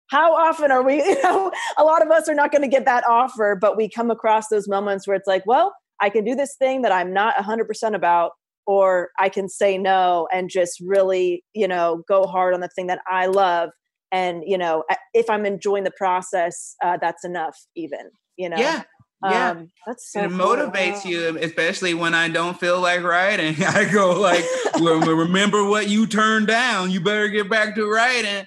how 0.07 0.35
often 0.35 0.71
are 0.71 0.83
we 0.83 0.97
you 1.03 1.21
know 1.23 1.51
a 1.77 1.83
lot 1.83 2.01
of 2.01 2.11
us 2.11 2.29
are 2.29 2.35
not 2.35 2.51
going 2.51 2.61
to 2.61 2.67
get 2.67 2.85
that 2.85 3.05
offer 3.07 3.57
but 3.59 3.77
we 3.77 3.89
come 3.89 4.11
across 4.11 4.47
those 4.49 4.67
moments 4.67 5.07
where 5.07 5.15
it's 5.15 5.27
like 5.27 5.43
well 5.45 5.73
i 6.01 6.09
can 6.09 6.23
do 6.23 6.35
this 6.35 6.55
thing 6.57 6.81
that 6.81 6.91
i'm 6.91 7.13
not 7.13 7.35
100% 7.35 7.95
about 7.95 8.31
or 8.67 9.09
i 9.19 9.29
can 9.29 9.49
say 9.49 9.77
no 9.77 10.27
and 10.33 10.49
just 10.49 10.79
really 10.85 11.43
you 11.53 11.67
know 11.67 12.03
go 12.07 12.25
hard 12.25 12.53
on 12.53 12.59
the 12.59 12.69
thing 12.69 12.87
that 12.87 12.99
i 13.09 13.25
love 13.25 13.69
and 14.11 14.43
you 14.45 14.57
know 14.57 14.83
if 15.13 15.29
i'm 15.29 15.45
enjoying 15.45 15.83
the 15.83 15.93
process 15.97 16.75
uh, 16.83 16.97
that's 17.01 17.25
enough 17.25 17.57
even 17.75 18.09
you 18.37 18.49
know 18.49 18.57
yeah, 18.57 18.83
yeah. 19.23 19.51
um, 19.51 19.71
that's 19.85 20.11
so 20.11 20.23
it 20.23 20.29
cool. 20.29 20.37
motivates 20.37 21.05
Wow. 21.05 21.11
you, 21.11 21.37
especially 21.39 21.93
when 21.93 22.13
I 22.13 22.29
don't 22.29 22.59
feel 22.59 22.79
like 22.81 23.03
writing. 23.03 23.55
I 23.63 23.89
go 23.91 24.19
like, 24.19 24.43
remember 24.79 25.65
what 25.65 25.89
you 25.89 26.07
turned 26.07 26.47
down. 26.47 26.91
You 26.91 27.01
better 27.01 27.27
get 27.27 27.49
back 27.49 27.75
to 27.75 27.89
writing. 27.89 28.45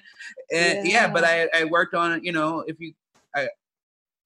And 0.51 0.87
yeah, 0.87 1.07
but 1.11 1.23
I, 1.23 1.47
I 1.53 1.65
worked 1.65 1.93
on. 1.93 2.23
You 2.23 2.31
know, 2.31 2.63
if 2.67 2.79
you, 2.79 2.93
I 3.35 3.49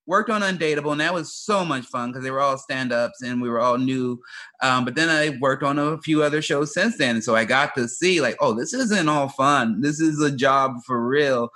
worked 0.05 0.29
on 0.29 0.41
Undateable, 0.41 0.91
and 0.91 1.01
that 1.01 1.13
was 1.13 1.33
so 1.33 1.65
much 1.65 1.85
fun 1.85 2.11
because 2.11 2.23
they 2.23 2.31
were 2.31 2.41
all 2.41 2.57
stand-ups 2.57 3.21
and 3.21 3.41
we 3.41 3.49
were 3.49 3.59
all 3.59 3.77
new. 3.77 4.19
Um, 4.61 4.85
but 4.85 4.95
then 4.95 5.09
I 5.09 5.37
worked 5.39 5.63
on 5.63 5.79
a 5.79 5.97
few 5.99 6.23
other 6.23 6.41
shows 6.41 6.73
since 6.73 6.97
then, 6.97 7.21
so 7.21 7.35
I 7.35 7.45
got 7.45 7.75
to 7.75 7.87
see 7.87 8.21
like, 8.21 8.37
oh, 8.39 8.53
this 8.53 8.73
isn't 8.73 9.09
all 9.09 9.29
fun. 9.29 9.81
This 9.81 9.99
is 9.99 10.21
a 10.21 10.31
job 10.31 10.75
for 10.85 11.05
real. 11.05 11.49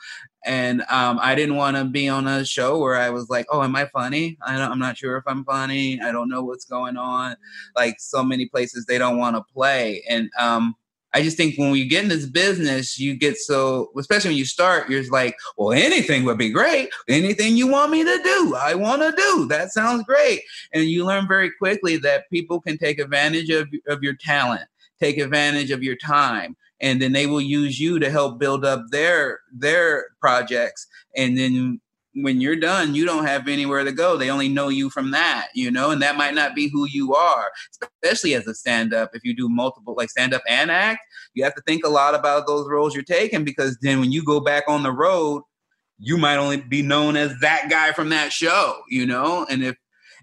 And 0.45 0.81
um, 0.89 1.19
I 1.21 1.35
didn't 1.35 1.55
want 1.55 1.77
to 1.77 1.85
be 1.85 2.07
on 2.07 2.27
a 2.27 2.45
show 2.45 2.79
where 2.79 2.95
I 2.95 3.09
was 3.09 3.29
like, 3.29 3.47
"Oh, 3.51 3.63
am 3.63 3.75
I 3.75 3.85
funny? 3.87 4.37
I 4.45 4.55
I'm 4.61 4.79
not 4.79 4.97
sure 4.97 5.17
if 5.17 5.23
I'm 5.27 5.43
funny. 5.43 5.99
I 6.01 6.11
don't 6.11 6.29
know 6.29 6.43
what's 6.43 6.65
going 6.65 6.97
on." 6.97 7.35
Like 7.75 7.95
so 7.99 8.23
many 8.23 8.47
places, 8.47 8.85
they 8.85 8.97
don't 8.97 9.17
want 9.17 9.35
to 9.35 9.43
play. 9.53 10.03
And 10.07 10.29
um, 10.39 10.75
I 11.13 11.21
just 11.21 11.37
think 11.37 11.57
when 11.57 11.73
you 11.75 11.89
get 11.89 12.03
in 12.03 12.09
this 12.09 12.27
business, 12.27 12.99
you 12.99 13.15
get 13.15 13.37
so, 13.37 13.89
especially 13.97 14.29
when 14.29 14.37
you 14.37 14.45
start, 14.45 14.89
you're 14.89 15.03
like, 15.09 15.35
"Well, 15.57 15.73
anything 15.73 16.23
would 16.25 16.37
be 16.37 16.51
great. 16.51 16.89
Anything 17.09 17.57
you 17.57 17.67
want 17.67 17.91
me 17.91 18.03
to 18.03 18.23
do, 18.23 18.55
I 18.55 18.75
want 18.75 19.01
to 19.01 19.11
do. 19.11 19.47
That 19.47 19.71
sounds 19.71 20.03
great." 20.03 20.41
And 20.73 20.85
you 20.85 21.05
learn 21.05 21.27
very 21.27 21.51
quickly 21.51 21.97
that 21.97 22.29
people 22.31 22.61
can 22.61 22.77
take 22.77 22.99
advantage 22.99 23.49
of 23.49 23.67
of 23.87 24.03
your 24.03 24.15
talent, 24.15 24.63
take 24.99 25.17
advantage 25.17 25.71
of 25.71 25.83
your 25.83 25.95
time 25.95 26.55
and 26.81 27.01
then 27.01 27.11
they 27.11 27.25
will 27.25 27.41
use 27.41 27.79
you 27.79 27.99
to 27.99 28.09
help 28.09 28.39
build 28.39 28.65
up 28.65 28.83
their 28.91 29.39
their 29.53 30.07
projects. 30.21 30.87
And 31.15 31.37
then 31.37 31.81
when 32.23 32.41
you're 32.41 32.55
done 32.55 32.95
you 32.95 33.05
don't 33.05 33.25
have 33.25 33.47
anywhere 33.47 33.83
to 33.83 33.91
go. 33.91 34.17
They 34.17 34.29
only 34.29 34.49
know 34.49 34.69
you 34.69 34.89
from 34.89 35.11
that 35.11 35.49
you 35.53 35.69
know 35.69 35.91
and 35.91 36.01
that 36.01 36.17
might 36.17 36.33
not 36.33 36.55
be 36.55 36.67
who 36.67 36.85
you 36.85 37.13
are 37.13 37.51
especially 38.01 38.33
as 38.33 38.47
a 38.47 38.55
stand 38.55 38.93
up 38.93 39.11
if 39.13 39.23
you 39.23 39.35
do 39.35 39.49
multiple 39.49 39.93
like 39.95 40.09
stand 40.09 40.33
up 40.33 40.41
and 40.47 40.71
act 40.71 41.01
you 41.33 41.43
have 41.43 41.55
to 41.55 41.61
think 41.61 41.85
a 41.85 41.89
lot 41.89 42.15
about 42.15 42.47
those 42.47 42.67
roles 42.67 42.93
you're 42.95 43.03
taking 43.03 43.43
because 43.43 43.77
then 43.81 43.99
when 43.99 44.11
you 44.11 44.23
go 44.23 44.39
back 44.39 44.63
on 44.67 44.83
the 44.83 44.91
road 44.91 45.43
you 45.99 46.17
might 46.17 46.37
only 46.37 46.57
be 46.57 46.81
known 46.81 47.15
as 47.15 47.33
that 47.41 47.67
guy 47.69 47.91
from 47.91 48.09
that 48.09 48.31
show 48.31 48.79
you 48.89 49.05
know? 49.05 49.45
And 49.49 49.63
if 49.63 49.75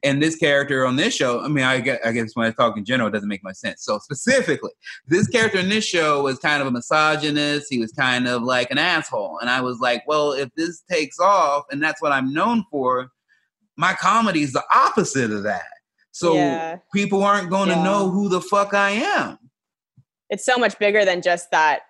And 0.05 0.23
this 0.23 0.37
character 0.37 0.87
on 0.87 0.97
this 0.97 1.15
show, 1.15 1.41
I 1.41 1.49
mean, 1.49 1.65
I 1.65 1.81
guess, 1.81 1.99
I 2.05 2.13
guess 2.13 2.37
when 2.37 2.47
I 2.47 2.51
talk 2.51 2.77
in 2.77 2.85
general, 2.85 3.09
it 3.09 3.13
doesn't 3.13 3.29
make 3.29 3.43
much 3.43 3.57
sense. 3.57 3.83
So 3.85 3.99
specifically, 3.99 4.71
this 5.09 5.27
character 5.29 5.59
in 5.59 5.71
this 5.71 5.85
show 5.85 6.23
was 6.23 6.39
kind 6.39 6.61
of 6.61 6.69
a 6.69 6.71
misogynist. 6.71 7.69
He 7.71 7.79
was 7.79 7.91
kind 7.93 8.29
of 8.29 8.43
like 8.43 8.71
an 8.71 8.77
asshole. 8.79 9.39
And 9.41 9.49
I 9.49 9.63
was 9.63 9.81
like, 9.81 10.03
well, 10.07 10.33
if 10.33 10.51
this 10.57 10.83
takes 10.91 11.19
off 11.19 11.65
and 11.71 11.83
that's 11.83 12.03
what 12.03 12.13
I'm 12.13 12.33
known 12.35 12.65
for, 12.71 13.11
my 13.77 13.95
comedy 13.95 14.43
is 14.43 14.53
the 14.53 14.63
opposite 14.75 15.31
of 15.33 15.43
that. 15.45 15.65
So 16.13 16.35
Yeah. 16.35 16.79
people 16.93 17.25
aren't 17.25 17.49
going 17.51 17.71
to 17.71 17.75
Yeah. 17.75 17.83
know 17.83 18.11
who 18.11 18.29
the 18.29 18.41
fuck 18.43 18.75
I 18.75 18.91
am. 18.91 19.39
it's 20.31 20.45
so 20.45 20.57
much 20.59 20.79
bigger 20.79 21.05
than 21.05 21.23
just 21.23 21.51
that 21.51 21.83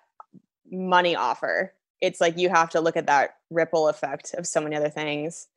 money 0.71 1.15
offer. 1.15 1.73
It's 2.01 2.21
like 2.21 2.37
you 2.37 2.49
have 2.49 2.69
to 2.71 2.81
look 2.81 2.95
at 2.97 3.07
that 3.07 3.37
ripple 3.49 3.87
effect 3.87 4.33
of 4.37 4.45
so 4.45 4.61
many 4.61 4.75
other 4.75 4.89
things. 4.89 5.47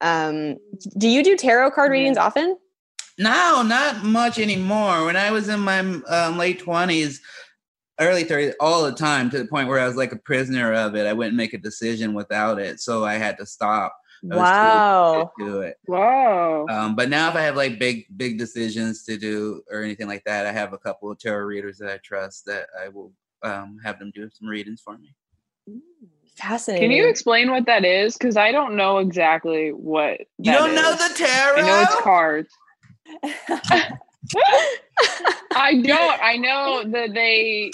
Um, 0.00 0.56
do 0.98 1.08
you 1.08 1.22
do 1.22 1.36
tarot 1.36 1.72
card 1.72 1.92
readings 1.92 2.16
often? 2.16 2.56
No, 3.18 3.62
not 3.62 4.04
much 4.04 4.38
anymore. 4.38 5.04
When 5.04 5.16
I 5.16 5.30
was 5.30 5.48
in 5.48 5.60
my 5.60 5.80
um, 5.80 6.38
late 6.38 6.58
twenties, 6.60 7.20
early 8.00 8.24
thirties, 8.24 8.54
all 8.60 8.84
the 8.84 8.92
time 8.92 9.28
to 9.30 9.38
the 9.38 9.44
point 9.46 9.68
where 9.68 9.78
I 9.78 9.86
was 9.86 9.96
like 9.96 10.12
a 10.12 10.16
prisoner 10.16 10.72
of 10.72 10.94
it. 10.94 11.06
I 11.06 11.12
wouldn't 11.12 11.36
make 11.36 11.52
a 11.52 11.58
decision 11.58 12.14
without 12.14 12.58
it, 12.58 12.80
so 12.80 13.04
I 13.04 13.14
had 13.14 13.36
to 13.38 13.46
stop. 13.46 13.96
I 14.30 14.36
Wow. 14.36 15.14
addicted 15.14 15.44
to 15.44 15.60
it. 15.62 15.76
Whoa. 15.86 16.66
Um, 16.68 16.94
but 16.94 17.08
now, 17.08 17.28
if 17.28 17.36
I 17.36 17.42
have 17.42 17.56
like 17.56 17.78
big, 17.78 18.06
big 18.16 18.38
decisions 18.38 19.02
to 19.04 19.16
do 19.16 19.62
or 19.70 19.82
anything 19.82 20.08
like 20.08 20.24
that, 20.24 20.46
I 20.46 20.52
have 20.52 20.72
a 20.72 20.78
couple 20.78 21.10
of 21.10 21.18
tarot 21.18 21.44
readers 21.44 21.78
that 21.78 21.90
I 21.90 21.98
trust 21.98 22.44
that 22.46 22.68
I 22.78 22.88
will 22.88 23.12
um, 23.42 23.78
have 23.82 23.98
them 23.98 24.12
do 24.14 24.28
some 24.30 24.48
readings 24.48 24.80
for 24.80 24.96
me. 24.98 25.14
Fascinating. 26.40 26.88
Can 26.88 26.96
you 26.96 27.08
explain 27.08 27.50
what 27.50 27.66
that 27.66 27.84
is? 27.84 28.16
Because 28.16 28.36
I 28.36 28.52
don't 28.52 28.76
know 28.76 28.98
exactly 28.98 29.70
what. 29.70 30.20
You 30.38 30.52
don't 30.52 30.74
know 30.74 30.92
the 30.92 31.14
tarot? 31.14 31.62
I 31.62 31.66
know 31.66 31.82
it's 31.82 31.96
cards. 32.00 32.48
I 35.54 35.80
don't. 35.82 36.22
I 36.22 36.36
know 36.36 36.84
that 36.86 37.14
they. 37.14 37.70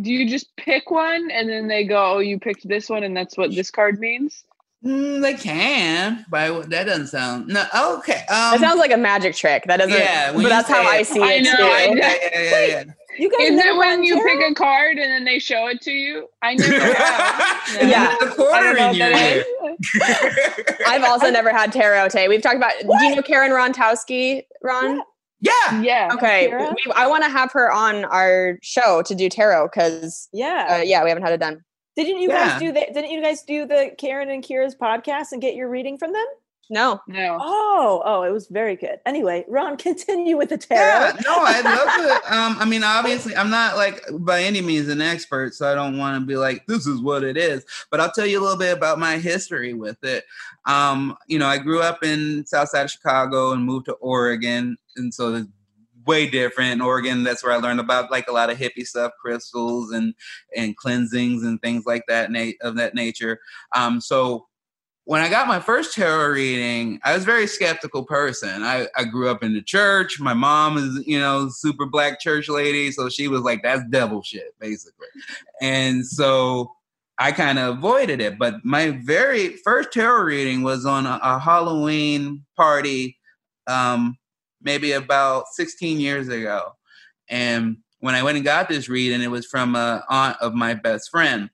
Do 0.00 0.12
you 0.12 0.28
just 0.28 0.54
pick 0.56 0.90
one 0.90 1.30
and 1.30 1.48
then 1.48 1.68
they 1.68 1.84
go, 1.84 2.14
"Oh, 2.14 2.18
you 2.18 2.38
picked 2.38 2.66
this 2.66 2.88
one, 2.88 3.02
and 3.02 3.16
that's 3.16 3.36
what 3.36 3.54
this 3.54 3.70
card 3.70 3.98
means"? 3.98 4.44
Mm, 4.84 5.20
they 5.20 5.34
can, 5.34 6.24
but 6.30 6.70
that 6.70 6.84
doesn't 6.84 7.08
sound 7.08 7.48
no. 7.48 7.60
Okay, 7.98 8.20
um, 8.30 8.52
That 8.52 8.60
sounds 8.60 8.78
like 8.78 8.92
a 8.92 8.96
magic 8.96 9.34
trick. 9.34 9.64
That 9.66 9.76
doesn't. 9.76 9.92
Yeah, 9.98 10.32
but 10.32 10.48
that's 10.48 10.68
how 10.68 10.82
say 10.82 10.88
I 10.88 10.96
it. 11.00 11.06
see 11.06 11.22
I 11.22 11.32
it 11.34 11.42
know, 11.42 11.56
too. 11.56 11.62
I 11.62 11.86
know. 11.88 11.94
yeah, 11.94 12.14
yeah, 12.32 12.40
yeah, 12.42 12.66
yeah. 12.66 12.84
You 13.18 13.30
guys 13.30 13.40
Is 13.50 13.64
it 13.64 13.76
when 13.76 14.02
you 14.02 14.22
pick 14.22 14.40
a 14.50 14.54
card 14.54 14.98
and 14.98 15.10
then 15.10 15.24
they 15.24 15.38
show 15.38 15.66
it 15.66 15.80
to 15.82 15.90
you? 15.90 16.28
I 16.42 16.54
never 16.54 16.72
have. 16.94 17.82
No. 17.82 17.88
Yeah. 17.88 18.16
the 18.20 18.26
I 18.26 18.34
quarter 18.34 18.74
don't 18.74 18.76
know 18.76 18.82
in 18.82 18.86
what 18.88 18.96
your 18.96 19.10
that 20.00 20.80
I've 20.86 21.04
also 21.04 21.30
never 21.30 21.50
had 21.50 21.72
tarot. 21.72 22.08
Tay, 22.08 22.28
we've 22.28 22.42
talked 22.42 22.56
about. 22.56 22.72
Do 22.80 23.04
you 23.04 23.16
know 23.16 23.22
Karen 23.22 23.50
Rontowski? 23.52 24.42
Ron. 24.62 25.02
Yeah. 25.40 25.80
Yeah. 25.80 26.10
Okay, 26.12 26.48
we, 26.54 26.92
I 26.94 27.06
want 27.06 27.24
to 27.24 27.30
have 27.30 27.50
her 27.52 27.72
on 27.72 28.04
our 28.04 28.58
show 28.62 29.02
to 29.06 29.14
do 29.14 29.28
tarot 29.30 29.68
because, 29.68 30.28
Yeah. 30.32 30.78
uh, 30.78 30.82
yeah, 30.82 31.02
we 31.02 31.08
haven't 31.08 31.24
had 31.24 31.32
it 31.32 31.40
done. 31.40 31.64
didn't 31.96 32.18
you 32.20 32.28
yeah. 32.28 32.50
guys 32.50 32.60
do 32.60 32.72
that? 32.72 32.92
Didn't 32.92 33.10
you 33.10 33.22
guys 33.22 33.42
do 33.42 33.66
the 33.66 33.90
Karen 33.98 34.28
and 34.30 34.44
Kira's 34.44 34.74
podcast 34.74 35.32
and 35.32 35.40
get 35.40 35.54
your 35.54 35.68
reading 35.70 35.96
from 35.96 36.12
them? 36.12 36.26
No, 36.70 37.00
No. 37.08 37.36
Oh, 37.40 38.00
oh, 38.04 38.22
it 38.22 38.30
was 38.30 38.46
very 38.46 38.76
good. 38.76 39.00
Anyway, 39.04 39.44
Ron, 39.48 39.76
continue 39.76 40.36
with 40.36 40.50
the 40.50 40.58
tarot. 40.58 40.78
Yeah, 40.78 41.16
no, 41.24 41.34
I'd 41.40 41.64
love 41.64 42.22
to. 42.22 42.34
Um, 42.34 42.56
I 42.60 42.64
mean, 42.64 42.84
obviously, 42.84 43.34
I'm 43.34 43.50
not 43.50 43.76
like 43.76 44.00
by 44.20 44.42
any 44.44 44.60
means 44.60 44.88
an 44.88 45.00
expert, 45.00 45.54
so 45.54 45.70
I 45.70 45.74
don't 45.74 45.98
want 45.98 46.20
to 46.20 46.24
be 46.24 46.36
like, 46.36 46.64
this 46.66 46.86
is 46.86 47.00
what 47.00 47.24
it 47.24 47.36
is. 47.36 47.64
But 47.90 48.00
I'll 48.00 48.12
tell 48.12 48.24
you 48.24 48.40
a 48.40 48.42
little 48.42 48.56
bit 48.58 48.76
about 48.76 49.00
my 49.00 49.18
history 49.18 49.74
with 49.74 50.02
it. 50.04 50.24
Um, 50.64 51.16
you 51.26 51.40
know, 51.40 51.46
I 51.46 51.58
grew 51.58 51.82
up 51.82 52.04
in 52.04 52.46
South 52.46 52.68
Side 52.68 52.84
of 52.84 52.90
Chicago 52.90 53.50
and 53.52 53.64
moved 53.64 53.86
to 53.86 53.94
Oregon, 53.94 54.76
and 54.96 55.12
so 55.12 55.34
it's 55.34 55.48
way 56.06 56.28
different. 56.28 56.72
In 56.72 56.80
Oregon, 56.80 57.24
that's 57.24 57.42
where 57.42 57.52
I 57.52 57.56
learned 57.56 57.80
about 57.80 58.10
like 58.10 58.28
a 58.28 58.32
lot 58.32 58.50
of 58.50 58.58
hippie 58.58 58.86
stuff, 58.86 59.12
crystals 59.20 59.92
and 59.92 60.14
and 60.56 60.76
cleansings 60.76 61.42
and 61.42 61.60
things 61.60 61.84
like 61.84 62.04
that 62.08 62.30
na- 62.30 62.52
of 62.60 62.76
that 62.76 62.94
nature. 62.94 63.40
Um, 63.74 64.00
so 64.00 64.46
when 65.04 65.20
I 65.20 65.28
got 65.28 65.48
my 65.48 65.60
first 65.60 65.94
tarot 65.94 66.28
reading, 66.28 67.00
I 67.04 67.14
was 67.14 67.22
a 67.22 67.26
very 67.26 67.46
skeptical 67.46 68.04
person. 68.04 68.62
I, 68.62 68.86
I 68.96 69.04
grew 69.04 69.28
up 69.28 69.42
in 69.42 69.54
the 69.54 69.62
church. 69.62 70.20
My 70.20 70.34
mom 70.34 70.76
is, 70.76 71.04
you 71.06 71.18
know, 71.18 71.48
super 71.48 71.86
black 71.86 72.20
church 72.20 72.48
lady. 72.48 72.92
So 72.92 73.08
she 73.08 73.26
was 73.26 73.40
like, 73.40 73.62
that's 73.62 73.82
devil 73.90 74.22
shit, 74.22 74.54
basically. 74.60 75.08
And 75.60 76.06
so 76.06 76.72
I 77.18 77.32
kind 77.32 77.58
of 77.58 77.78
avoided 77.78 78.20
it. 78.20 78.38
But 78.38 78.64
my 78.64 78.90
very 79.02 79.56
first 79.64 79.92
tarot 79.92 80.22
reading 80.22 80.62
was 80.62 80.86
on 80.86 81.06
a, 81.06 81.18
a 81.22 81.38
Halloween 81.38 82.44
party, 82.56 83.18
um, 83.66 84.18
maybe 84.62 84.92
about 84.92 85.48
16 85.48 85.98
years 85.98 86.28
ago. 86.28 86.72
And 87.28 87.78
when 88.00 88.14
I 88.14 88.22
went 88.22 88.36
and 88.36 88.44
got 88.44 88.68
this 88.68 88.88
reading, 88.88 89.22
it 89.22 89.30
was 89.30 89.46
from 89.46 89.76
a 89.76 90.04
aunt 90.08 90.36
of 90.40 90.54
my 90.54 90.74
best 90.74 91.10
friend. 91.10 91.50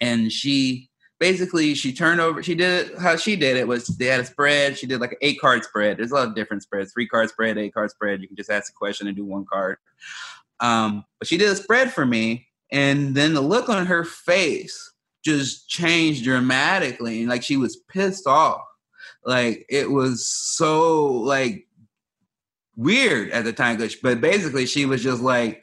And 0.00 0.32
she 0.32 0.90
basically 1.22 1.72
she 1.72 1.92
turned 1.92 2.20
over 2.20 2.42
she 2.42 2.52
did 2.52 2.90
it 2.90 2.98
how 2.98 3.14
she 3.14 3.36
did 3.36 3.56
it 3.56 3.68
was 3.68 3.86
they 3.86 4.06
had 4.06 4.18
a 4.18 4.24
spread 4.24 4.76
she 4.76 4.88
did 4.88 5.00
like 5.00 5.12
an 5.12 5.18
eight 5.20 5.40
card 5.40 5.62
spread. 5.62 5.96
There's 5.96 6.10
a 6.10 6.16
lot 6.16 6.26
of 6.26 6.34
different 6.34 6.64
spreads 6.64 6.92
three 6.92 7.06
card 7.06 7.28
spread 7.28 7.56
eight 7.58 7.72
card 7.72 7.92
spread 7.92 8.20
you 8.20 8.26
can 8.26 8.36
just 8.36 8.50
ask 8.50 8.72
a 8.72 8.74
question 8.74 9.06
and 9.06 9.16
do 9.16 9.24
one 9.24 9.44
card. 9.44 9.76
Um 10.58 11.04
but 11.20 11.28
she 11.28 11.36
did 11.36 11.48
a 11.48 11.54
spread 11.54 11.92
for 11.92 12.04
me 12.04 12.48
and 12.72 13.14
then 13.14 13.34
the 13.34 13.40
look 13.40 13.68
on 13.68 13.86
her 13.86 14.02
face 14.02 14.94
just 15.24 15.68
changed 15.68 16.24
dramatically 16.24 17.20
and 17.20 17.28
like 17.28 17.44
she 17.44 17.56
was 17.56 17.76
pissed 17.88 18.26
off. 18.26 18.64
Like 19.24 19.64
it 19.68 19.92
was 19.92 20.26
so 20.26 21.04
like 21.04 21.68
weird 22.74 23.30
at 23.30 23.44
the 23.44 23.52
time 23.52 23.78
but 24.02 24.20
basically 24.20 24.66
she 24.66 24.86
was 24.86 25.04
just 25.04 25.22
like 25.22 25.62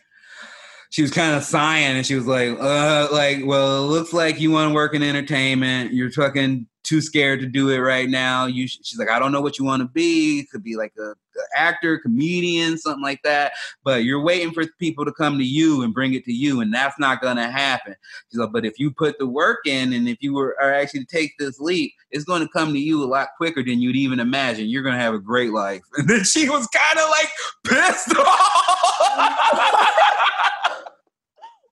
she 0.89 1.01
was 1.01 1.11
kind 1.11 1.35
of 1.35 1.43
sighing 1.43 1.97
and 1.97 2.05
she 2.05 2.15
was 2.15 2.25
like, 2.25 2.57
uh, 2.59 3.07
like, 3.11 3.45
well, 3.45 3.85
it 3.85 3.87
looks 3.87 4.13
like 4.13 4.39
you 4.39 4.51
want 4.51 4.69
to 4.69 4.73
work 4.73 4.95
in 4.95 5.03
entertainment. 5.03 5.93
You're 5.93 6.11
fucking 6.11 6.67
too 6.89 7.01
scared 7.01 7.39
to 7.39 7.45
do 7.45 7.69
it 7.69 7.77
right 7.77 8.09
now. 8.09 8.47
You, 8.47 8.67
sh-. 8.67 8.79
she's 8.83 8.97
like, 8.97 9.11
I 9.11 9.19
don't 9.19 9.31
know 9.31 9.41
what 9.41 9.59
you 9.59 9.65
want 9.65 9.83
to 9.83 9.87
be. 9.87 10.47
Could 10.51 10.63
be 10.63 10.75
like 10.75 10.91
a, 10.97 11.11
a 11.11 11.15
actor, 11.55 11.99
comedian, 11.99 12.79
something 12.79 13.03
like 13.03 13.21
that. 13.23 13.51
But 13.83 14.03
you're 14.03 14.23
waiting 14.23 14.51
for 14.51 14.65
people 14.79 15.05
to 15.05 15.11
come 15.11 15.37
to 15.37 15.43
you 15.43 15.83
and 15.83 15.93
bring 15.93 16.15
it 16.15 16.25
to 16.25 16.33
you, 16.33 16.61
and 16.61 16.73
that's 16.73 16.97
not 16.97 17.21
gonna 17.21 17.51
happen. 17.51 17.93
She's 18.31 18.39
like, 18.39 18.51
but 18.51 18.65
if 18.65 18.79
you 18.79 18.89
put 18.89 19.19
the 19.19 19.27
work 19.27 19.59
in, 19.67 19.93
and 19.93 20.09
if 20.09 20.17
you 20.21 20.33
were 20.33 20.57
are 20.59 20.73
actually 20.73 21.01
to 21.01 21.05
take 21.05 21.37
this 21.37 21.59
leap, 21.59 21.93
it's 22.09 22.25
going 22.25 22.41
to 22.41 22.49
come 22.49 22.73
to 22.73 22.79
you 22.79 23.03
a 23.03 23.05
lot 23.05 23.29
quicker 23.37 23.63
than 23.63 23.81
you'd 23.81 23.95
even 23.95 24.19
imagine. 24.19 24.67
You're 24.67 24.83
gonna 24.83 24.97
have 24.97 25.13
a 25.13 25.19
great 25.19 25.51
life. 25.51 25.83
And 25.99 26.07
then 26.07 26.23
she 26.23 26.49
was 26.49 26.65
kind 26.67 26.97
of 26.97 27.09
like 27.09 27.29
pissed 27.65 28.15
off. 28.17 29.29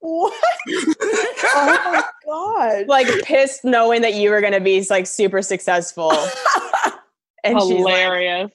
What? 0.00 0.32
oh 0.68 1.92
my 1.92 2.04
god! 2.24 2.88
like 2.88 3.08
pissed 3.24 3.64
knowing 3.64 4.02
that 4.02 4.14
you 4.14 4.30
were 4.30 4.40
going 4.40 4.52
to 4.52 4.60
be 4.60 4.84
like 4.90 5.06
super 5.06 5.42
successful. 5.42 6.12
and 7.44 7.60
she's 7.60 7.80
like, 7.80 7.96
Hilarious. 7.96 8.52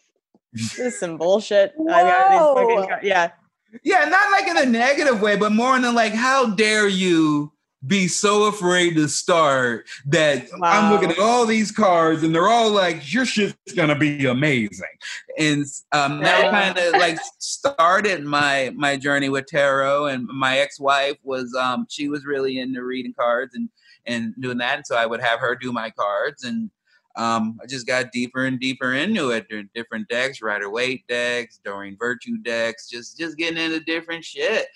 this 0.54 0.80
is 0.80 1.00
some 1.00 1.18
bullshit. 1.18 1.74
I 1.90 2.04
got 2.04 2.32
these 2.32 2.64
fucking 2.64 2.90
Whoa. 2.92 3.00
yeah. 3.04 3.32
Yeah, 3.84 4.06
not 4.06 4.32
like 4.32 4.48
in 4.48 4.58
a 4.58 4.66
negative 4.66 5.20
way, 5.22 5.36
but 5.36 5.52
more 5.52 5.76
in 5.76 5.82
the 5.82 5.92
like, 5.92 6.14
how 6.14 6.52
dare 6.52 6.88
you 6.88 7.53
be 7.86 8.08
so 8.08 8.46
afraid 8.46 8.96
to 8.96 9.08
start 9.08 9.88
that 10.06 10.48
I'm 10.62 10.92
looking 10.92 11.12
at 11.12 11.20
all 11.20 11.46
these 11.46 11.72
cards 11.72 12.24
and 12.24 12.34
they're 12.34 12.48
all 12.48 12.72
like, 12.72 13.12
your 13.12 13.26
shit's 13.26 13.74
gonna 13.76 13.98
be 13.98 14.26
amazing. 14.26 14.86
And 15.38 15.66
um, 15.92 16.22
that 16.22 16.52
kind 16.52 16.78
of 16.78 16.94
like 16.94 17.20
started 17.40 18.24
my 18.24 18.72
my 18.76 18.96
journey 18.98 19.30
with 19.30 19.48
tarot. 19.48 20.08
And 20.08 20.28
my 20.28 20.60
ex-wife 20.60 21.18
was 21.24 21.54
um 21.56 21.86
she 21.90 22.10
was 22.10 22.26
really 22.26 22.60
into 22.60 22.84
reading 22.84 23.14
cards 23.20 23.56
and 23.56 23.70
and 24.06 24.34
doing 24.40 24.58
that. 24.60 24.78
And 24.78 24.88
so 24.88 24.96
I 24.96 25.06
would 25.06 25.22
have 25.22 25.40
her 25.40 25.56
do 25.56 25.72
my 25.72 25.90
cards 25.90 26.44
and 26.44 26.70
um, 27.16 27.58
I 27.62 27.68
just 27.68 27.86
got 27.86 28.12
deeper 28.12 28.46
and 28.46 28.60
deeper 28.60 28.94
into 28.94 29.30
it. 29.32 29.46
Different 29.74 30.08
decks, 30.08 30.42
Rider-Waite 30.42 31.06
decks, 31.08 31.60
Doreen 31.64 31.96
Virtue 32.00 32.38
decks, 32.44 32.90
just 32.90 33.18
just 33.18 33.38
getting 33.38 33.64
into 33.64 33.80
different 33.82 34.24
shit. 34.24 34.68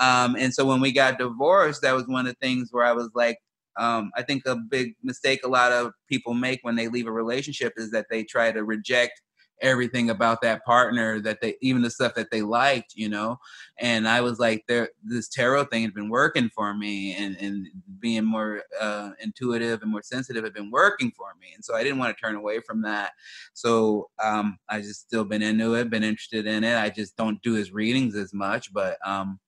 Um, 0.00 0.36
and 0.38 0.52
so 0.52 0.64
when 0.64 0.80
we 0.80 0.92
got 0.92 1.18
divorced, 1.18 1.82
that 1.82 1.94
was 1.94 2.06
one 2.06 2.26
of 2.26 2.32
the 2.32 2.46
things 2.46 2.68
where 2.70 2.84
I 2.84 2.92
was 2.92 3.10
like, 3.14 3.38
um, 3.78 4.10
I 4.16 4.22
think 4.22 4.44
a 4.46 4.56
big 4.56 4.94
mistake 5.02 5.40
a 5.44 5.48
lot 5.48 5.72
of 5.72 5.92
people 6.08 6.34
make 6.34 6.60
when 6.62 6.76
they 6.76 6.88
leave 6.88 7.06
a 7.06 7.12
relationship 7.12 7.74
is 7.76 7.90
that 7.90 8.06
they 8.10 8.24
try 8.24 8.52
to 8.52 8.64
reject 8.64 9.20
everything 9.62 10.10
about 10.10 10.42
that 10.42 10.64
partner 10.64 11.20
that 11.20 11.40
they 11.40 11.56
even 11.60 11.82
the 11.82 11.90
stuff 11.90 12.14
that 12.14 12.30
they 12.30 12.42
liked 12.42 12.94
you 12.94 13.08
know? 13.08 13.38
And 13.78 14.08
i 14.08 14.20
was 14.20 14.38
like 14.38 14.64
there 14.68 14.90
this 15.02 15.28
tarot 15.28 15.64
thing 15.64 15.82
had 15.82 15.94
been 15.94 16.08
working 16.08 16.50
for 16.54 16.74
me 16.74 17.14
and 17.14 17.36
and 17.36 17.66
being 17.98 18.24
more 18.24 18.62
uh, 18.80 19.10
intuitive 19.20 19.82
and 19.82 19.90
more 19.90 20.02
sensitive 20.02 20.44
had 20.44 20.54
been 20.54 20.70
working 20.70 21.12
for 21.16 21.34
me. 21.40 21.48
And 21.54 21.64
so 21.64 21.74
i 21.74 21.82
didn't 21.82 21.98
want 21.98 22.16
to 22.16 22.20
turn 22.20 22.36
away 22.36 22.60
from 22.60 22.82
that. 22.82 23.12
So 23.54 24.10
um 24.22 24.58
i 24.68 24.80
just 24.80 25.00
still 25.00 25.24
been 25.24 25.42
into 25.42 25.74
it 25.74 25.90
been 25.90 26.04
interested 26.04 26.46
in 26.46 26.64
it. 26.64 26.76
I 26.76 26.90
just 26.90 27.16
don't 27.16 27.40
do 27.42 27.54
his 27.54 27.72
readings 27.72 28.14
as 28.16 28.32
much 28.34 28.72
but 28.72 28.98
um 29.06 29.38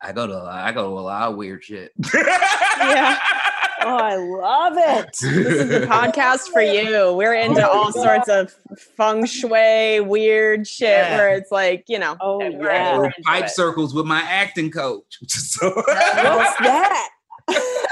i 0.00 0.12
go 0.12 0.26
to 0.26 0.36
i 0.36 0.72
go 0.72 0.82
to 0.82 0.98
a 0.98 1.00
lot 1.00 1.30
of 1.30 1.36
weird 1.36 1.64
shit. 1.64 1.92
Yeah. 2.78 3.18
Oh, 3.82 3.96
I 3.96 4.16
love 4.16 4.72
it. 4.76 5.08
This 5.20 5.22
is 5.22 5.68
the 5.68 5.86
podcast 5.86 6.48
for 6.52 6.62
you. 6.62 7.12
We're 7.14 7.34
oh 7.34 7.44
into 7.44 7.68
Oh, 7.68 7.72
all 7.72 7.92
yeah. 7.94 8.02
sorts 8.02 8.28
of 8.28 8.54
feng 8.96 9.26
shui, 9.26 10.00
weird 10.00 10.66
shit 10.66 10.88
Yeah. 10.88 11.16
where 11.16 11.34
it's 11.36 11.50
like, 11.50 11.84
you 11.88 11.98
know, 11.98 12.16
Oh, 12.20 12.40
yeah. 12.40 12.48
we're 12.58 12.70
Or 12.70 13.04
into 13.06 13.22
pipe 13.24 13.44
it. 13.44 13.50
circles 13.50 13.94
with 13.94 14.06
my 14.06 14.20
acting 14.22 14.70
coach. 14.70 15.18
So 15.28 15.70
What's 15.74 15.86
that? 16.60 17.08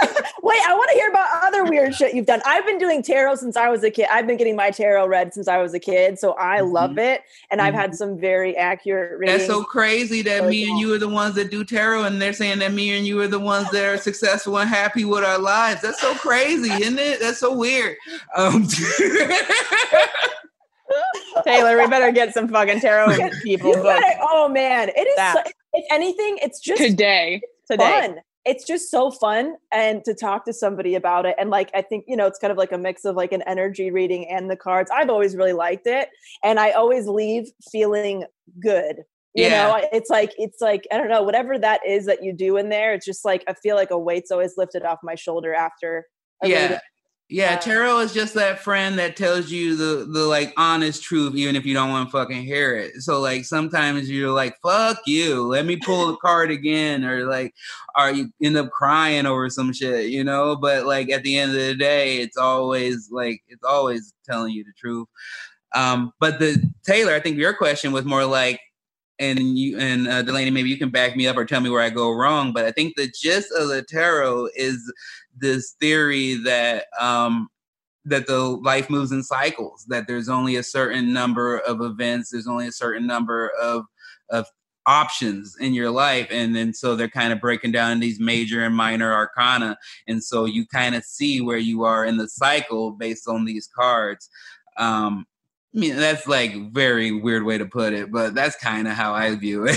Wait, 0.54 0.62
I 0.68 0.74
want 0.74 0.88
to 0.92 0.96
hear 0.96 1.10
about 1.10 1.26
other 1.42 1.64
weird 1.64 1.96
shit 1.96 2.14
you've 2.14 2.26
done. 2.26 2.40
I've 2.46 2.64
been 2.64 2.78
doing 2.78 3.02
tarot 3.02 3.34
since 3.36 3.56
I 3.56 3.68
was 3.70 3.82
a 3.82 3.90
kid. 3.90 4.06
I've 4.08 4.24
been 4.24 4.36
getting 4.36 4.54
my 4.54 4.70
tarot 4.70 5.08
read 5.08 5.34
since 5.34 5.48
I 5.48 5.58
was 5.58 5.74
a 5.74 5.80
kid, 5.80 6.16
so 6.16 6.34
I 6.34 6.60
love 6.60 6.96
it. 6.96 7.22
And 7.50 7.60
I've 7.60 7.74
had 7.74 7.96
some 7.96 8.16
very 8.20 8.56
accurate 8.56 9.18
readings. 9.18 9.40
That's 9.40 9.50
so 9.50 9.64
crazy 9.64 10.22
that 10.22 10.42
Really 10.42 10.50
me 10.50 10.70
and 10.70 10.78
you 10.78 10.94
are 10.94 10.98
the 10.98 11.08
ones 11.08 11.34
that 11.34 11.50
do 11.50 11.64
tarot, 11.64 12.04
and 12.04 12.22
they're 12.22 12.32
saying 12.32 12.60
that 12.60 12.72
me 12.72 12.96
and 12.96 13.04
you 13.04 13.20
are 13.20 13.26
the 13.26 13.40
ones 13.40 13.68
that 13.72 13.84
are 13.84 13.98
successful 13.98 14.56
and 14.58 14.70
happy 14.70 15.04
with 15.04 15.24
our 15.24 15.38
lives. 15.38 15.82
That's 15.82 16.00
so 16.00 16.14
crazy, 16.14 16.70
isn't 16.70 17.00
it? 17.00 17.18
That's 17.18 17.38
so 17.38 17.52
weird. 17.56 17.96
Um, 18.36 18.68
Taylor, 21.44 21.76
we 21.76 21.88
better 21.88 22.12
get 22.12 22.32
some 22.32 22.46
fucking 22.46 22.78
tarot 22.78 23.16
people 23.42 23.72
better- 23.82 24.04
oh 24.22 24.48
man, 24.48 24.90
it 24.90 25.00
is. 25.00 25.32
So, 25.32 25.42
if 25.72 25.84
anything, 25.90 26.38
it's 26.42 26.60
just 26.60 26.80
Today. 26.80 27.40
today. 27.68 28.06
fun. 28.06 28.20
It's 28.44 28.66
just 28.66 28.90
so 28.90 29.10
fun 29.10 29.56
and 29.72 30.04
to 30.04 30.14
talk 30.14 30.44
to 30.44 30.52
somebody 30.52 30.94
about 30.94 31.24
it. 31.26 31.34
And 31.38 31.48
like, 31.50 31.70
I 31.74 31.80
think, 31.82 32.04
you 32.06 32.16
know, 32.16 32.26
it's 32.26 32.38
kind 32.38 32.50
of 32.50 32.58
like 32.58 32.72
a 32.72 32.78
mix 32.78 33.04
of 33.04 33.16
like 33.16 33.32
an 33.32 33.42
energy 33.46 33.90
reading 33.90 34.28
and 34.28 34.50
the 34.50 34.56
cards. 34.56 34.90
I've 34.94 35.08
always 35.08 35.34
really 35.34 35.54
liked 35.54 35.86
it. 35.86 36.08
And 36.42 36.60
I 36.60 36.72
always 36.72 37.06
leave 37.06 37.46
feeling 37.72 38.24
good. 38.60 38.96
You 39.34 39.46
Yeah. 39.46 39.66
know, 39.68 39.88
it's 39.92 40.10
like, 40.10 40.32
it's 40.36 40.60
like, 40.60 40.86
I 40.92 40.96
don't 40.98 41.08
know, 41.08 41.22
whatever 41.22 41.58
that 41.58 41.80
is 41.86 42.06
that 42.06 42.22
you 42.22 42.32
do 42.32 42.56
in 42.56 42.68
there, 42.68 42.92
it's 42.94 43.06
just 43.06 43.24
like, 43.24 43.42
I 43.48 43.54
feel 43.54 43.76
like 43.76 43.90
a 43.90 43.98
weight's 43.98 44.30
always 44.30 44.56
lifted 44.56 44.84
off 44.84 44.98
my 45.02 45.14
shoulder 45.14 45.54
after. 45.54 46.06
yeah. 46.42 46.78
Yeah, 47.30 47.54
Uh, 47.54 47.56
tarot 47.60 47.98
is 48.00 48.12
just 48.12 48.34
that 48.34 48.60
friend 48.60 48.98
that 48.98 49.16
tells 49.16 49.50
you 49.50 49.76
the 49.76 50.04
the 50.04 50.26
like 50.26 50.52
honest 50.58 51.02
truth, 51.02 51.34
even 51.34 51.56
if 51.56 51.64
you 51.64 51.72
don't 51.72 51.88
want 51.88 52.08
to 52.08 52.12
fucking 52.12 52.42
hear 52.42 52.76
it. 52.76 53.00
So 53.02 53.18
like 53.20 53.46
sometimes 53.46 54.10
you're 54.10 54.30
like, 54.30 54.56
"Fuck 54.62 54.98
you, 55.06 55.42
let 55.42 55.64
me 55.64 55.76
pull 55.76 56.08
the 56.08 56.16
card 56.22 56.50
again," 56.50 57.02
or 57.04 57.24
like, 57.24 57.54
or 57.98 58.10
you 58.10 58.30
end 58.42 58.58
up 58.58 58.70
crying 58.70 59.24
over 59.24 59.48
some 59.48 59.72
shit, 59.72 60.10
you 60.10 60.22
know. 60.22 60.54
But 60.56 60.84
like 60.86 61.10
at 61.10 61.22
the 61.22 61.38
end 61.38 61.52
of 61.52 61.56
the 61.58 61.74
day, 61.74 62.18
it's 62.18 62.36
always 62.36 63.08
like 63.10 63.42
it's 63.48 63.64
always 63.64 64.12
telling 64.26 64.52
you 64.52 64.62
the 64.64 64.72
truth. 64.78 65.08
Um, 65.74 66.12
but 66.20 66.38
the 66.38 66.62
Taylor, 66.84 67.14
I 67.14 67.20
think 67.20 67.38
your 67.38 67.54
question 67.54 67.92
was 67.92 68.04
more 68.04 68.26
like, 68.26 68.60
and 69.18 69.58
you 69.58 69.78
and 69.78 70.06
uh, 70.08 70.22
Delanie, 70.22 70.52
maybe 70.52 70.68
you 70.68 70.78
can 70.78 70.90
back 70.90 71.16
me 71.16 71.26
up 71.26 71.36
or 71.36 71.44
tell 71.44 71.60
me 71.60 71.70
where 71.70 71.82
I 71.82 71.90
go 71.90 72.12
wrong. 72.12 72.52
But 72.52 72.64
I 72.66 72.70
think 72.72 72.94
the 72.96 73.12
gist 73.20 73.48
of 73.56 73.68
the 73.68 73.82
tarot 73.82 74.48
is 74.56 74.92
this 75.36 75.74
theory 75.80 76.34
that 76.44 76.86
um, 77.00 77.48
that 78.04 78.26
the 78.26 78.38
life 78.38 78.90
moves 78.90 79.12
in 79.12 79.22
cycles. 79.22 79.84
That 79.88 80.06
there's 80.06 80.28
only 80.28 80.56
a 80.56 80.62
certain 80.62 81.12
number 81.12 81.58
of 81.58 81.80
events. 81.80 82.30
There's 82.30 82.46
only 82.46 82.66
a 82.66 82.72
certain 82.72 83.06
number 83.06 83.50
of 83.60 83.84
of 84.30 84.46
options 84.86 85.56
in 85.58 85.72
your 85.72 85.90
life 85.90 86.28
and 86.30 86.54
then 86.54 86.74
so 86.74 86.94
they're 86.94 87.08
kind 87.08 87.32
of 87.32 87.40
breaking 87.40 87.72
down 87.72 88.00
these 88.00 88.20
major 88.20 88.62
and 88.62 88.76
minor 88.76 89.14
arcana 89.14 89.78
and 90.06 90.22
so 90.22 90.44
you 90.44 90.66
kind 90.66 90.94
of 90.94 91.02
see 91.04 91.40
where 91.40 91.56
you 91.56 91.84
are 91.84 92.04
in 92.04 92.18
the 92.18 92.28
cycle 92.28 92.90
based 92.90 93.26
on 93.26 93.46
these 93.46 93.66
cards 93.74 94.28
um 94.76 95.26
I 95.74 95.80
mean, 95.80 95.96
that's 95.96 96.28
like 96.28 96.70
very 96.70 97.10
weird 97.10 97.42
way 97.42 97.58
to 97.58 97.66
put 97.66 97.94
it, 97.94 98.12
but 98.12 98.32
that's 98.32 98.54
kind 98.54 98.86
of 98.86 98.94
how 98.94 99.12
I 99.12 99.34
view 99.34 99.66
it. 99.66 99.76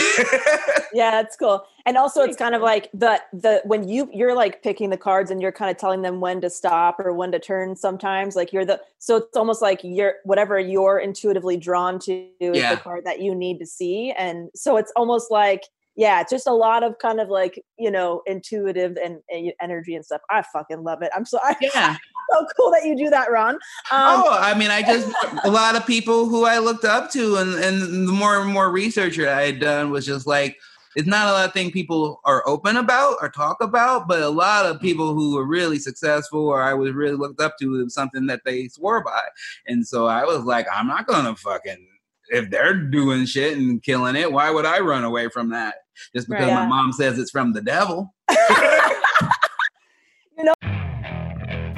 yeah 0.93 1.11
that's 1.11 1.35
cool 1.35 1.65
and 1.87 1.95
also 1.97 2.21
it's 2.21 2.35
kind 2.35 2.53
of 2.53 2.61
like 2.61 2.89
the 2.93 3.19
the 3.31 3.61
when 3.63 3.87
you 3.87 4.09
you're 4.13 4.35
like 4.35 4.61
picking 4.61 4.89
the 4.89 4.97
cards 4.97 5.31
and 5.31 5.41
you're 5.41 5.53
kind 5.53 5.71
of 5.71 5.77
telling 5.77 6.01
them 6.01 6.19
when 6.19 6.41
to 6.41 6.49
stop 6.49 6.99
or 6.99 7.13
when 7.13 7.31
to 7.31 7.39
turn 7.39 7.75
sometimes 7.77 8.35
like 8.35 8.51
you're 8.51 8.65
the 8.65 8.79
so 8.99 9.15
it's 9.15 9.37
almost 9.37 9.61
like 9.61 9.79
you're 9.83 10.15
whatever 10.25 10.59
you're 10.59 10.99
intuitively 10.99 11.55
drawn 11.55 11.97
to 11.97 12.11
is 12.41 12.57
Yeah. 12.57 12.75
the 12.75 12.81
card 12.81 13.05
that 13.05 13.21
you 13.21 13.33
need 13.33 13.57
to 13.59 13.65
see. 13.65 14.11
And 14.17 14.49
so 14.53 14.75
it's 14.75 14.91
almost 14.97 15.31
like 15.31 15.63
yeah 15.95 16.19
it's 16.21 16.29
just 16.29 16.45
a 16.45 16.51
lot 16.53 16.83
of 16.83 16.99
kind 16.99 17.19
of 17.21 17.29
like 17.29 17.63
you 17.79 17.89
know 17.89 18.21
intuitive 18.27 18.97
and, 19.01 19.19
and 19.29 19.53
energy 19.61 19.95
and 19.95 20.03
stuff. 20.05 20.21
I 20.29 20.41
fucking 20.41 20.83
love 20.83 21.01
it. 21.01 21.09
I'm 21.15 21.25
so 21.25 21.39
I, 21.43 21.55
yeah. 21.61 21.95
so 22.31 22.45
cool 22.57 22.69
that 22.71 22.85
you 22.85 22.97
do 22.97 23.09
that 23.09 23.31
ron. 23.31 23.55
Um, 23.55 23.59
oh, 23.91 24.37
I 24.37 24.53
mean, 24.59 24.71
I 24.71 24.81
just 24.81 25.09
a 25.45 25.49
lot 25.49 25.77
of 25.77 25.87
people 25.87 26.27
who 26.27 26.43
I 26.43 26.57
looked 26.57 26.83
up 26.83 27.09
to, 27.11 27.37
and 27.37 27.53
and 27.55 28.07
the 28.09 28.11
more 28.11 28.41
and 28.41 28.51
more 28.51 28.69
research 28.69 29.17
I 29.19 29.43
had 29.43 29.59
done 29.61 29.89
was 29.89 30.05
just 30.05 30.27
like 30.27 30.57
it's 30.97 31.07
not 31.07 31.27
a 31.27 31.31
lot 31.31 31.45
of 31.45 31.53
things 31.53 31.71
people 31.71 32.19
are 32.25 32.41
open 32.47 32.75
about 32.75 33.17
or 33.21 33.29
talk 33.29 33.61
about, 33.61 34.07
but 34.07 34.23
a 34.23 34.29
lot 34.29 34.65
of 34.65 34.81
people 34.81 35.13
who 35.13 35.35
were 35.35 35.45
really 35.45 35.77
successful 35.77 36.47
or 36.47 36.63
I 36.63 36.73
was 36.73 36.91
really 36.91 37.15
looked 37.15 37.39
up 37.39 37.55
to 37.59 37.69
was 37.69 37.93
something 37.93 38.25
that 38.25 38.41
they 38.45 38.67
swore 38.67 39.03
by, 39.03 39.21
and 39.67 39.87
so 39.87 40.07
I 40.07 40.25
was 40.25 40.43
like, 40.43 40.65
I'm 40.73 40.87
not 40.87 41.05
gonna 41.05 41.35
fucking 41.35 41.87
if 42.29 42.49
they're 42.49 42.73
doing 42.73 43.25
shit 43.25 43.57
and 43.57 43.81
killing 43.81 44.15
it, 44.15 44.31
why 44.31 44.49
would 44.49 44.65
I 44.65 44.79
run 44.79 45.03
away 45.03 45.29
from 45.29 45.51
that? 45.51 45.75
Just 46.15 46.27
because 46.27 46.47
Right. 46.47 46.55
my 46.55 46.65
mom 46.65 46.91
says 46.91 47.17
it's 47.19 47.31
from 47.31 47.53
the 47.53 47.61
devil. 47.61 48.13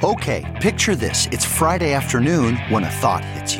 Okay, 0.02 0.46
picture 0.62 0.96
this. 0.96 1.26
It's 1.26 1.44
Friday 1.44 1.92
afternoon 1.92 2.56
when 2.70 2.84
a 2.84 2.90
thought 2.90 3.22
hits 3.22 3.54
you. 3.54 3.59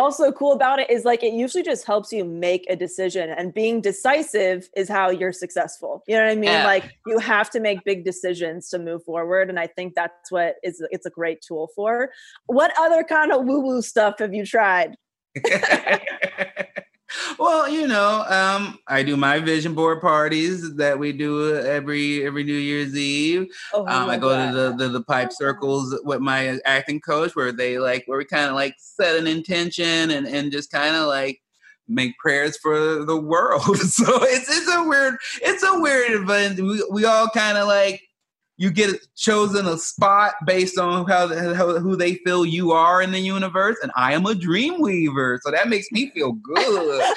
Also 0.00 0.32
cool 0.32 0.52
about 0.52 0.78
it 0.78 0.90
is 0.90 1.04
like 1.04 1.22
it 1.22 1.34
usually 1.34 1.62
just 1.62 1.86
helps 1.86 2.10
you 2.10 2.24
make 2.24 2.64
a 2.70 2.74
decision, 2.74 3.28
and 3.30 3.52
being 3.52 3.82
decisive 3.82 4.68
is 4.74 4.88
how 4.88 5.10
you're 5.10 5.32
successful. 5.32 6.02
You 6.08 6.16
know 6.16 6.24
what 6.24 6.32
I 6.32 6.34
mean? 6.36 6.44
Yeah. 6.44 6.64
Like 6.64 6.96
you 7.06 7.18
have 7.18 7.50
to 7.50 7.60
make 7.60 7.84
big 7.84 8.04
decisions 8.04 8.70
to 8.70 8.78
move 8.78 9.04
forward, 9.04 9.50
and 9.50 9.58
I 9.60 9.66
think 9.66 9.94
that's 9.94 10.32
what 10.32 10.56
is 10.62 10.82
it's 10.90 11.04
a 11.04 11.10
great 11.10 11.42
tool 11.42 11.68
for. 11.76 12.10
What 12.46 12.72
other 12.78 13.04
kind 13.04 13.30
of 13.30 13.44
woo 13.44 13.60
woo 13.60 13.82
stuff 13.82 14.20
have 14.20 14.32
you 14.32 14.46
tried? 14.46 14.96
well, 17.38 17.68
you 17.68 17.86
know, 17.86 18.24
um, 18.28 18.78
I 18.86 19.02
do 19.02 19.16
my 19.16 19.38
vision 19.40 19.74
board 19.74 20.00
parties 20.00 20.76
that 20.76 20.98
we 20.98 21.12
do 21.12 21.56
every 21.56 22.24
every 22.26 22.44
New 22.44 22.52
Year's 22.52 22.96
Eve. 22.96 23.48
Oh, 23.72 23.86
Um, 23.86 24.10
I 24.10 24.16
go 24.16 24.30
to 24.30 24.52
the, 24.54 24.74
the 24.76 24.88
the 24.88 25.02
pipe 25.02 25.32
circles 25.32 25.98
with 26.04 26.20
my 26.20 26.58
acting 26.64 27.00
coach, 27.00 27.34
where 27.34 27.52
they 27.52 27.78
like 27.78 28.04
where 28.06 28.18
we 28.18 28.24
kind 28.24 28.48
of 28.48 28.54
like 28.54 28.74
set 28.78 29.16
an 29.16 29.26
intention 29.26 30.10
and 30.10 30.26
and 30.26 30.52
just 30.52 30.70
kind 30.70 30.96
of 30.96 31.06
like 31.06 31.40
make 31.88 32.16
prayers 32.18 32.56
for 32.56 33.04
the 33.04 33.16
world. 33.16 33.62
so 33.78 34.22
it's 34.22 34.48
it's 34.48 34.72
a 34.72 34.84
weird 34.84 35.16
it's 35.42 35.62
a 35.62 35.80
weird 35.80 36.12
event. 36.12 36.60
We 36.60 36.84
we 36.90 37.04
all 37.04 37.28
kind 37.28 37.58
of 37.58 37.66
like 37.66 38.02
you 38.60 38.70
get 38.70 38.94
chosen 39.16 39.66
a 39.66 39.78
spot 39.78 40.34
based 40.44 40.78
on 40.78 41.08
how, 41.08 41.28
how 41.54 41.78
who 41.78 41.96
they 41.96 42.16
feel 42.16 42.44
you 42.44 42.72
are 42.72 43.00
in 43.00 43.10
the 43.10 43.18
universe, 43.18 43.78
and 43.82 43.90
I 43.96 44.12
am 44.12 44.26
a 44.26 44.34
dream 44.34 44.82
weaver, 44.82 45.40
so 45.42 45.50
that 45.50 45.70
makes 45.70 45.90
me 45.90 46.10
feel 46.10 46.32
good. 46.32 47.02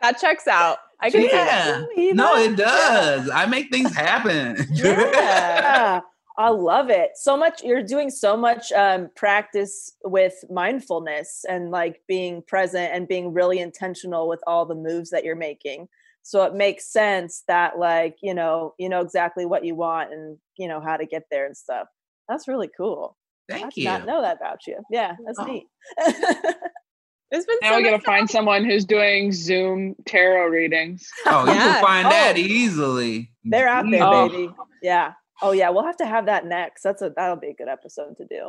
That 0.00 0.18
checks 0.18 0.48
out. 0.48 0.78
I 0.98 1.10
can 1.10 1.20
see 1.20 1.28
that. 1.28 1.86
yeah, 1.96 2.12
no, 2.12 2.34
it 2.34 2.56
does. 2.56 3.30
I 3.30 3.46
make 3.46 3.70
things 3.70 3.94
happen. 3.94 4.56
yeah 4.72 6.00
i 6.38 6.48
love 6.48 6.88
it 6.88 7.10
so 7.14 7.36
much 7.36 7.62
you're 7.62 7.82
doing 7.82 8.08
so 8.08 8.38
much 8.38 8.72
um, 8.72 9.10
practice 9.14 9.92
with 10.02 10.32
mindfulness 10.50 11.44
and 11.46 11.70
like 11.70 12.00
being 12.08 12.40
present 12.42 12.90
and 12.94 13.06
being 13.06 13.34
really 13.34 13.58
intentional 13.58 14.26
with 14.26 14.40
all 14.46 14.64
the 14.64 14.74
moves 14.74 15.10
that 15.10 15.24
you're 15.24 15.36
making 15.36 15.86
so 16.22 16.44
it 16.44 16.54
makes 16.54 16.90
sense 16.92 17.42
that 17.48 17.78
like 17.78 18.16
you 18.22 18.34
know 18.34 18.74
you 18.78 18.88
know 18.88 19.00
exactly 19.00 19.44
what 19.46 19.64
you 19.64 19.74
want 19.74 20.12
and 20.12 20.38
you 20.56 20.68
know 20.68 20.80
how 20.80 20.96
to 20.96 21.06
get 21.06 21.24
there 21.30 21.46
and 21.46 21.56
stuff 21.56 21.86
that's 22.28 22.48
really 22.48 22.70
cool 22.76 23.16
Thank 23.48 23.64
I 23.64 23.68
did 23.70 23.76
you. 23.78 23.84
not 23.84 24.06
know 24.06 24.22
that 24.22 24.36
about 24.36 24.60
you. 24.68 24.78
Yeah, 24.90 25.16
that's 25.26 25.38
Oh. 25.38 25.44
neat. 25.44 25.66
It's 27.34 27.46
been 27.46 27.56
Now 27.62 27.70
so 27.70 27.76
we 27.78 27.82
gotta 27.82 27.98
find 28.00 28.28
someone 28.28 28.62
who's 28.62 28.84
doing 28.84 29.32
Zoom 29.32 29.94
tarot 30.04 30.48
readings. 30.48 31.08
Oh, 31.24 31.46
you 31.46 31.52
Yeah. 31.52 31.58
can 31.60 31.82
find 31.82 32.06
that 32.06 32.34
Oh. 32.36 32.38
easily. 32.38 33.32
They're 33.42 33.68
out 33.68 33.86
there, 33.90 34.02
Oh. 34.04 34.28
baby. 34.28 34.50
Yeah. 34.82 35.12
Oh 35.40 35.52
yeah, 35.52 35.70
we'll 35.70 35.84
have 35.84 35.96
to 35.96 36.06
have 36.06 36.26
that 36.26 36.44
next. 36.44 36.82
That's 36.82 37.00
a 37.00 37.08
that'll 37.16 37.36
be 37.36 37.48
a 37.48 37.54
good 37.54 37.68
episode 37.68 38.16
to 38.18 38.26
do. 38.26 38.48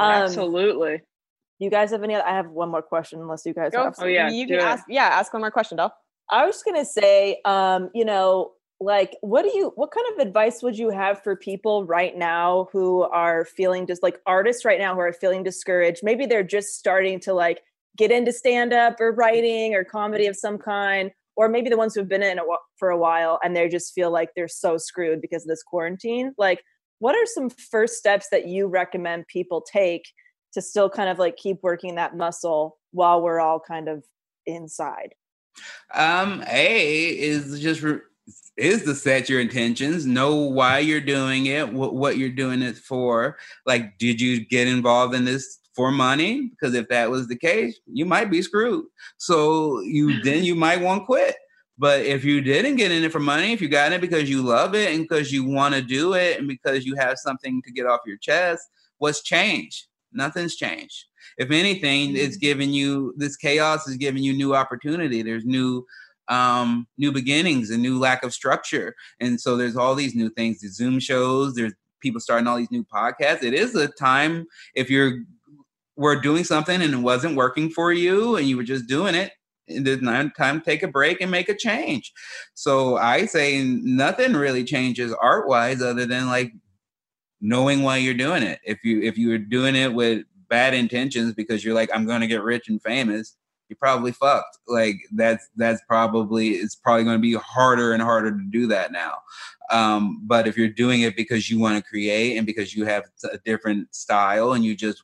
Um, 0.00 0.10
Absolutely. 0.24 1.02
You 1.60 1.70
guys 1.70 1.92
have 1.92 2.02
any? 2.02 2.16
I 2.16 2.34
have 2.34 2.50
one 2.50 2.70
more 2.70 2.82
question, 2.82 3.20
unless 3.20 3.46
you 3.46 3.54
guys 3.54 3.70
Go, 3.70 3.84
have. 3.84 3.94
Oh, 3.98 4.06
yeah, 4.06 4.28
you 4.28 4.48
do 4.48 4.58
can 4.58 4.66
it. 4.66 4.68
ask. 4.68 4.84
Yeah, 4.88 5.04
ask 5.06 5.32
one 5.32 5.40
more 5.40 5.52
question, 5.52 5.76
Doll. 5.78 5.94
I 6.30 6.46
was 6.46 6.62
gonna 6.62 6.84
say, 6.84 7.40
um, 7.44 7.90
you 7.94 8.04
know, 8.04 8.52
like, 8.80 9.16
what 9.20 9.42
do 9.42 9.56
you? 9.56 9.72
What 9.76 9.90
kind 9.92 10.06
of 10.12 10.26
advice 10.26 10.62
would 10.62 10.76
you 10.78 10.90
have 10.90 11.22
for 11.22 11.36
people 11.36 11.84
right 11.86 12.16
now 12.16 12.68
who 12.72 13.02
are 13.02 13.44
feeling 13.44 13.86
just 13.86 14.02
like 14.02 14.20
artists 14.26 14.64
right 14.64 14.78
now 14.78 14.94
who 14.94 15.00
are 15.00 15.12
feeling 15.12 15.42
discouraged? 15.42 16.00
Maybe 16.02 16.26
they're 16.26 16.42
just 16.42 16.76
starting 16.78 17.20
to 17.20 17.34
like 17.34 17.62
get 17.96 18.10
into 18.10 18.32
stand 18.32 18.72
up 18.72 19.00
or 19.00 19.12
writing 19.12 19.74
or 19.74 19.84
comedy 19.84 20.26
of 20.26 20.36
some 20.36 20.58
kind, 20.58 21.12
or 21.36 21.48
maybe 21.48 21.70
the 21.70 21.76
ones 21.76 21.94
who've 21.94 22.08
been 22.08 22.22
in 22.22 22.38
it 22.38 22.44
for 22.76 22.90
a 22.90 22.98
while 22.98 23.38
and 23.44 23.54
they 23.56 23.68
just 23.68 23.94
feel 23.94 24.10
like 24.10 24.30
they're 24.34 24.48
so 24.48 24.76
screwed 24.76 25.20
because 25.20 25.44
of 25.44 25.48
this 25.48 25.62
quarantine. 25.62 26.32
Like, 26.36 26.62
what 26.98 27.14
are 27.14 27.26
some 27.26 27.50
first 27.50 27.96
steps 27.96 28.28
that 28.30 28.48
you 28.48 28.66
recommend 28.66 29.26
people 29.28 29.60
take 29.62 30.04
to 30.54 30.62
still 30.62 30.90
kind 30.90 31.08
of 31.08 31.18
like 31.18 31.36
keep 31.36 31.58
working 31.62 31.94
that 31.96 32.16
muscle 32.16 32.78
while 32.92 33.22
we're 33.22 33.40
all 33.40 33.60
kind 33.60 33.88
of 33.88 34.04
inside? 34.46 35.14
Um, 35.94 36.42
A 36.48 37.18
is 37.18 37.60
just 37.60 37.82
re- 37.82 38.00
is 38.56 38.84
to 38.84 38.94
set 38.94 39.28
your 39.28 39.40
intentions, 39.40 40.06
know 40.06 40.36
why 40.36 40.78
you're 40.78 41.00
doing 41.00 41.46
it, 41.46 41.72
what 41.72 41.94
what 41.94 42.16
you're 42.16 42.28
doing 42.28 42.62
it 42.62 42.76
for. 42.76 43.36
Like, 43.66 43.98
did 43.98 44.20
you 44.20 44.44
get 44.44 44.68
involved 44.68 45.14
in 45.14 45.24
this 45.24 45.58
for 45.74 45.90
money? 45.90 46.50
Because 46.50 46.74
if 46.74 46.88
that 46.88 47.10
was 47.10 47.28
the 47.28 47.36
case, 47.36 47.78
you 47.86 48.06
might 48.06 48.30
be 48.30 48.42
screwed. 48.42 48.86
So 49.18 49.80
you 49.80 50.22
then 50.22 50.44
you 50.44 50.54
might 50.54 50.80
want 50.80 51.02
to 51.02 51.06
quit. 51.06 51.36
But 51.76 52.06
if 52.06 52.24
you 52.24 52.40
didn't 52.40 52.76
get 52.76 52.92
in 52.92 53.02
it 53.02 53.10
for 53.10 53.18
money, 53.18 53.52
if 53.52 53.60
you 53.60 53.68
got 53.68 53.88
in 53.88 53.94
it 53.94 54.00
because 54.00 54.30
you 54.30 54.42
love 54.42 54.76
it 54.76 54.94
and 54.94 55.02
because 55.02 55.32
you 55.32 55.44
want 55.44 55.74
to 55.74 55.82
do 55.82 56.14
it 56.14 56.38
and 56.38 56.46
because 56.46 56.84
you 56.84 56.94
have 56.94 57.18
something 57.18 57.60
to 57.62 57.72
get 57.72 57.86
off 57.86 58.00
your 58.06 58.16
chest, 58.16 58.62
what's 58.98 59.22
changed? 59.22 59.86
Nothing's 60.14 60.56
changed. 60.56 61.04
If 61.38 61.50
anything, 61.50 62.16
it's 62.16 62.36
giving 62.36 62.72
you 62.72 63.14
this 63.16 63.36
chaos 63.36 63.86
is 63.88 63.96
giving 63.96 64.22
you 64.22 64.32
new 64.32 64.54
opportunity. 64.54 65.22
There's 65.22 65.44
new 65.44 65.84
um 66.28 66.86
new 66.96 67.12
beginnings 67.12 67.70
and 67.70 67.82
new 67.82 67.98
lack 67.98 68.22
of 68.24 68.32
structure. 68.32 68.94
And 69.20 69.38
so 69.38 69.56
there's 69.56 69.76
all 69.76 69.94
these 69.94 70.14
new 70.14 70.30
things, 70.30 70.60
the 70.60 70.68
Zoom 70.68 70.98
shows, 70.98 71.54
there's 71.54 71.74
people 72.00 72.20
starting 72.20 72.46
all 72.46 72.56
these 72.56 72.70
new 72.70 72.84
podcasts. 72.84 73.42
It 73.42 73.54
is 73.54 73.74
a 73.74 73.88
time 73.88 74.46
if 74.74 74.88
you're 74.90 75.18
were 75.96 76.20
doing 76.20 76.44
something 76.44 76.82
and 76.82 76.94
it 76.94 76.98
wasn't 76.98 77.36
working 77.36 77.70
for 77.70 77.92
you 77.92 78.36
and 78.36 78.48
you 78.48 78.56
were 78.56 78.64
just 78.64 78.86
doing 78.86 79.14
it, 79.14 79.32
there's 79.68 80.02
not 80.02 80.34
time 80.36 80.60
to 80.60 80.64
take 80.64 80.82
a 80.82 80.88
break 80.88 81.20
and 81.20 81.30
make 81.30 81.48
a 81.48 81.56
change. 81.56 82.12
So 82.54 82.96
I 82.96 83.26
say 83.26 83.62
nothing 83.62 84.34
really 84.34 84.64
changes 84.64 85.14
art 85.20 85.48
wise 85.48 85.80
other 85.80 86.06
than 86.06 86.26
like 86.26 86.52
knowing 87.40 87.82
why 87.82 87.98
you're 87.98 88.14
doing 88.14 88.42
it. 88.42 88.60
If 88.64 88.84
you 88.84 89.02
if 89.02 89.18
you're 89.18 89.38
doing 89.38 89.76
it 89.76 89.92
with 89.92 90.24
bad 90.48 90.74
intentions 90.74 91.34
because 91.34 91.64
you're 91.64 91.74
like 91.74 91.90
I'm 91.94 92.06
going 92.06 92.20
to 92.20 92.26
get 92.26 92.42
rich 92.42 92.68
and 92.68 92.82
famous, 92.82 93.36
you're 93.68 93.76
probably 93.76 94.12
fucked. 94.12 94.58
Like 94.66 94.96
that's 95.12 95.48
that's 95.56 95.82
probably 95.88 96.50
it's 96.50 96.74
probably 96.74 97.04
going 97.04 97.16
to 97.16 97.22
be 97.22 97.34
harder 97.34 97.92
and 97.92 98.02
harder 98.02 98.30
to 98.30 98.44
do 98.50 98.66
that 98.68 98.92
now. 98.92 99.18
Um, 99.70 100.20
but 100.24 100.46
if 100.46 100.56
you're 100.56 100.68
doing 100.68 101.02
it 101.02 101.16
because 101.16 101.50
you 101.50 101.58
want 101.58 101.76
to 101.76 101.88
create 101.88 102.36
and 102.36 102.46
because 102.46 102.74
you 102.74 102.84
have 102.84 103.04
a 103.32 103.38
different 103.38 103.94
style 103.94 104.52
and 104.52 104.64
you 104.64 104.76
just 104.76 105.02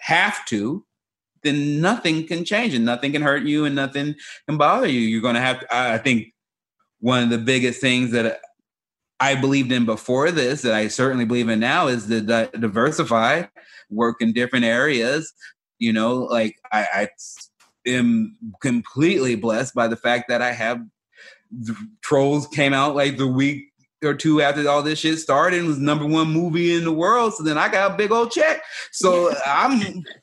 have 0.00 0.44
to, 0.46 0.84
then 1.42 1.80
nothing 1.80 2.26
can 2.26 2.44
change 2.44 2.74
and 2.74 2.84
nothing 2.84 3.12
can 3.12 3.22
hurt 3.22 3.44
you 3.44 3.64
and 3.64 3.74
nothing 3.74 4.14
can 4.46 4.58
bother 4.58 4.86
you. 4.86 5.00
You're 5.00 5.22
going 5.22 5.34
to 5.36 5.40
have. 5.40 5.64
I 5.70 5.94
I 5.94 5.98
think 5.98 6.34
one 7.00 7.22
of 7.22 7.30
the 7.30 7.38
biggest 7.38 7.80
things 7.80 8.10
that 8.12 8.40
I 9.20 9.34
believed 9.34 9.72
in 9.72 9.84
before 9.84 10.30
this, 10.30 10.62
that 10.62 10.74
I 10.74 10.88
certainly 10.88 11.24
believe 11.24 11.48
in 11.48 11.60
now, 11.60 11.88
is 11.88 12.06
to 12.06 12.20
di- 12.20 12.48
diversify, 12.58 13.44
work 13.90 14.16
in 14.20 14.32
different 14.32 14.64
areas. 14.64 15.32
You 15.78 15.92
know, 15.92 16.18
like 16.24 16.56
I, 16.72 16.86
I 16.94 17.08
am 17.86 18.36
completely 18.60 19.34
blessed 19.34 19.74
by 19.74 19.88
the 19.88 19.96
fact 19.96 20.28
that 20.28 20.42
I 20.42 20.52
have 20.52 20.80
the 21.50 21.74
Trolls 22.02 22.46
came 22.48 22.74
out 22.74 22.94
like 22.94 23.16
the 23.16 23.26
week 23.26 23.64
or 24.04 24.14
two 24.14 24.40
after 24.40 24.68
all 24.68 24.82
this 24.82 25.00
shit 25.00 25.18
started 25.18 25.58
and 25.58 25.68
was 25.68 25.78
number 25.78 26.06
one 26.06 26.28
movie 26.30 26.74
in 26.74 26.84
the 26.84 26.92
world. 26.92 27.34
So 27.34 27.42
then 27.42 27.58
I 27.58 27.68
got 27.68 27.92
a 27.92 27.96
big 27.96 28.12
old 28.12 28.30
check. 28.30 28.62
So 28.92 29.34
I'm 29.46 29.80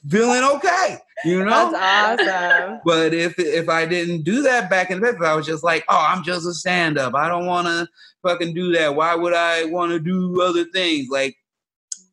feeling 0.09 0.43
okay. 0.55 0.97
You 1.25 1.43
know, 1.43 1.71
That's 1.71 2.21
awesome. 2.21 2.79
but 2.85 3.13
if 3.13 3.37
if 3.39 3.67
I 3.69 3.85
didn't 3.85 4.23
do 4.23 4.41
that 4.43 4.69
back 4.69 4.91
in 4.91 4.99
the 4.99 5.11
day, 5.11 5.15
if 5.17 5.21
I 5.21 5.35
was 5.35 5.45
just 5.45 5.63
like, 5.63 5.83
oh, 5.89 6.05
I'm 6.09 6.23
just 6.23 6.45
a 6.47 6.53
stand 6.53 6.97
up. 6.97 7.15
I 7.15 7.27
don't 7.29 7.45
want 7.45 7.67
to 7.67 7.87
fucking 8.21 8.53
do 8.53 8.71
that. 8.73 8.95
Why 8.95 9.15
would 9.15 9.33
I 9.33 9.65
want 9.65 9.91
to 9.91 9.99
do 9.99 10.41
other 10.41 10.65
things? 10.65 11.07
Like 11.09 11.35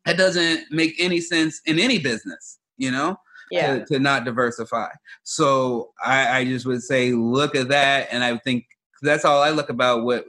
that 0.05 0.17
doesn't 0.17 0.65
make 0.71 0.95
any 0.99 1.21
sense 1.21 1.61
in 1.65 1.79
any 1.79 1.97
business, 1.99 2.59
you 2.77 2.91
know, 2.91 3.17
Yeah. 3.51 3.79
to, 3.79 3.85
to 3.85 3.99
not 3.99 4.25
diversify. 4.25 4.89
So 5.23 5.91
I, 6.03 6.39
I 6.39 6.45
just 6.45 6.65
would 6.65 6.83
say, 6.83 7.11
look 7.13 7.55
at 7.55 7.69
that. 7.69 8.09
And 8.11 8.23
I 8.23 8.37
think 8.37 8.65
that's 9.01 9.23
all 9.25 9.41
I 9.41 9.49
look 9.51 9.69
about 9.69 10.03
what 10.03 10.25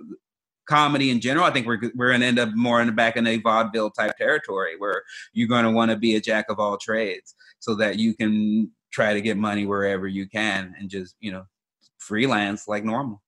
comedy 0.67 1.11
in 1.11 1.21
general. 1.21 1.45
I 1.45 1.51
think 1.51 1.67
we're, 1.67 1.81
we're 1.95 2.09
going 2.09 2.21
to 2.21 2.27
end 2.27 2.39
up 2.39 2.51
more 2.55 2.81
in 2.81 2.87
the 2.87 2.93
back 2.93 3.17
in 3.17 3.27
a 3.27 3.39
vaudeville 3.39 3.91
type 3.91 4.17
territory 4.17 4.77
where 4.79 5.03
you're 5.33 5.49
going 5.49 5.65
to 5.65 5.71
want 5.71 5.91
to 5.91 5.97
be 5.97 6.17
a 6.17 6.21
jack 6.21 6.47
of 6.49 6.59
all 6.59 6.77
trades 6.77 7.35
so 7.59 7.75
that 7.75 7.99
you 7.99 8.15
can 8.15 8.71
try 8.93 9.13
to 9.15 9.21
get 9.21 9.37
money 9.37 9.67
wherever 9.67 10.07
you 10.07 10.29
can 10.29 10.75
and 10.79 10.89
just, 10.89 11.17
you 11.21 11.33
know, 11.33 11.45
freelance 11.99 12.69
like 12.69 12.85
normal. 12.85 13.23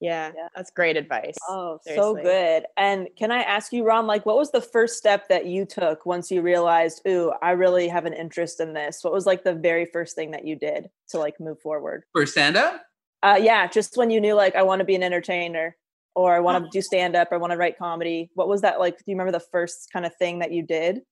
Yeah. 0.00 0.30
That's 0.54 0.70
great 0.70 0.96
advice. 0.96 1.36
Oh, 1.48 1.80
so 1.84 2.14
good. 2.14 2.66
And 2.76 3.08
can 3.18 3.32
I 3.32 3.42
ask 3.42 3.72
you, 3.72 3.82
Ron, 3.84 4.06
like, 4.06 4.24
what 4.24 4.36
was 4.36 4.52
the 4.52 4.60
first 4.60 4.96
step 4.96 5.28
that 5.28 5.46
you 5.46 5.64
took 5.64 6.06
once 6.06 6.30
you 6.30 6.40
realized, 6.40 7.02
ooh, 7.08 7.32
I 7.42 7.50
really 7.50 7.88
have 7.88 8.04
an 8.04 8.12
interest 8.12 8.60
in 8.60 8.74
this? 8.74 9.00
What 9.02 9.12
was 9.12 9.26
like 9.26 9.42
the 9.42 9.54
very 9.54 9.86
first 9.86 10.14
thing 10.14 10.30
that 10.30 10.44
you 10.44 10.54
did 10.54 10.88
to 11.08 11.18
like 11.18 11.40
move 11.40 11.60
forward? 11.60 12.04
For 12.12 12.26
stand 12.26 12.56
up, 12.56 12.82
Uh, 13.22 13.38
yeah, 13.40 13.66
just 13.66 13.96
when 13.96 14.10
you 14.10 14.20
knew 14.20 14.34
like 14.34 14.54
I 14.54 14.62
want 14.62 14.78
to 14.78 14.84
be 14.84 14.94
an 14.94 15.02
entertainer 15.02 15.76
or 16.18 16.34
I 16.34 16.40
want 16.40 16.64
to 16.64 16.70
do 16.70 16.82
stand 16.82 17.14
up, 17.14 17.28
I 17.30 17.36
want 17.36 17.52
to 17.52 17.56
write 17.56 17.78
comedy. 17.78 18.30
What 18.34 18.48
was 18.48 18.60
that 18.62 18.80
like? 18.80 18.98
Do 18.98 19.04
you 19.06 19.14
remember 19.14 19.32
the 19.32 19.44
first 19.52 19.90
kind 19.92 20.04
of 20.04 20.14
thing 20.16 20.40
that 20.40 20.52
you 20.52 20.62
did? 20.62 21.02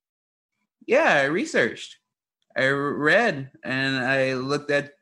yeah, 0.86 1.14
I 1.14 1.24
researched, 1.24 1.98
I 2.57 2.68
read, 2.68 3.50
and 3.62 3.96
I 3.96 4.34
looked 4.34 4.70
at. 4.70 4.92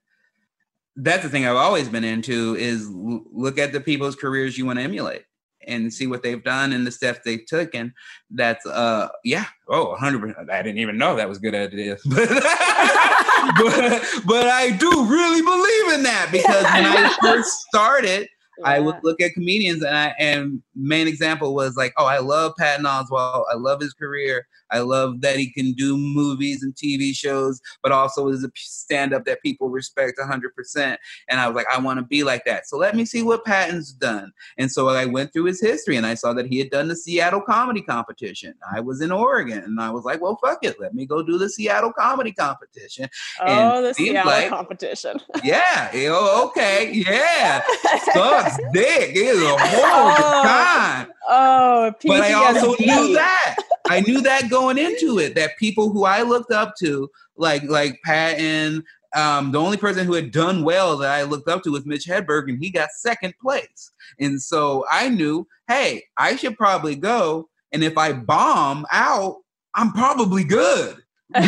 That's 0.96 1.24
the 1.24 1.28
thing 1.28 1.44
I've 1.44 1.56
always 1.56 1.88
been 1.88 2.04
into 2.04 2.54
is 2.54 2.88
look 2.88 3.58
at 3.58 3.72
the 3.72 3.80
people's 3.80 4.14
careers 4.14 4.56
you 4.56 4.64
want 4.64 4.78
to 4.78 4.84
emulate 4.84 5.24
and 5.66 5.92
see 5.92 6.06
what 6.06 6.22
they've 6.22 6.44
done 6.44 6.72
and 6.72 6.86
the 6.86 6.92
steps 6.92 7.20
they 7.24 7.38
took, 7.38 7.74
and 7.74 7.92
that's 8.30 8.64
uh 8.66 9.08
yeah 9.24 9.46
oh 9.68 9.90
100 9.90 10.20
percent. 10.20 10.50
I 10.50 10.62
didn't 10.62 10.78
even 10.78 10.96
know 10.96 11.16
that 11.16 11.28
was 11.28 11.38
good 11.38 11.54
idea, 11.54 11.98
but 12.06 12.28
but, 12.28 14.04
but 14.26 14.46
I 14.46 14.76
do 14.78 14.90
really 15.04 15.42
believe 15.42 15.98
in 15.98 16.02
that 16.04 16.28
because 16.32 16.64
when 16.64 16.86
I 16.86 17.16
first 17.22 17.62
started, 17.62 18.28
I 18.64 18.78
would 18.78 18.96
look 19.02 19.20
at 19.20 19.32
comedians 19.32 19.82
and 19.82 19.96
I 19.96 20.14
and 20.18 20.62
main 20.76 21.08
example 21.08 21.54
was 21.54 21.76
like, 21.76 21.92
oh, 21.98 22.06
I 22.06 22.18
love 22.18 22.52
Patton 22.58 22.84
Oswalt. 22.86 23.44
I 23.50 23.56
love 23.56 23.80
his 23.80 23.92
career. 23.94 24.46
I 24.70 24.80
love 24.80 25.20
that 25.20 25.36
he 25.38 25.52
can 25.52 25.72
do 25.72 25.96
movies 25.96 26.62
and 26.62 26.74
TV 26.74 27.14
shows, 27.14 27.60
but 27.82 27.92
also 27.92 28.28
is 28.28 28.42
a 28.42 28.50
stand-up 28.56 29.24
that 29.24 29.40
people 29.42 29.68
respect 29.68 30.18
100%. 30.18 30.96
And 31.28 31.38
I 31.40 31.46
was 31.46 31.54
like, 31.54 31.66
I 31.72 31.78
want 31.78 31.98
to 32.00 32.04
be 32.04 32.24
like 32.24 32.44
that. 32.46 32.66
So 32.66 32.76
let 32.76 32.96
me 32.96 33.04
see 33.04 33.22
what 33.22 33.44
Patton's 33.44 33.92
done. 33.92 34.32
And 34.58 34.70
so 34.72 34.88
I 34.88 35.04
went 35.04 35.32
through 35.32 35.44
his 35.44 35.60
history 35.60 35.96
and 35.96 36.06
I 36.06 36.14
saw 36.14 36.32
that 36.32 36.46
he 36.46 36.58
had 36.58 36.70
done 36.70 36.88
the 36.88 36.96
Seattle 36.96 37.40
Comedy 37.42 37.82
Competition. 37.82 38.54
I 38.74 38.80
was 38.80 39.00
in 39.00 39.12
Oregon 39.12 39.58
and 39.58 39.80
I 39.80 39.90
was 39.90 40.04
like, 40.04 40.20
well, 40.20 40.38
fuck 40.44 40.58
it. 40.62 40.80
Let 40.80 40.94
me 40.94 41.06
go 41.06 41.22
do 41.22 41.38
the 41.38 41.48
Seattle 41.48 41.92
Comedy 41.92 42.32
Competition. 42.32 43.08
And 43.46 43.74
Oh, 43.74 43.82
the 43.82 43.94
Seattle 43.94 44.32
like- 44.32 44.48
competition. 44.48 45.20
Yeah. 45.44 45.90
Eh, 45.92 46.08
oh, 46.10 46.46
okay. 46.48 46.90
Yeah. 46.92 47.62
Sucks 48.44 48.56
dick. 48.72 49.10
It 49.10 49.16
is 49.16 49.42
a 49.42 49.56
horrible 49.58 50.24
Oh, 50.24 50.42
time. 50.44 51.12
Oh, 51.28 51.92
But 52.04 52.20
I 52.22 52.32
also 52.32 52.74
knew 52.80 53.14
that. 53.14 53.56
I 53.86 54.00
knew 54.00 54.20
that 54.22 54.48
going 54.50 54.78
into 54.78 55.18
it, 55.18 55.34
that 55.34 55.56
people 55.58 55.90
who 55.90 56.04
I 56.04 56.22
looked 56.22 56.50
up 56.52 56.74
to, 56.80 57.10
like 57.36 57.62
like 57.64 58.00
Patton, 58.04 58.84
um, 59.14 59.52
the 59.52 59.60
only 59.60 59.76
person 59.76 60.06
who 60.06 60.14
had 60.14 60.30
done 60.30 60.64
well 60.64 60.96
that 60.98 61.10
I 61.10 61.22
looked 61.22 61.48
up 61.48 61.62
to 61.64 61.70
was 61.72 61.86
Mitch 61.86 62.06
Hedberg, 62.06 62.48
and 62.48 62.58
he 62.62 62.70
got 62.70 62.90
second 62.92 63.34
place. 63.40 63.90
And 64.18 64.40
so 64.40 64.84
I 64.90 65.08
knew, 65.08 65.46
hey, 65.68 66.04
I 66.16 66.36
should 66.36 66.56
probably 66.56 66.96
go. 66.96 67.48
And 67.72 67.82
if 67.84 67.98
I 67.98 68.12
bomb 68.12 68.86
out, 68.92 69.38
I'm 69.74 69.92
probably 69.92 70.44
good. 70.44 70.96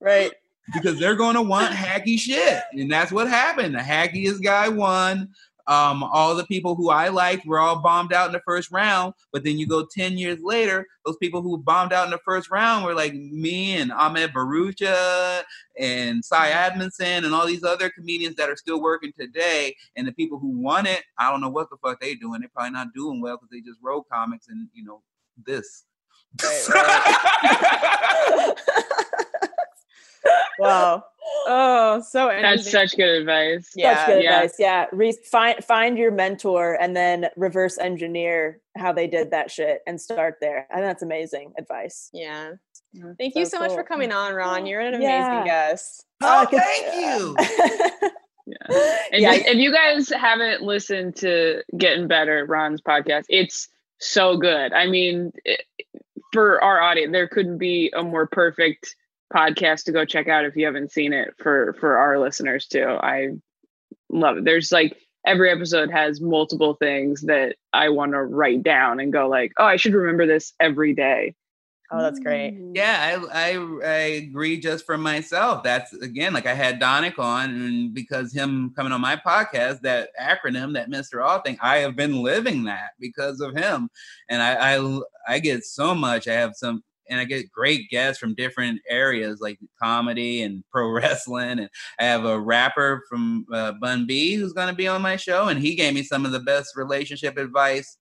Right. 0.00 0.32
Because 0.74 0.98
they're 0.98 1.16
going 1.16 1.34
to 1.34 1.42
want 1.42 1.74
hacky 1.74 2.18
shit, 2.18 2.62
and 2.72 2.90
that's 2.90 3.10
what 3.10 3.28
happened. 3.28 3.74
The 3.74 3.80
hackiest 3.80 4.42
guy 4.42 4.68
won. 4.68 5.30
um, 5.68 6.02
all 6.02 6.34
the 6.34 6.46
people 6.46 6.74
who 6.74 6.88
I 6.88 7.08
liked 7.08 7.44
were 7.46 7.58
all 7.58 7.80
bombed 7.80 8.14
out 8.14 8.26
in 8.26 8.32
the 8.32 8.40
first 8.46 8.72
round. 8.72 9.12
But 9.32 9.44
then 9.44 9.58
you 9.58 9.66
go 9.66 9.84
10 9.84 10.16
years 10.16 10.38
later, 10.40 10.86
those 11.04 11.18
people 11.18 11.42
who 11.42 11.58
bombed 11.58 11.92
out 11.92 12.06
in 12.06 12.10
the 12.10 12.18
first 12.24 12.50
round 12.50 12.86
were 12.86 12.94
like 12.94 13.12
me 13.12 13.76
and 13.76 13.92
Ahmed 13.92 14.32
Bharucha 14.32 15.42
and 15.78 16.24
Cy 16.24 16.50
Amundson 16.52 17.26
and 17.26 17.34
all 17.34 17.46
these 17.46 17.64
other 17.64 17.90
comedians 17.90 18.36
that 18.36 18.48
are 18.48 18.56
still 18.56 18.80
working 18.80 19.12
today. 19.18 19.76
And 19.94 20.08
the 20.08 20.12
people 20.12 20.38
who 20.38 20.58
won 20.58 20.86
it, 20.86 21.02
I 21.18 21.30
don't 21.30 21.42
know 21.42 21.50
what 21.50 21.68
the 21.68 21.76
fuck 21.76 22.00
they 22.00 22.14
doing. 22.14 22.40
They're 22.40 22.48
probably 22.48 22.70
not 22.70 22.94
doing 22.94 23.20
well 23.20 23.36
because 23.36 23.50
they 23.50 23.60
just 23.60 23.78
wrote 23.82 24.08
comics 24.10 24.48
and, 24.48 24.68
you 24.72 24.84
know, 24.84 25.02
this. 25.44 25.84
wow. 30.58 31.04
Oh, 31.46 32.00
so 32.00 32.28
That's 32.28 32.70
such 32.70 32.96
good 32.96 33.20
advice. 33.20 33.70
Yeah, 33.74 33.96
Such 33.96 34.06
good 34.06 34.24
yeah. 34.24 34.36
advice. 34.36 34.54
Yeah. 34.58 34.86
Re- 34.92 35.18
find 35.30 35.62
find 35.64 35.98
your 35.98 36.10
mentor 36.10 36.74
and 36.80 36.96
then 36.96 37.26
reverse 37.36 37.78
engineer 37.78 38.60
how 38.76 38.92
they 38.92 39.06
did 39.06 39.30
that 39.32 39.50
shit 39.50 39.82
and 39.86 40.00
start 40.00 40.36
there. 40.40 40.66
I 40.70 40.76
think 40.76 40.86
that's 40.86 41.02
amazing 41.02 41.52
advice. 41.58 42.08
Yeah. 42.12 42.52
Yeah. 42.92 43.12
Thank 43.18 43.34
So 43.34 43.40
you 43.40 43.46
so 43.46 43.58
much 43.58 43.72
for 43.72 43.82
coming 43.84 44.12
on, 44.12 44.34
Ron. 44.34 44.64
You're 44.66 44.80
an 44.80 45.00
Yeah. 45.00 45.26
amazing 45.26 45.44
guest. 45.44 46.06
Oh, 46.22 46.46
oh 46.50 46.58
thank 46.58 46.94
you. 46.94 48.08
And 49.12 49.22
Yeah. 49.22 49.34
if 49.34 49.56
you 49.56 49.72
guys 49.72 50.08
haven't 50.08 50.62
listened 50.62 51.16
to 51.16 51.62
Getting 51.76 52.08
Better, 52.08 52.46
Ron's 52.46 52.80
podcast, 52.80 53.24
it's 53.28 53.68
so 53.98 54.36
good. 54.36 54.72
I 54.72 54.86
mean, 54.86 55.32
it, 55.44 55.62
for 56.32 56.62
our 56.62 56.80
audience, 56.80 57.12
there 57.12 57.28
couldn't 57.28 57.58
be 57.58 57.92
a 57.94 58.02
more 58.02 58.26
perfect 58.26 58.96
podcast 59.32 59.84
to 59.84 59.92
go 59.92 60.04
check 60.04 60.28
out 60.28 60.44
if 60.44 60.56
you 60.56 60.66
haven't 60.66 60.92
seen 60.92 61.12
it 61.12 61.34
for 61.38 61.74
for 61.74 61.96
our 61.96 62.18
listeners 62.18 62.66
too. 62.66 62.86
I 62.86 63.28
love 64.08 64.38
it. 64.38 64.44
There's 64.44 64.72
like 64.72 64.96
every 65.26 65.50
episode 65.50 65.90
has 65.90 66.20
multiple 66.20 66.74
things 66.74 67.22
that 67.22 67.56
I 67.72 67.90
want 67.90 68.12
to 68.12 68.22
write 68.22 68.62
down 68.62 69.00
and 69.00 69.12
go 69.12 69.28
like, 69.28 69.52
oh, 69.58 69.64
I 69.64 69.76
should 69.76 69.94
remember 69.94 70.26
this 70.26 70.54
every 70.60 70.94
day. 70.94 71.34
Oh, 71.90 72.02
that's 72.02 72.18
great. 72.18 72.52
Mm. 72.52 72.76
Yeah, 72.76 73.18
I, 73.32 73.54
I 73.54 73.78
I 73.82 73.96
agree 74.22 74.60
just 74.60 74.84
for 74.84 74.98
myself. 74.98 75.62
That's 75.62 75.92
again 75.94 76.34
like 76.34 76.44
I 76.44 76.52
had 76.52 76.80
Donick 76.80 77.18
on, 77.18 77.48
and 77.48 77.94
because 77.94 78.30
him 78.32 78.74
coming 78.76 78.92
on 78.92 79.00
my 79.00 79.16
podcast, 79.16 79.80
that 79.82 80.10
acronym, 80.20 80.74
that 80.74 80.90
Mr. 80.90 81.24
All 81.24 81.40
thing, 81.40 81.56
I 81.62 81.78
have 81.78 81.96
been 81.96 82.22
living 82.22 82.64
that 82.64 82.90
because 83.00 83.40
of 83.40 83.56
him, 83.56 83.88
and 84.28 84.42
I 84.42 84.76
I, 84.76 85.00
I 85.26 85.38
get 85.38 85.64
so 85.64 85.94
much. 85.94 86.28
I 86.28 86.34
have 86.34 86.54
some. 86.56 86.82
And 87.10 87.20
I 87.20 87.24
get 87.24 87.50
great 87.50 87.88
guests 87.90 88.18
from 88.18 88.34
different 88.34 88.80
areas 88.88 89.40
like 89.40 89.58
comedy 89.82 90.42
and 90.42 90.62
pro 90.72 90.90
wrestling. 90.90 91.58
And 91.60 91.70
I 91.98 92.04
have 92.04 92.24
a 92.24 92.38
rapper 92.38 93.02
from 93.08 93.46
uh, 93.52 93.72
Bun 93.80 94.06
B 94.06 94.34
who's 94.34 94.52
going 94.52 94.68
to 94.68 94.74
be 94.74 94.88
on 94.88 95.02
my 95.02 95.16
show. 95.16 95.48
And 95.48 95.60
he 95.60 95.74
gave 95.74 95.94
me 95.94 96.02
some 96.02 96.24
of 96.26 96.32
the 96.32 96.40
best 96.40 96.76
relationship 96.76 97.36
advice 97.38 97.96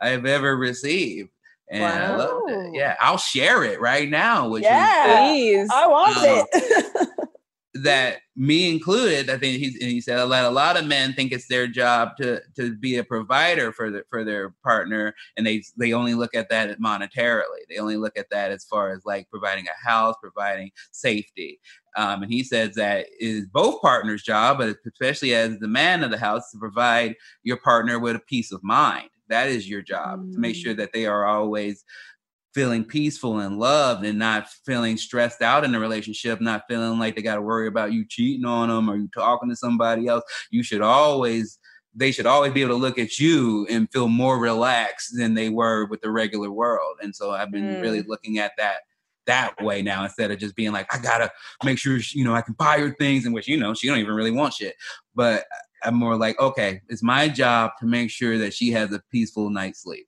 I've 0.00 0.26
ever 0.26 0.56
received. 0.56 1.30
And 1.70 1.84
I 1.84 2.16
love 2.16 2.42
it. 2.48 2.56
Wow. 2.56 2.70
Yeah, 2.74 2.96
I'll 3.00 3.16
share 3.16 3.64
it 3.64 3.80
right 3.80 4.08
now, 4.10 4.48
which 4.48 4.62
Yeah. 4.64 5.26
Please. 5.30 5.68
I 5.72 5.86
want 5.86 6.16
Uh, 6.18 6.44
it. 6.52 7.08
that 7.74 8.18
me 8.36 8.70
included. 8.70 9.30
I 9.30 9.38
think 9.38 9.58
he's, 9.58 9.80
and 9.80 9.90
he 9.90 10.00
said 10.00 10.18
a 10.18 10.26
lot, 10.26 10.44
a 10.44 10.50
lot 10.50 10.76
of 10.76 10.86
men 10.86 11.14
think 11.14 11.32
it's 11.32 11.48
their 11.48 11.66
job 11.66 12.16
to 12.18 12.40
to 12.56 12.76
be 12.76 12.96
a 12.96 13.04
provider 13.04 13.72
for 13.72 13.90
the, 13.90 14.04
for 14.10 14.24
their 14.24 14.50
partner, 14.62 15.14
and 15.36 15.46
they 15.46 15.62
they 15.78 15.92
only 15.92 16.14
look 16.14 16.34
at 16.34 16.50
that 16.50 16.78
monetarily. 16.80 17.62
They 17.68 17.78
only 17.78 17.96
look 17.96 18.18
at 18.18 18.30
that 18.30 18.50
as 18.50 18.64
far 18.64 18.92
as 18.92 19.04
like 19.04 19.30
providing 19.30 19.66
a 19.66 19.88
house, 19.88 20.16
providing 20.20 20.70
safety. 20.90 21.60
Um, 21.96 22.22
and 22.22 22.32
he 22.32 22.42
says 22.42 22.74
that 22.74 23.06
is 23.18 23.46
both 23.46 23.82
partners' 23.82 24.22
job, 24.22 24.58
but 24.58 24.76
especially 24.86 25.34
as 25.34 25.58
the 25.58 25.68
man 25.68 26.02
of 26.02 26.10
the 26.10 26.18
house, 26.18 26.50
to 26.50 26.58
provide 26.58 27.16
your 27.42 27.58
partner 27.58 27.98
with 27.98 28.16
a 28.16 28.20
peace 28.20 28.52
of 28.52 28.62
mind. 28.62 29.08
That 29.28 29.48
is 29.48 29.68
your 29.68 29.82
job 29.82 30.30
to 30.32 30.38
make 30.38 30.56
sure 30.56 30.74
that 30.74 30.92
they 30.92 31.06
are 31.06 31.24
always 31.26 31.84
feeling 32.54 32.84
peaceful 32.84 33.38
and 33.38 33.58
loved 33.58 34.04
and 34.04 34.18
not 34.18 34.48
feeling 34.66 34.96
stressed 34.96 35.42
out 35.42 35.64
in 35.64 35.72
the 35.72 35.78
relationship, 35.78 36.40
not 36.40 36.64
feeling 36.68 36.98
like 36.98 37.16
they 37.16 37.22
got 37.22 37.36
to 37.36 37.42
worry 37.42 37.66
about 37.66 37.92
you 37.92 38.04
cheating 38.06 38.44
on 38.44 38.68
them 38.68 38.90
or 38.90 38.96
you 38.96 39.08
talking 39.14 39.48
to 39.48 39.56
somebody 39.56 40.06
else. 40.06 40.24
You 40.50 40.62
should 40.62 40.82
always, 40.82 41.58
they 41.94 42.12
should 42.12 42.26
always 42.26 42.52
be 42.52 42.62
able 42.62 42.74
to 42.74 42.80
look 42.80 42.98
at 42.98 43.18
you 43.18 43.66
and 43.70 43.90
feel 43.92 44.08
more 44.08 44.38
relaxed 44.38 45.16
than 45.16 45.34
they 45.34 45.48
were 45.48 45.86
with 45.86 46.00
the 46.02 46.10
regular 46.10 46.50
world. 46.50 46.98
And 47.02 47.14
so 47.14 47.30
I've 47.30 47.50
been 47.50 47.80
really 47.80 48.02
mm. 48.02 48.08
looking 48.08 48.38
at 48.38 48.52
that 48.58 48.78
that 49.26 49.54
way 49.62 49.82
now 49.82 50.02
instead 50.02 50.32
of 50.32 50.38
just 50.38 50.56
being 50.56 50.72
like, 50.72 50.92
I 50.92 50.98
gotta 50.98 51.30
make 51.62 51.78
sure 51.78 52.00
she- 52.00 52.18
you 52.18 52.24
know 52.24 52.34
I 52.34 52.40
can 52.42 52.54
buy 52.54 52.78
her 52.78 52.90
things 52.90 53.24
in 53.24 53.32
which 53.32 53.46
you 53.46 53.56
know 53.56 53.72
she 53.72 53.86
don't 53.86 53.98
even 53.98 54.14
really 54.14 54.32
want 54.32 54.54
shit. 54.54 54.74
But 55.14 55.44
I'm 55.84 55.94
more 55.94 56.16
like, 56.16 56.38
okay, 56.40 56.80
it's 56.88 57.02
my 57.02 57.28
job 57.28 57.72
to 57.80 57.86
make 57.86 58.10
sure 58.10 58.38
that 58.38 58.54
she 58.54 58.70
has 58.72 58.92
a 58.92 59.02
peaceful 59.10 59.50
night's 59.50 59.82
sleep. 59.82 60.06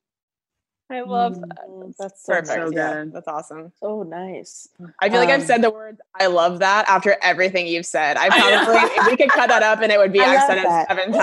I 0.87 1.01
love 1.01 1.39
that. 1.41 1.67
Mm, 1.67 1.95
That's 1.97 1.97
that's 1.97 2.25
so 2.25 2.33
perfect. 2.33 2.49
so 2.53 2.69
yeah, 2.75 2.93
good. 2.93 3.13
that's 3.13 3.27
awesome. 3.27 3.71
so 3.79 4.03
nice. 4.03 4.67
I 5.01 5.09
feel 5.09 5.19
like 5.19 5.29
I've 5.29 5.41
Um, 5.41 5.47
said 5.47 5.63
the 5.63 5.71
words 5.71 5.99
"I 6.19 6.27
love 6.27 6.59
that" 6.59 6.87
after 6.87 7.17
everything 7.23 7.65
you've 7.65 7.87
said. 7.87 8.17
I 8.17 8.29
probably 8.65 8.95
if 8.95 9.07
we 9.07 9.17
could 9.17 9.29
cut 9.29 9.49
that 9.49 9.63
up 9.63 9.81
and 9.81 9.91
it 9.91 9.97
would 9.97 10.13
be 10.13 10.19
I 10.21 10.25
I've 10.25 10.35
love 10.35 10.47
said 10.47 10.57
it 10.59 10.87
seven 10.87 11.11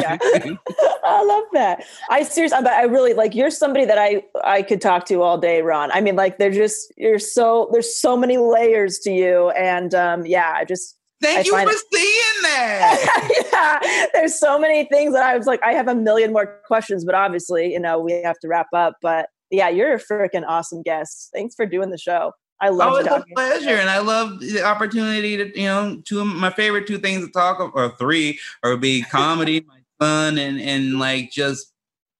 times. 0.00 0.58
I 1.04 1.22
love 1.24 1.44
that. 1.52 1.84
I 2.10 2.22
seriously, 2.24 2.58
but 2.62 2.72
I 2.72 2.82
really 2.84 3.14
like 3.14 3.34
you're 3.34 3.50
somebody 3.50 3.84
that 3.84 3.98
I 3.98 4.24
I 4.42 4.62
could 4.62 4.80
talk 4.80 5.06
to 5.06 5.22
all 5.22 5.38
day, 5.38 5.62
Ron. 5.62 5.90
I 5.92 6.00
mean, 6.00 6.16
like 6.16 6.38
they're 6.38 6.50
just 6.50 6.92
you're 6.96 7.18
so 7.20 7.68
there's 7.72 7.94
so 7.94 8.16
many 8.16 8.36
layers 8.36 8.98
to 9.00 9.12
you, 9.12 9.50
and 9.50 9.94
um, 9.94 10.26
yeah, 10.26 10.52
I 10.56 10.64
just 10.64 10.96
Thank 11.20 11.38
I 11.38 11.42
you 11.42 11.52
find 11.52 11.70
for 11.70 11.76
seeing 11.92 12.42
that. 12.42 13.41
there's 14.14 14.38
so 14.38 14.58
many 14.58 14.84
things 14.84 15.12
that 15.14 15.22
I 15.22 15.36
was 15.36 15.46
like, 15.46 15.62
I 15.62 15.72
have 15.72 15.88
a 15.88 15.94
million 15.94 16.32
more 16.32 16.60
questions, 16.66 17.04
but 17.04 17.14
obviously, 17.14 17.72
you 17.72 17.80
know, 17.80 17.98
we 17.98 18.12
have 18.22 18.38
to 18.40 18.48
wrap 18.48 18.68
up. 18.72 18.96
But 19.02 19.28
yeah, 19.50 19.68
you're 19.68 19.94
a 19.94 20.00
freaking 20.00 20.44
awesome 20.46 20.82
guest. 20.82 21.30
Thanks 21.32 21.54
for 21.54 21.66
doing 21.66 21.90
the 21.90 21.98
show. 21.98 22.32
I 22.60 22.68
love 22.68 23.00
it. 23.00 23.08
Oh, 23.10 23.16
it's 23.16 23.24
a 23.28 23.34
pleasure, 23.34 23.74
and 23.74 23.90
I 23.90 23.98
love 23.98 24.38
the 24.38 24.62
opportunity 24.62 25.36
to 25.36 25.60
you 25.60 25.66
know 25.66 26.00
two 26.04 26.20
of 26.20 26.28
my 26.28 26.50
favorite 26.50 26.86
two 26.86 26.98
things 26.98 27.26
to 27.26 27.32
talk 27.32 27.58
of, 27.58 27.72
or 27.74 27.96
three, 27.96 28.38
or 28.62 28.76
be 28.76 29.02
comedy, 29.02 29.66
my 29.66 29.80
son, 30.00 30.38
and 30.38 30.60
and 30.60 31.00
like 31.00 31.32
just 31.32 31.71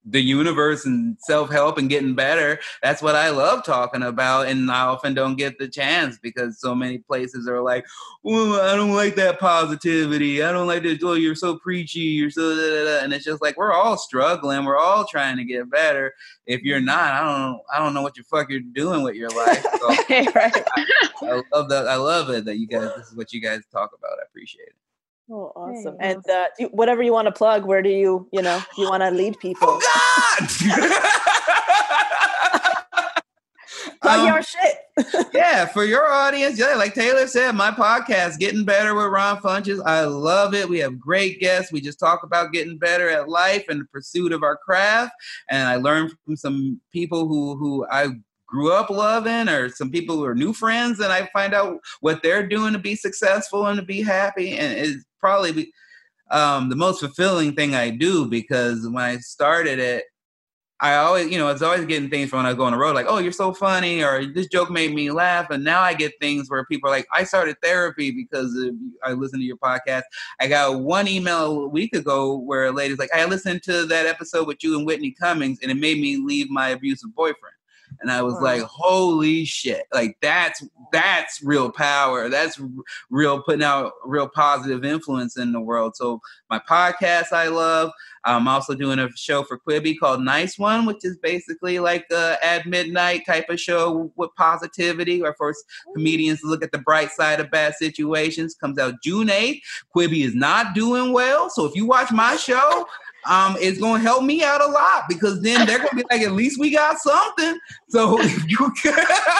the 0.05 0.21
universe 0.21 0.85
and 0.85 1.17
self 1.19 1.49
help 1.49 1.77
and 1.77 1.89
getting 1.89 2.15
better. 2.15 2.59
That's 2.81 3.01
what 3.01 3.15
I 3.15 3.29
love 3.29 3.63
talking 3.63 4.03
about, 4.03 4.47
and 4.47 4.69
I 4.69 4.81
often 4.81 5.13
don't 5.13 5.37
get 5.37 5.57
the 5.57 5.67
chance 5.67 6.17
because 6.17 6.59
so 6.59 6.75
many 6.75 6.97
places 6.97 7.47
are 7.47 7.61
like, 7.61 7.85
"Well, 8.23 8.59
I 8.61 8.75
don't 8.75 8.93
like 8.93 9.15
that 9.15 9.39
positivity. 9.39 10.43
I 10.43 10.51
don't 10.51 10.67
like 10.67 10.83
this. 10.83 10.99
Oh, 11.03 11.13
you're 11.13 11.35
so 11.35 11.57
preachy. 11.57 11.99
You're 11.99 12.29
so," 12.29 12.55
da, 12.55 12.61
da, 12.61 12.83
da." 12.85 13.03
and 13.03 13.13
it's 13.13 13.25
just 13.25 13.41
like 13.41 13.57
we're 13.57 13.73
all 13.73 13.97
struggling. 13.97 14.65
We're 14.65 14.77
all 14.77 15.05
trying 15.05 15.37
to 15.37 15.45
get 15.45 15.69
better. 15.69 16.13
If 16.45 16.61
you're 16.61 16.81
not, 16.81 17.13
I 17.13 17.21
don't, 17.21 17.61
I 17.73 17.79
don't 17.79 17.93
know 17.93 18.01
what 18.01 18.15
the 18.15 18.23
fuck 18.23 18.49
you're 18.49 18.59
doing 18.59 19.03
with 19.03 19.15
your 19.15 19.29
life. 19.29 19.65
So 19.83 19.89
right. 20.35 20.63
I 21.21 21.41
love 21.51 21.69
that. 21.69 21.87
I 21.87 21.95
love 21.95 22.29
it 22.29 22.45
that 22.45 22.57
you 22.57 22.67
guys. 22.67 22.89
This 22.95 23.07
is 23.07 23.15
what 23.15 23.33
you 23.33 23.41
guys 23.41 23.61
talk 23.71 23.91
about. 23.97 24.11
I 24.19 24.25
appreciate 24.25 24.67
it. 24.67 24.75
Oh, 25.31 25.51
awesome. 25.55 25.95
Hey, 25.99 26.11
And 26.11 26.29
uh, 26.29 26.45
do- 26.59 26.67
whatever 26.73 27.01
you 27.01 27.13
want 27.13 27.27
to 27.27 27.31
plug, 27.31 27.65
where 27.65 27.81
do 27.81 27.89
you, 27.89 28.27
you 28.31 28.41
know, 28.41 28.61
you 28.77 28.89
want 28.89 29.01
to 29.03 29.11
lead 29.11 29.39
people? 29.39 29.67
Oh 29.69 30.37
God! 30.39 30.99
Plug 34.01 34.19
Um, 34.19 34.27
your 34.27 34.41
shit. 34.41 35.27
yeah, 35.33 35.65
for 35.65 35.85
your 35.85 36.05
audience, 36.11 36.59
yeah, 36.59 36.75
like 36.75 36.93
Taylor 36.93 37.25
said, 37.25 37.53
my 37.53 37.71
podcast, 37.71 38.37
Getting 38.37 38.65
Better 38.65 38.93
with 38.93 39.05
Ron 39.07 39.37
Funches. 39.39 39.81
I 39.85 40.03
love 40.03 40.53
it. 40.53 40.67
We 40.67 40.79
have 40.79 40.99
great 40.99 41.39
guests. 41.39 41.71
We 41.71 41.79
just 41.81 41.99
talk 41.99 42.23
about 42.23 42.51
getting 42.51 42.77
better 42.77 43.09
at 43.09 43.29
life 43.29 43.65
and 43.69 43.79
the 43.81 43.85
pursuit 43.85 44.33
of 44.33 44.43
our 44.43 44.57
craft. 44.57 45.13
And 45.49 45.67
I 45.67 45.77
learned 45.77 46.13
from 46.25 46.35
some 46.35 46.81
people 46.91 47.27
who 47.27 47.55
who 47.57 47.85
I 47.89 48.09
grew 48.53 48.71
up 48.71 48.91
loving 48.91 49.49
or 49.49 49.67
some 49.69 49.89
people 49.89 50.15
who 50.15 50.25
are 50.25 50.35
new 50.35 50.53
friends 50.53 50.99
and 50.99 51.11
I 51.11 51.27
find 51.33 51.55
out 51.55 51.79
what 52.01 52.21
they're 52.21 52.47
doing 52.47 52.73
to 52.73 52.79
be 52.79 52.95
successful 52.95 53.65
and 53.65 53.79
to 53.79 53.83
be 53.83 54.03
happy. 54.03 54.55
And 54.55 54.77
it's 54.77 55.03
probably 55.19 55.73
um, 56.29 56.69
the 56.69 56.75
most 56.75 56.99
fulfilling 56.99 57.55
thing 57.55 57.73
I 57.73 57.89
do 57.89 58.27
because 58.27 58.87
when 58.87 59.03
I 59.03 59.17
started 59.17 59.79
it, 59.79 60.03
I 60.79 60.97
always, 60.97 61.31
you 61.31 61.39
know, 61.39 61.47
it's 61.47 61.63
always 61.63 61.85
getting 61.85 62.11
things 62.11 62.29
from 62.29 62.43
when 62.43 62.45
I 62.45 62.53
go 62.53 62.65
on 62.65 62.73
the 62.73 62.77
road, 62.77 62.93
like, 62.93 63.05
oh, 63.07 63.17
you're 63.17 63.31
so 63.31 63.53
funny, 63.53 64.03
or 64.03 64.25
this 64.25 64.47
joke 64.47 64.69
made 64.69 64.93
me 64.93 65.11
laugh. 65.11 65.49
And 65.49 65.63
now 65.63 65.81
I 65.81 65.93
get 65.93 66.11
things 66.19 66.49
where 66.49 66.65
people 66.65 66.89
are 66.89 66.93
like, 66.93 67.07
I 67.13 67.23
started 67.23 67.55
therapy 67.63 68.11
because 68.11 68.53
of, 68.55 68.75
I 69.01 69.13
listened 69.13 69.41
to 69.41 69.45
your 69.45 69.57
podcast. 69.57 70.01
I 70.41 70.47
got 70.47 70.81
one 70.81 71.07
email 71.07 71.63
a 71.63 71.67
week 71.69 71.95
ago 71.95 72.37
where 72.37 72.65
a 72.65 72.71
lady's 72.71 72.99
like, 72.99 73.13
I 73.15 73.23
listened 73.25 73.63
to 73.63 73.85
that 73.85 74.07
episode 74.07 74.45
with 74.45 74.61
you 74.61 74.77
and 74.77 74.85
Whitney 74.85 75.11
Cummings, 75.11 75.59
and 75.61 75.71
it 75.71 75.77
made 75.77 76.01
me 76.01 76.17
leave 76.17 76.49
my 76.49 76.69
abusive 76.69 77.15
boyfriend. 77.15 77.55
And 78.01 78.11
I 78.11 78.21
was 78.21 78.35
Wow. 78.35 78.41
like, 78.41 78.61
"Holy 78.63 79.45
shit! 79.45 79.85
Like 79.93 80.17
that's 80.21 80.63
that's 80.91 81.41
real 81.43 81.71
power. 81.71 82.29
That's 82.29 82.59
real 83.09 83.41
putting 83.41 83.63
out 83.63 83.93
real 84.05 84.27
positive 84.27 84.83
influence 84.85 85.37
in 85.37 85.51
the 85.51 85.61
world." 85.61 85.95
So 85.95 86.21
my 86.49 86.59
podcast 86.59 87.31
I 87.31 87.47
love. 87.47 87.91
I'm 88.25 88.47
also 88.47 88.73
doing 88.73 88.99
a 88.99 89.09
show 89.17 89.43
for 89.43 89.59
Quibi 89.59 89.99
called 89.99 90.21
Nice 90.21 90.57
One, 90.57 90.85
which 90.85 91.03
is 91.03 91.17
basically 91.17 91.79
like 91.79 92.05
a 92.09 92.37
at 92.41 92.65
midnight 92.65 93.25
type 93.25 93.49
of 93.49 93.59
show 93.59 94.11
with 94.15 94.29
positivity, 94.37 95.21
where 95.21 95.33
force 95.33 95.61
comedians 95.93 96.39
to 96.39 96.47
look 96.47 96.63
at 96.63 96.71
the 96.71 96.77
bright 96.77 97.11
side 97.11 97.39
of 97.41 97.51
bad 97.51 97.73
situations. 97.75 98.55
Comes 98.55 98.79
out 98.79 98.95
June 99.03 99.27
8th. 99.27 99.59
Quibi 99.95 100.23
is 100.25 100.35
not 100.35 100.73
doing 100.73 101.11
well, 101.11 101.49
so 101.49 101.65
if 101.65 101.75
you 101.75 101.85
watch 101.85 102.11
my 102.11 102.37
show, 102.37 102.85
um, 103.25 103.55
it's 103.59 103.79
going 103.79 104.01
to 104.01 104.07
help 104.07 104.23
me 104.23 104.43
out 104.43 104.61
a 104.61 104.67
lot 104.67 105.05
because 105.07 105.41
then 105.41 105.65
they're 105.65 105.77
going 105.77 105.89
to 105.89 105.95
be 105.95 106.03
like, 106.09 106.21
at 106.21 106.33
least 106.33 106.59
we 106.59 106.71
got 106.71 106.97
something. 106.99 107.57
So 107.89 108.17
if 108.21 108.49
you 108.49 108.71
can 108.81 108.97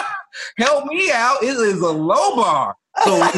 help 0.58 0.86
me 0.86 1.10
out, 1.12 1.42
it 1.42 1.56
is 1.56 1.80
a 1.80 1.90
low 1.90 2.36
bar. 2.36 2.76
So 3.04 3.18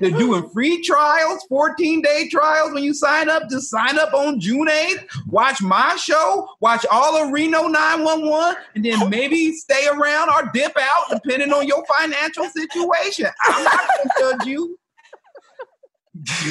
they're 0.00 0.10
doing 0.10 0.48
free 0.50 0.82
trials, 0.82 1.44
14 1.48 2.02
day 2.02 2.28
trials 2.28 2.72
when 2.72 2.82
you 2.82 2.92
sign 2.92 3.28
up. 3.28 3.48
Just 3.48 3.70
sign 3.70 3.96
up 3.98 4.12
on 4.12 4.40
June 4.40 4.66
8th. 4.66 5.06
Watch 5.28 5.62
my 5.62 5.94
show, 5.96 6.48
watch 6.60 6.84
all 6.90 7.16
of 7.16 7.32
Reno 7.32 7.68
911, 7.68 8.56
and 8.74 8.84
then 8.84 9.08
maybe 9.08 9.52
stay 9.52 9.86
around 9.86 10.30
or 10.30 10.50
dip 10.52 10.76
out 10.76 11.20
depending 11.22 11.52
on 11.52 11.68
your 11.68 11.84
financial 11.86 12.46
situation. 12.46 13.28
I'm 13.44 13.64
not 13.64 13.78
going 13.78 14.08
to 14.08 14.10
judge 14.18 14.46
you. 14.48 14.76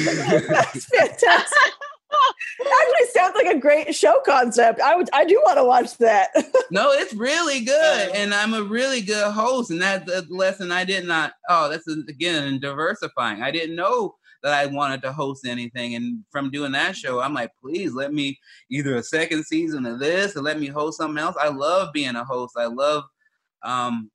That's 0.04 0.84
fantastic. 0.86 1.72
Actually, 2.60 3.06
sounds 3.12 3.34
like 3.36 3.54
a 3.54 3.58
great 3.58 3.94
show 3.94 4.20
concept. 4.24 4.80
I 4.80 4.96
would, 4.96 5.08
I 5.12 5.24
do 5.24 5.40
want 5.44 5.58
to 5.58 5.64
watch 5.64 5.96
that. 5.98 6.30
No, 6.70 6.90
it's 6.92 7.14
really 7.14 7.64
good, 7.64 8.10
and 8.14 8.34
I'm 8.34 8.52
a 8.52 8.62
really 8.62 9.00
good 9.00 9.32
host, 9.32 9.70
and 9.70 9.80
that's 9.80 10.10
a 10.12 10.22
lesson 10.28 10.70
I 10.70 10.84
did 10.84 11.06
not. 11.06 11.32
Oh, 11.48 11.70
that's 11.70 11.86
again 11.88 12.60
diversifying. 12.60 13.42
I 13.42 13.50
didn't 13.50 13.74
know 13.74 14.16
that 14.42 14.52
I 14.52 14.66
wanted 14.66 15.00
to 15.02 15.12
host 15.12 15.46
anything, 15.46 15.94
and 15.94 16.24
from 16.30 16.50
doing 16.50 16.72
that 16.72 16.94
show, 16.94 17.20
I'm 17.20 17.32
like, 17.32 17.52
please 17.58 17.94
let 17.94 18.12
me 18.12 18.38
either 18.70 18.96
a 18.96 19.02
second 19.02 19.44
season 19.44 19.86
of 19.86 19.98
this, 19.98 20.36
or 20.36 20.42
let 20.42 20.60
me 20.60 20.66
host 20.66 20.98
something 20.98 21.16
else. 21.16 21.36
I 21.40 21.48
love 21.48 21.94
being 21.94 22.16
a 22.16 22.24
host. 22.24 22.54
I 22.58 22.66
love, 22.66 23.04
um, 23.62 24.10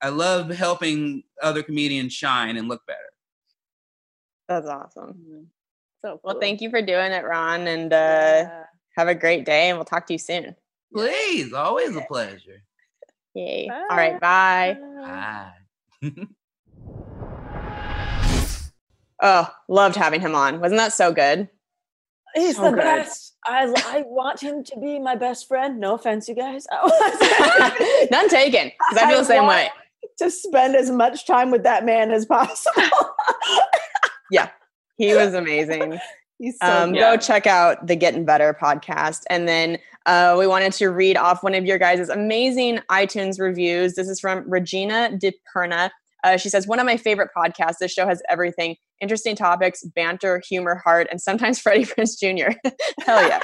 I 0.00 0.10
love 0.10 0.50
helping 0.50 1.24
other 1.42 1.64
comedians 1.64 2.12
shine 2.12 2.56
and 2.56 2.68
look 2.68 2.86
better. 2.86 3.00
That's 4.48 4.66
awesome. 4.66 5.48
So 6.00 6.20
Well, 6.22 6.38
thank 6.40 6.60
you 6.60 6.70
for 6.70 6.80
doing 6.80 7.12
it, 7.12 7.24
Ron, 7.24 7.66
and 7.66 7.92
uh, 7.92 7.96
Yeah. 7.96 8.64
have 8.96 9.08
a 9.08 9.14
great 9.14 9.44
day. 9.44 9.68
And 9.68 9.78
we'll 9.78 9.84
talk 9.84 10.06
to 10.06 10.14
you 10.14 10.18
soon. 10.18 10.54
Please, 10.94 11.52
always 11.52 11.94
a 11.96 12.00
pleasure. 12.02 12.62
Yay! 13.34 13.68
All 13.70 13.96
right, 13.96 14.18
bye. 14.20 14.76
Bye. 15.02 15.52
Oh, 19.20 19.52
loved 19.68 19.96
having 19.96 20.20
him 20.20 20.36
on. 20.36 20.60
Wasn't 20.60 20.78
that 20.78 20.92
so 20.92 21.12
good? 21.12 21.48
He's 22.36 22.54
So 22.54 22.62
the 22.66 22.70
good. 22.70 22.76
best. 22.76 23.34
I, 23.44 23.64
I 23.86 24.02
want 24.06 24.40
him 24.40 24.62
to 24.62 24.78
be 24.78 25.00
my 25.00 25.16
best 25.16 25.48
friend. 25.48 25.80
No 25.80 25.94
offense, 25.94 26.28
you 26.28 26.36
guys. 26.36 26.68
None 28.12 28.28
taken. 28.28 28.70
Because 28.78 29.02
I 29.02 29.08
feel 29.08 29.18
the 29.18 29.24
same 29.24 29.42
want 29.44 29.56
way. 29.56 29.70
To 30.18 30.30
spend 30.30 30.76
as 30.76 30.90
much 30.92 31.26
time 31.26 31.50
with 31.50 31.64
that 31.64 31.84
man 31.84 32.12
as 32.12 32.26
possible. 32.26 32.80
Yeah, 34.30 34.50
he 34.96 35.14
was 35.16 35.34
amazing. 35.34 35.98
He's 36.38 36.56
so 36.62 36.84
um, 36.84 36.92
go 36.92 37.16
check 37.16 37.46
out 37.46 37.86
the 37.86 37.96
Getting 37.96 38.24
Better 38.24 38.56
podcast. 38.60 39.22
And 39.28 39.48
then 39.48 39.78
uh, 40.06 40.36
we 40.38 40.46
wanted 40.46 40.72
to 40.74 40.88
read 40.88 41.16
off 41.16 41.42
one 41.42 41.54
of 41.54 41.64
your 41.64 41.78
guys' 41.78 42.08
amazing 42.08 42.78
iTunes 42.90 43.40
reviews. 43.40 43.94
This 43.94 44.08
is 44.08 44.20
from 44.20 44.48
Regina 44.48 45.10
DiPerna. 45.12 45.90
Uh, 46.22 46.36
she 46.36 46.48
says, 46.48 46.66
One 46.66 46.78
of 46.78 46.86
my 46.86 46.96
favorite 46.96 47.30
podcasts. 47.36 47.78
This 47.80 47.92
show 47.92 48.06
has 48.06 48.22
everything 48.28 48.76
interesting 49.00 49.36
topics, 49.36 49.82
banter, 49.84 50.42
humor, 50.48 50.80
heart, 50.84 51.08
and 51.10 51.20
sometimes 51.20 51.58
Freddie 51.60 51.84
Prinze 51.84 52.18
Jr. 52.18 52.56
Hell 53.04 53.26
yeah. 53.26 53.40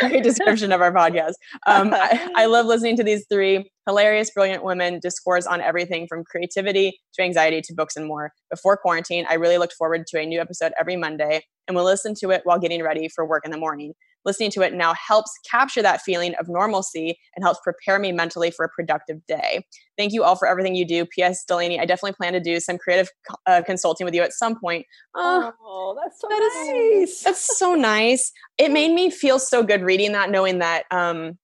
Great 0.00 0.22
description 0.22 0.72
of 0.72 0.80
our 0.80 0.92
podcast. 0.92 1.34
Um, 1.66 1.92
I, 1.92 2.30
I 2.36 2.46
love 2.46 2.66
listening 2.66 2.96
to 2.96 3.04
these 3.04 3.24
three 3.30 3.70
hilarious, 3.86 4.30
brilliant 4.30 4.64
women 4.64 5.00
discourse 5.00 5.46
on 5.46 5.60
everything 5.60 6.06
from 6.06 6.24
creativity 6.24 6.98
to 7.14 7.22
anxiety 7.22 7.60
to 7.62 7.74
books 7.74 7.96
and 7.96 8.06
more. 8.06 8.32
Before 8.50 8.76
quarantine, 8.76 9.26
I 9.28 9.34
really 9.34 9.58
looked 9.58 9.74
forward 9.74 10.06
to 10.08 10.20
a 10.20 10.26
new 10.26 10.40
episode 10.40 10.72
every 10.78 10.96
Monday 10.96 11.42
and 11.66 11.76
will 11.76 11.84
listen 11.84 12.14
to 12.20 12.30
it 12.30 12.42
while 12.44 12.58
getting 12.58 12.82
ready 12.82 13.08
for 13.08 13.26
work 13.26 13.44
in 13.44 13.50
the 13.50 13.58
morning. 13.58 13.94
Listening 14.24 14.50
to 14.52 14.62
it 14.62 14.74
now 14.74 14.94
helps 14.94 15.30
capture 15.50 15.82
that 15.82 16.00
feeling 16.02 16.34
of 16.40 16.48
normalcy 16.48 17.18
and 17.34 17.44
helps 17.44 17.60
prepare 17.62 17.98
me 17.98 18.12
mentally 18.12 18.50
for 18.50 18.64
a 18.64 18.68
productive 18.68 19.24
day. 19.26 19.64
Thank 19.98 20.12
you 20.12 20.22
all 20.24 20.36
for 20.36 20.46
everything 20.48 20.74
you 20.74 20.86
do. 20.86 21.04
P.S. 21.06 21.44
Delanie, 21.48 21.80
I 21.80 21.84
definitely 21.84 22.12
plan 22.12 22.32
to 22.32 22.40
do 22.40 22.60
some 22.60 22.78
creative 22.78 23.08
uh, 23.46 23.62
consulting 23.64 24.04
with 24.04 24.14
you 24.14 24.22
at 24.22 24.32
some 24.32 24.58
point. 24.58 24.86
Oh, 25.14 25.52
Oh, 25.60 25.96
that's 26.00 26.20
so 26.20 26.28
that 26.28 26.38
nice. 26.38 27.08
is 27.08 27.20
that's 27.24 27.58
so 27.58 27.74
nice. 27.74 28.32
It 28.58 28.70
made 28.70 28.92
me 28.92 29.10
feel 29.10 29.38
so 29.38 29.62
good 29.62 29.82
reading 29.82 30.12
that, 30.12 30.30
knowing 30.30 30.58
that 30.58 30.84
um 30.90 31.38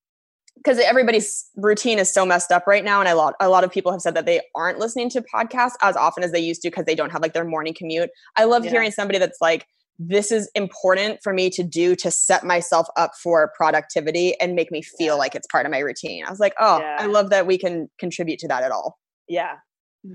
because 0.57 0.79
everybody's 0.81 1.49
routine 1.57 2.01
is 2.01 2.12
so 2.12 2.26
messed 2.26 2.51
up 2.51 2.66
right 2.66 2.85
now, 2.85 3.01
and 3.01 3.09
a 3.09 3.14
lot 3.14 3.35
a 3.41 3.49
lot 3.49 3.64
of 3.64 3.70
people 3.70 3.93
have 3.93 4.01
said 4.01 4.14
that 4.14 4.26
they 4.26 4.41
aren't 4.55 4.79
listening 4.79 5.09
to 5.11 5.22
podcasts 5.22 5.74
as 5.83 5.97
often 5.97 6.22
as 6.24 6.33
they 6.33 6.41
used 6.41 6.62
to 6.62 6.68
because 6.68 6.85
they 6.85 6.95
don't 6.95 7.11
have 7.11 7.22
like 7.22 7.33
their 7.33 7.45
morning 7.45 7.74
commute. 7.76 8.11
I 8.37 8.45
love 8.45 8.64
Yeah. 8.64 8.70
hearing 8.72 8.91
somebody 8.91 9.18
that's 9.18 9.41
like, 9.41 9.66
this 9.99 10.30
is 10.30 10.49
important 10.55 11.18
for 11.22 11.32
me 11.32 11.51
to 11.51 11.62
do 11.64 11.96
to 11.96 12.11
set 12.11 12.44
myself 12.44 12.86
up 12.96 13.12
for 13.20 13.53
productivity 13.57 14.38
and 14.40 14.55
make 14.55 14.70
me 14.70 14.80
feel 14.80 15.18
like 15.18 15.34
it's 15.34 15.46
part 15.49 15.66
of 15.66 15.72
my 15.72 15.78
routine. 15.78 16.24
I 16.24 16.30
was 16.30 16.38
like, 16.38 16.55
oh, 16.61 16.78
Yeah. 16.78 16.96
I 17.01 17.07
love 17.07 17.30
that 17.30 17.46
we 17.46 17.59
can 17.59 17.88
contribute 17.99 18.38
to 18.40 18.49
that 18.49 18.62
at 18.62 18.70
all. 18.70 18.99
Yeah. 19.28 19.57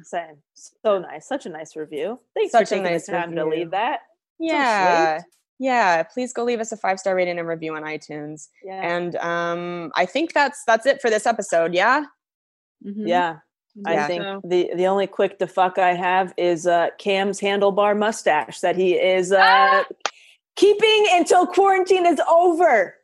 Same. 0.04 0.38
So 0.56 1.00
nice. 1.00 1.28
Such 1.28 1.46
a 1.46 1.50
nice 1.50 1.76
review. 1.76 2.18
Thanks 2.34 2.54
Such 2.54 2.62
a 2.62 2.66
for 2.66 2.70
taking 2.70 2.84
nice 2.86 3.06
the 3.06 3.12
time 3.12 3.36
to 3.36 3.46
leave 3.46 3.72
that. 3.72 4.00
Yeah. 4.40 5.18
sweet. 5.20 5.26
yeah. 5.60 6.04
Please 6.04 6.32
go 6.32 6.44
leave 6.46 6.62
us 6.62 6.72
a 6.72 6.78
five 6.78 7.00
star 7.00 7.14
rating 7.16 7.38
and 7.38 7.48
review 7.48 7.76
on 7.76 7.84
iTunes. 7.84 8.48
Yeah. 8.64 8.80
And 8.82 9.16
um, 9.18 9.92
I 9.98 10.06
think 10.06 10.32
that's 10.34 10.64
that's 10.66 10.86
it 10.86 11.02
for 11.02 11.10
this 11.10 11.26
episode. 11.26 11.74
Yeah. 11.74 12.06
Mhm. 12.86 13.08
yeah. 13.08 13.36
I 13.86 14.06
think 14.08 14.24
So- 14.24 14.42
the 14.44 14.70
the 14.76 14.88
only 14.88 15.08
quick 15.08 15.40
to 15.40 15.48
fuck 15.48 15.78
I 15.78 15.94
have 15.94 16.34
is 16.38 16.68
uh 16.68 16.90
Cam's 17.00 17.40
handlebar 17.42 17.98
mustache 17.98 18.60
that 18.62 18.76
he 18.76 18.94
is 18.94 19.32
uh 19.32 19.40
Ah! 19.42 19.86
keeping 20.56 21.08
until 21.12 21.48
quarantine 21.48 22.06
is 22.06 22.22
over. 22.30 22.96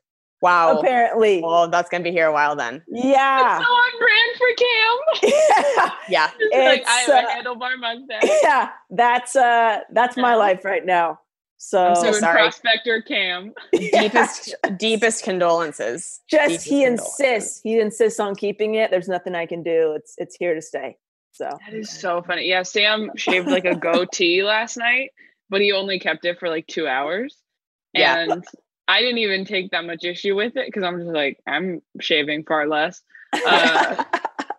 Wow. 0.41 0.77
Apparently. 0.77 1.41
Well, 1.41 1.67
that's 1.69 1.89
gonna 1.89 2.03
be 2.03 2.11
here 2.11 2.27
a 2.27 2.31
while 2.31 2.55
then. 2.55 2.81
Yeah. 2.87 3.57
So 3.57 3.63
on 3.63 3.91
brand 3.99 4.37
for 4.37 4.47
Cam. 4.63 5.91
Yeah. 6.09 6.29
It's 6.39 6.55
like 6.55 6.87
I 6.87 7.01
It's, 7.01 7.11
have 7.11 7.23
a 7.25 7.27
uh, 7.27 7.55
handlebar 7.55 7.77
mustache. 7.79 8.29
yeah. 8.43 8.69
That's 8.89 9.35
uh 9.35 9.79
that's 9.91 10.15
my 10.17 10.35
life 10.35 10.63
right 10.63 10.85
now. 10.85 11.19
So, 11.61 11.87
I'm 11.87 11.95
so 11.95 12.13
sorry. 12.13 12.39
prospector 12.41 13.01
Cam. 13.01 13.53
Deepest 13.73 14.55
deepest 14.77 15.23
condolences. 15.25 16.21
just 16.29 16.47
Deepest 16.49 16.65
he 16.67 16.83
condolences. 16.85 17.19
insists. 17.19 17.61
He 17.63 17.79
insists 17.79 18.19
on 18.19 18.33
keeping 18.35 18.75
it. 18.75 18.91
There's 18.91 19.09
nothing 19.09 19.35
I 19.35 19.45
can 19.45 19.61
do. 19.61 19.91
It's 19.95 20.15
it's 20.17 20.35
here 20.37 20.55
to 20.55 20.61
stay. 20.61 20.95
So 21.33 21.49
That 21.65 21.75
is 21.77 21.89
so 21.89 22.21
funny. 22.21 22.47
Yeah, 22.47 22.63
Sam 22.63 23.11
shaved 23.17 23.47
like 23.47 23.65
a 23.65 23.75
goatee 23.75 24.41
last 24.43 24.77
night, 24.77 25.11
but 25.49 25.59
he 25.59 25.73
only 25.73 25.99
kept 25.99 26.23
it 26.23 26.39
for 26.39 26.47
like 26.49 26.65
two 26.65 26.87
hours. 26.87 27.35
Yeah. 27.93 28.19
And 28.19 28.45
I 28.87 29.01
didn't 29.01 29.17
even 29.19 29.43
take 29.43 29.71
that 29.71 29.83
much 29.85 30.05
issue 30.05 30.35
with 30.35 30.55
it 30.55 30.65
because 30.65 30.83
I'm 30.83 30.97
just 30.99 31.11
like, 31.11 31.39
I'm 31.45 31.81
shaving 31.99 32.45
far 32.45 32.67
less. 32.67 33.01
Uh, 33.33 34.03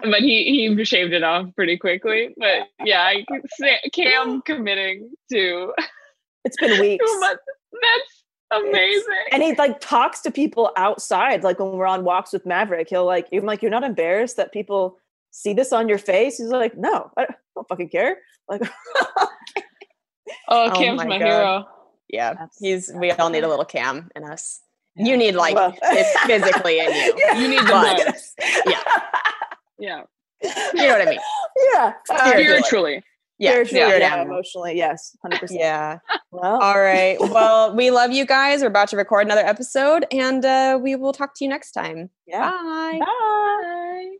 but 0.02 0.20
he 0.20 0.68
he 0.76 0.84
shaved 0.84 1.14
it 1.14 1.22
off 1.22 1.46
pretty 1.56 1.78
quickly. 1.78 2.34
But 2.36 2.68
yeah, 2.84 3.02
I 3.02 3.24
can 3.26 3.40
say 3.58 3.78
Cam 3.92 4.42
committing 4.42 5.10
to 5.32 5.72
it's 6.44 6.56
been 6.56 6.80
weeks. 6.80 7.04
That's 7.22 8.24
amazing. 8.52 9.04
and 9.32 9.42
he 9.42 9.54
like 9.54 9.80
talks 9.80 10.20
to 10.22 10.30
people 10.30 10.72
outside 10.76 11.44
like 11.44 11.60
when 11.60 11.70
we're 11.72 11.86
on 11.86 12.02
walks 12.02 12.32
with 12.32 12.44
maverick 12.44 12.88
he'll 12.90 13.04
like 13.04 13.28
i'm 13.32 13.44
like 13.44 13.62
you're 13.62 13.70
not 13.70 13.84
embarrassed 13.84 14.36
that 14.38 14.52
people 14.52 14.98
see 15.30 15.52
this 15.52 15.72
on 15.72 15.88
your 15.88 15.98
face 15.98 16.38
he's 16.38 16.48
like 16.48 16.76
no 16.76 17.12
i 17.16 17.26
don't 17.54 17.68
fucking 17.68 17.88
care 17.88 18.16
like 18.48 18.60
oh, 18.96 19.28
Oh 20.48 20.70
Cam's 20.74 20.98
my 20.98 21.06
my, 21.06 21.18
hero. 21.18 21.64
Yeah. 22.08 22.30
That's- 22.32 22.56
He's 22.60 22.90
we 22.94 23.10
all 23.12 23.30
need 23.30 23.44
a 23.44 23.48
little 23.48 23.64
cam 23.64 24.10
in 24.16 24.24
us. 24.24 24.60
You 24.96 25.16
need 25.16 25.36
like 25.36 25.54
Well- 25.54 25.74
it 25.80 26.18
physically 26.26 26.80
in 26.80 26.92
you. 26.92 27.40
You 27.42 27.48
need 27.48 27.60
the 27.60 27.70
But- 27.70 28.04
most. 28.06 28.34
Yeah. 28.66 28.82
Yeah. 29.78 30.02
You 30.74 30.88
know 30.88 30.98
what 30.98 31.02
I 31.06 31.10
mean? 31.10 31.20
yeah 31.74 31.92
Spiritually. 32.04 33.02
Spiritually. 33.40 33.48
Yeah. 33.48 33.50
Spiritually, 33.52 33.80
spirit 33.90 34.00
yeah, 34.02 34.14
animal. 34.14 34.34
emotionally 34.34 34.76
yes 34.76 35.16
100% 35.24 35.48
Yeah. 35.50 35.98
well 36.30 36.60
All 36.62 36.80
right. 36.80 37.16
Well, 37.20 37.74
we 37.74 37.90
love 37.90 38.10
you 38.12 38.24
guys. 38.26 38.60
We're 38.60 38.68
about 38.68 38.88
to 38.88 38.96
record 38.96 39.26
another 39.26 39.44
episode 39.46 40.04
and 40.12 40.44
uh, 40.44 40.78
we 40.82 40.94
will 40.96 41.12
talk 41.12 41.34
to 41.36 41.44
you 41.44 41.48
next 41.50 41.72
time. 41.72 42.10
yeah 42.26 42.50
Bye. 42.50 42.98
Bye. 43.00 44.16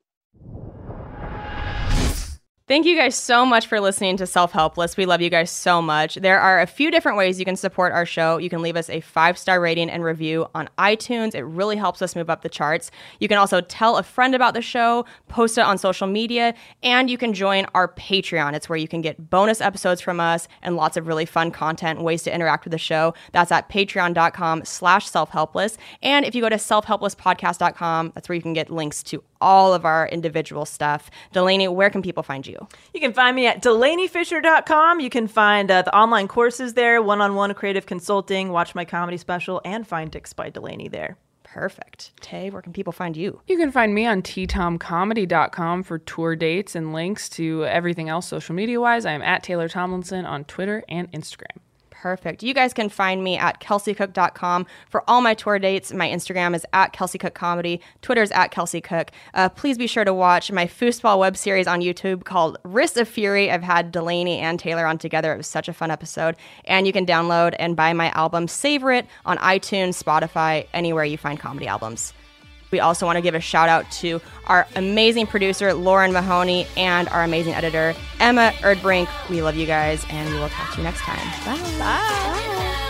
Thank 2.70 2.86
you 2.86 2.94
guys 2.94 3.16
so 3.16 3.44
much 3.44 3.66
for 3.66 3.80
listening 3.80 4.16
to 4.18 4.28
Self 4.28 4.52
Helpless. 4.52 4.96
We 4.96 5.04
love 5.04 5.20
you 5.20 5.28
guys 5.28 5.50
so 5.50 5.82
much. 5.82 6.14
There 6.14 6.38
are 6.38 6.60
a 6.60 6.68
few 6.68 6.92
different 6.92 7.18
ways 7.18 7.40
you 7.40 7.44
can 7.44 7.56
support 7.56 7.92
our 7.92 8.06
show. 8.06 8.38
You 8.38 8.48
can 8.48 8.62
leave 8.62 8.76
us 8.76 8.88
a 8.88 9.00
five 9.00 9.36
star 9.36 9.60
rating 9.60 9.90
and 9.90 10.04
review 10.04 10.46
on 10.54 10.70
iTunes. 10.78 11.34
It 11.34 11.42
really 11.42 11.74
helps 11.74 12.00
us 12.00 12.14
move 12.14 12.30
up 12.30 12.42
the 12.42 12.48
charts. 12.48 12.92
You 13.18 13.26
can 13.26 13.38
also 13.38 13.60
tell 13.60 13.96
a 13.96 14.04
friend 14.04 14.36
about 14.36 14.54
the 14.54 14.62
show, 14.62 15.04
post 15.26 15.58
it 15.58 15.62
on 15.62 15.78
social 15.78 16.06
media, 16.06 16.54
and 16.80 17.10
you 17.10 17.18
can 17.18 17.32
join 17.32 17.66
our 17.74 17.88
Patreon. 17.88 18.54
It's 18.54 18.68
where 18.68 18.78
you 18.78 18.86
can 18.86 19.00
get 19.00 19.30
bonus 19.30 19.60
episodes 19.60 20.00
from 20.00 20.20
us 20.20 20.46
and 20.62 20.76
lots 20.76 20.96
of 20.96 21.08
really 21.08 21.26
fun 21.26 21.50
content 21.50 21.98
and 21.98 22.06
ways 22.06 22.22
to 22.22 22.32
interact 22.32 22.64
with 22.64 22.70
the 22.70 22.78
show. 22.78 23.14
That's 23.32 23.50
at 23.50 23.68
patreon.com 23.68 24.64
slash 24.64 25.08
self-helpless. 25.08 25.76
And 26.04 26.24
if 26.24 26.36
you 26.36 26.40
go 26.40 26.48
to 26.48 26.54
selfhelplesspodcast.com, 26.54 28.12
that's 28.14 28.28
where 28.28 28.36
you 28.36 28.42
can 28.42 28.52
get 28.52 28.70
links 28.70 29.02
to 29.02 29.24
all 29.40 29.74
of 29.74 29.84
our 29.84 30.08
individual 30.08 30.64
stuff. 30.64 31.10
Delanie, 31.34 31.72
where 31.72 31.90
can 31.90 32.02
people 32.02 32.22
find 32.22 32.46
you? 32.46 32.66
You 32.94 33.00
can 33.00 33.12
find 33.12 33.34
me 33.34 33.46
at 33.46 33.62
delaniefischer.com. 33.62 35.00
You 35.00 35.10
can 35.10 35.26
find 35.28 35.70
uh, 35.70 35.82
the 35.82 35.96
online 35.96 36.28
courses 36.28 36.74
there, 36.74 37.02
one 37.02 37.20
on 37.20 37.34
one 37.34 37.54
creative 37.54 37.86
consulting, 37.86 38.50
watch 38.50 38.74
my 38.74 38.84
comedy 38.84 39.16
special, 39.16 39.60
and 39.64 39.86
find 39.86 40.10
Dicks 40.10 40.32
by 40.32 40.50
Delanie 40.50 40.90
there. 40.90 41.16
Perfect. 41.42 42.12
Tay, 42.20 42.48
where 42.50 42.62
can 42.62 42.72
people 42.72 42.92
find 42.92 43.16
you? 43.16 43.40
You 43.48 43.56
can 43.56 43.72
find 43.72 43.92
me 43.92 44.06
on 44.06 44.22
ttomcomedy.com 44.22 45.82
for 45.82 45.98
tour 45.98 46.36
dates 46.36 46.76
and 46.76 46.92
links 46.92 47.28
to 47.30 47.64
everything 47.64 48.08
else 48.08 48.28
social 48.28 48.54
media 48.54 48.80
wise. 48.80 49.04
I 49.04 49.12
am 49.12 49.22
at 49.22 49.42
Taylor 49.42 49.68
Tomlinson 49.68 50.24
on 50.24 50.44
Twitter 50.44 50.84
and 50.88 51.10
Instagram. 51.10 51.58
Perfect. 52.00 52.42
You 52.42 52.54
guys 52.54 52.72
can 52.72 52.88
find 52.88 53.22
me 53.22 53.36
at 53.36 53.60
kelseycook.com 53.60 54.64
for 54.88 55.04
all 55.06 55.20
my 55.20 55.34
tour 55.34 55.58
dates. 55.58 55.92
My 55.92 56.08
Instagram 56.08 56.54
is 56.54 56.64
at 56.72 56.94
kelseycookcomedy. 56.94 57.20
Cook 57.20 57.34
Comedy. 57.34 57.80
Twitter's 58.00 58.30
at 58.30 58.50
kelseycook. 58.50 59.10
Uh, 59.34 59.50
please 59.50 59.76
be 59.76 59.86
sure 59.86 60.04
to 60.04 60.14
watch 60.14 60.50
my 60.50 60.66
foosball 60.66 61.18
web 61.18 61.36
series 61.36 61.66
on 61.66 61.82
YouTube 61.82 62.24
called 62.24 62.56
Wrist 62.64 62.96
of 62.96 63.06
Fury. 63.06 63.50
I've 63.50 63.62
had 63.62 63.92
Delanie 63.92 64.38
and 64.38 64.58
Taylor 64.58 64.86
on 64.86 64.96
together. 64.96 65.34
It 65.34 65.36
was 65.36 65.46
such 65.46 65.68
a 65.68 65.74
fun 65.74 65.90
episode. 65.90 66.36
And 66.64 66.86
you 66.86 66.92
can 66.94 67.04
download 67.04 67.54
and 67.58 67.76
buy 67.76 67.92
my 67.92 68.08
album 68.12 68.48
Savor 68.48 68.92
It 68.92 69.06
on 69.26 69.36
iTunes, 69.36 70.02
Spotify, 70.02 70.66
anywhere 70.72 71.04
you 71.04 71.18
find 71.18 71.38
comedy 71.38 71.66
albums. 71.66 72.14
We 72.70 72.80
also 72.80 73.06
want 73.06 73.16
to 73.16 73.22
give 73.22 73.34
a 73.34 73.40
shout 73.40 73.68
out 73.68 73.90
to 73.92 74.20
our 74.46 74.66
amazing 74.76 75.26
producer, 75.26 75.72
Lauren 75.74 76.12
Mahoney, 76.12 76.66
and 76.76 77.08
our 77.08 77.22
amazing 77.22 77.54
editor, 77.54 77.94
Emma 78.18 78.52
Erdbrink. 78.58 79.08
We 79.28 79.42
love 79.42 79.56
you 79.56 79.66
guys, 79.66 80.04
and 80.10 80.32
we 80.32 80.38
will 80.38 80.48
talk 80.48 80.72
to 80.72 80.78
you 80.78 80.84
next 80.84 81.00
time. 81.00 81.18
Bye. 81.44 81.78
Bye. 81.78 82.86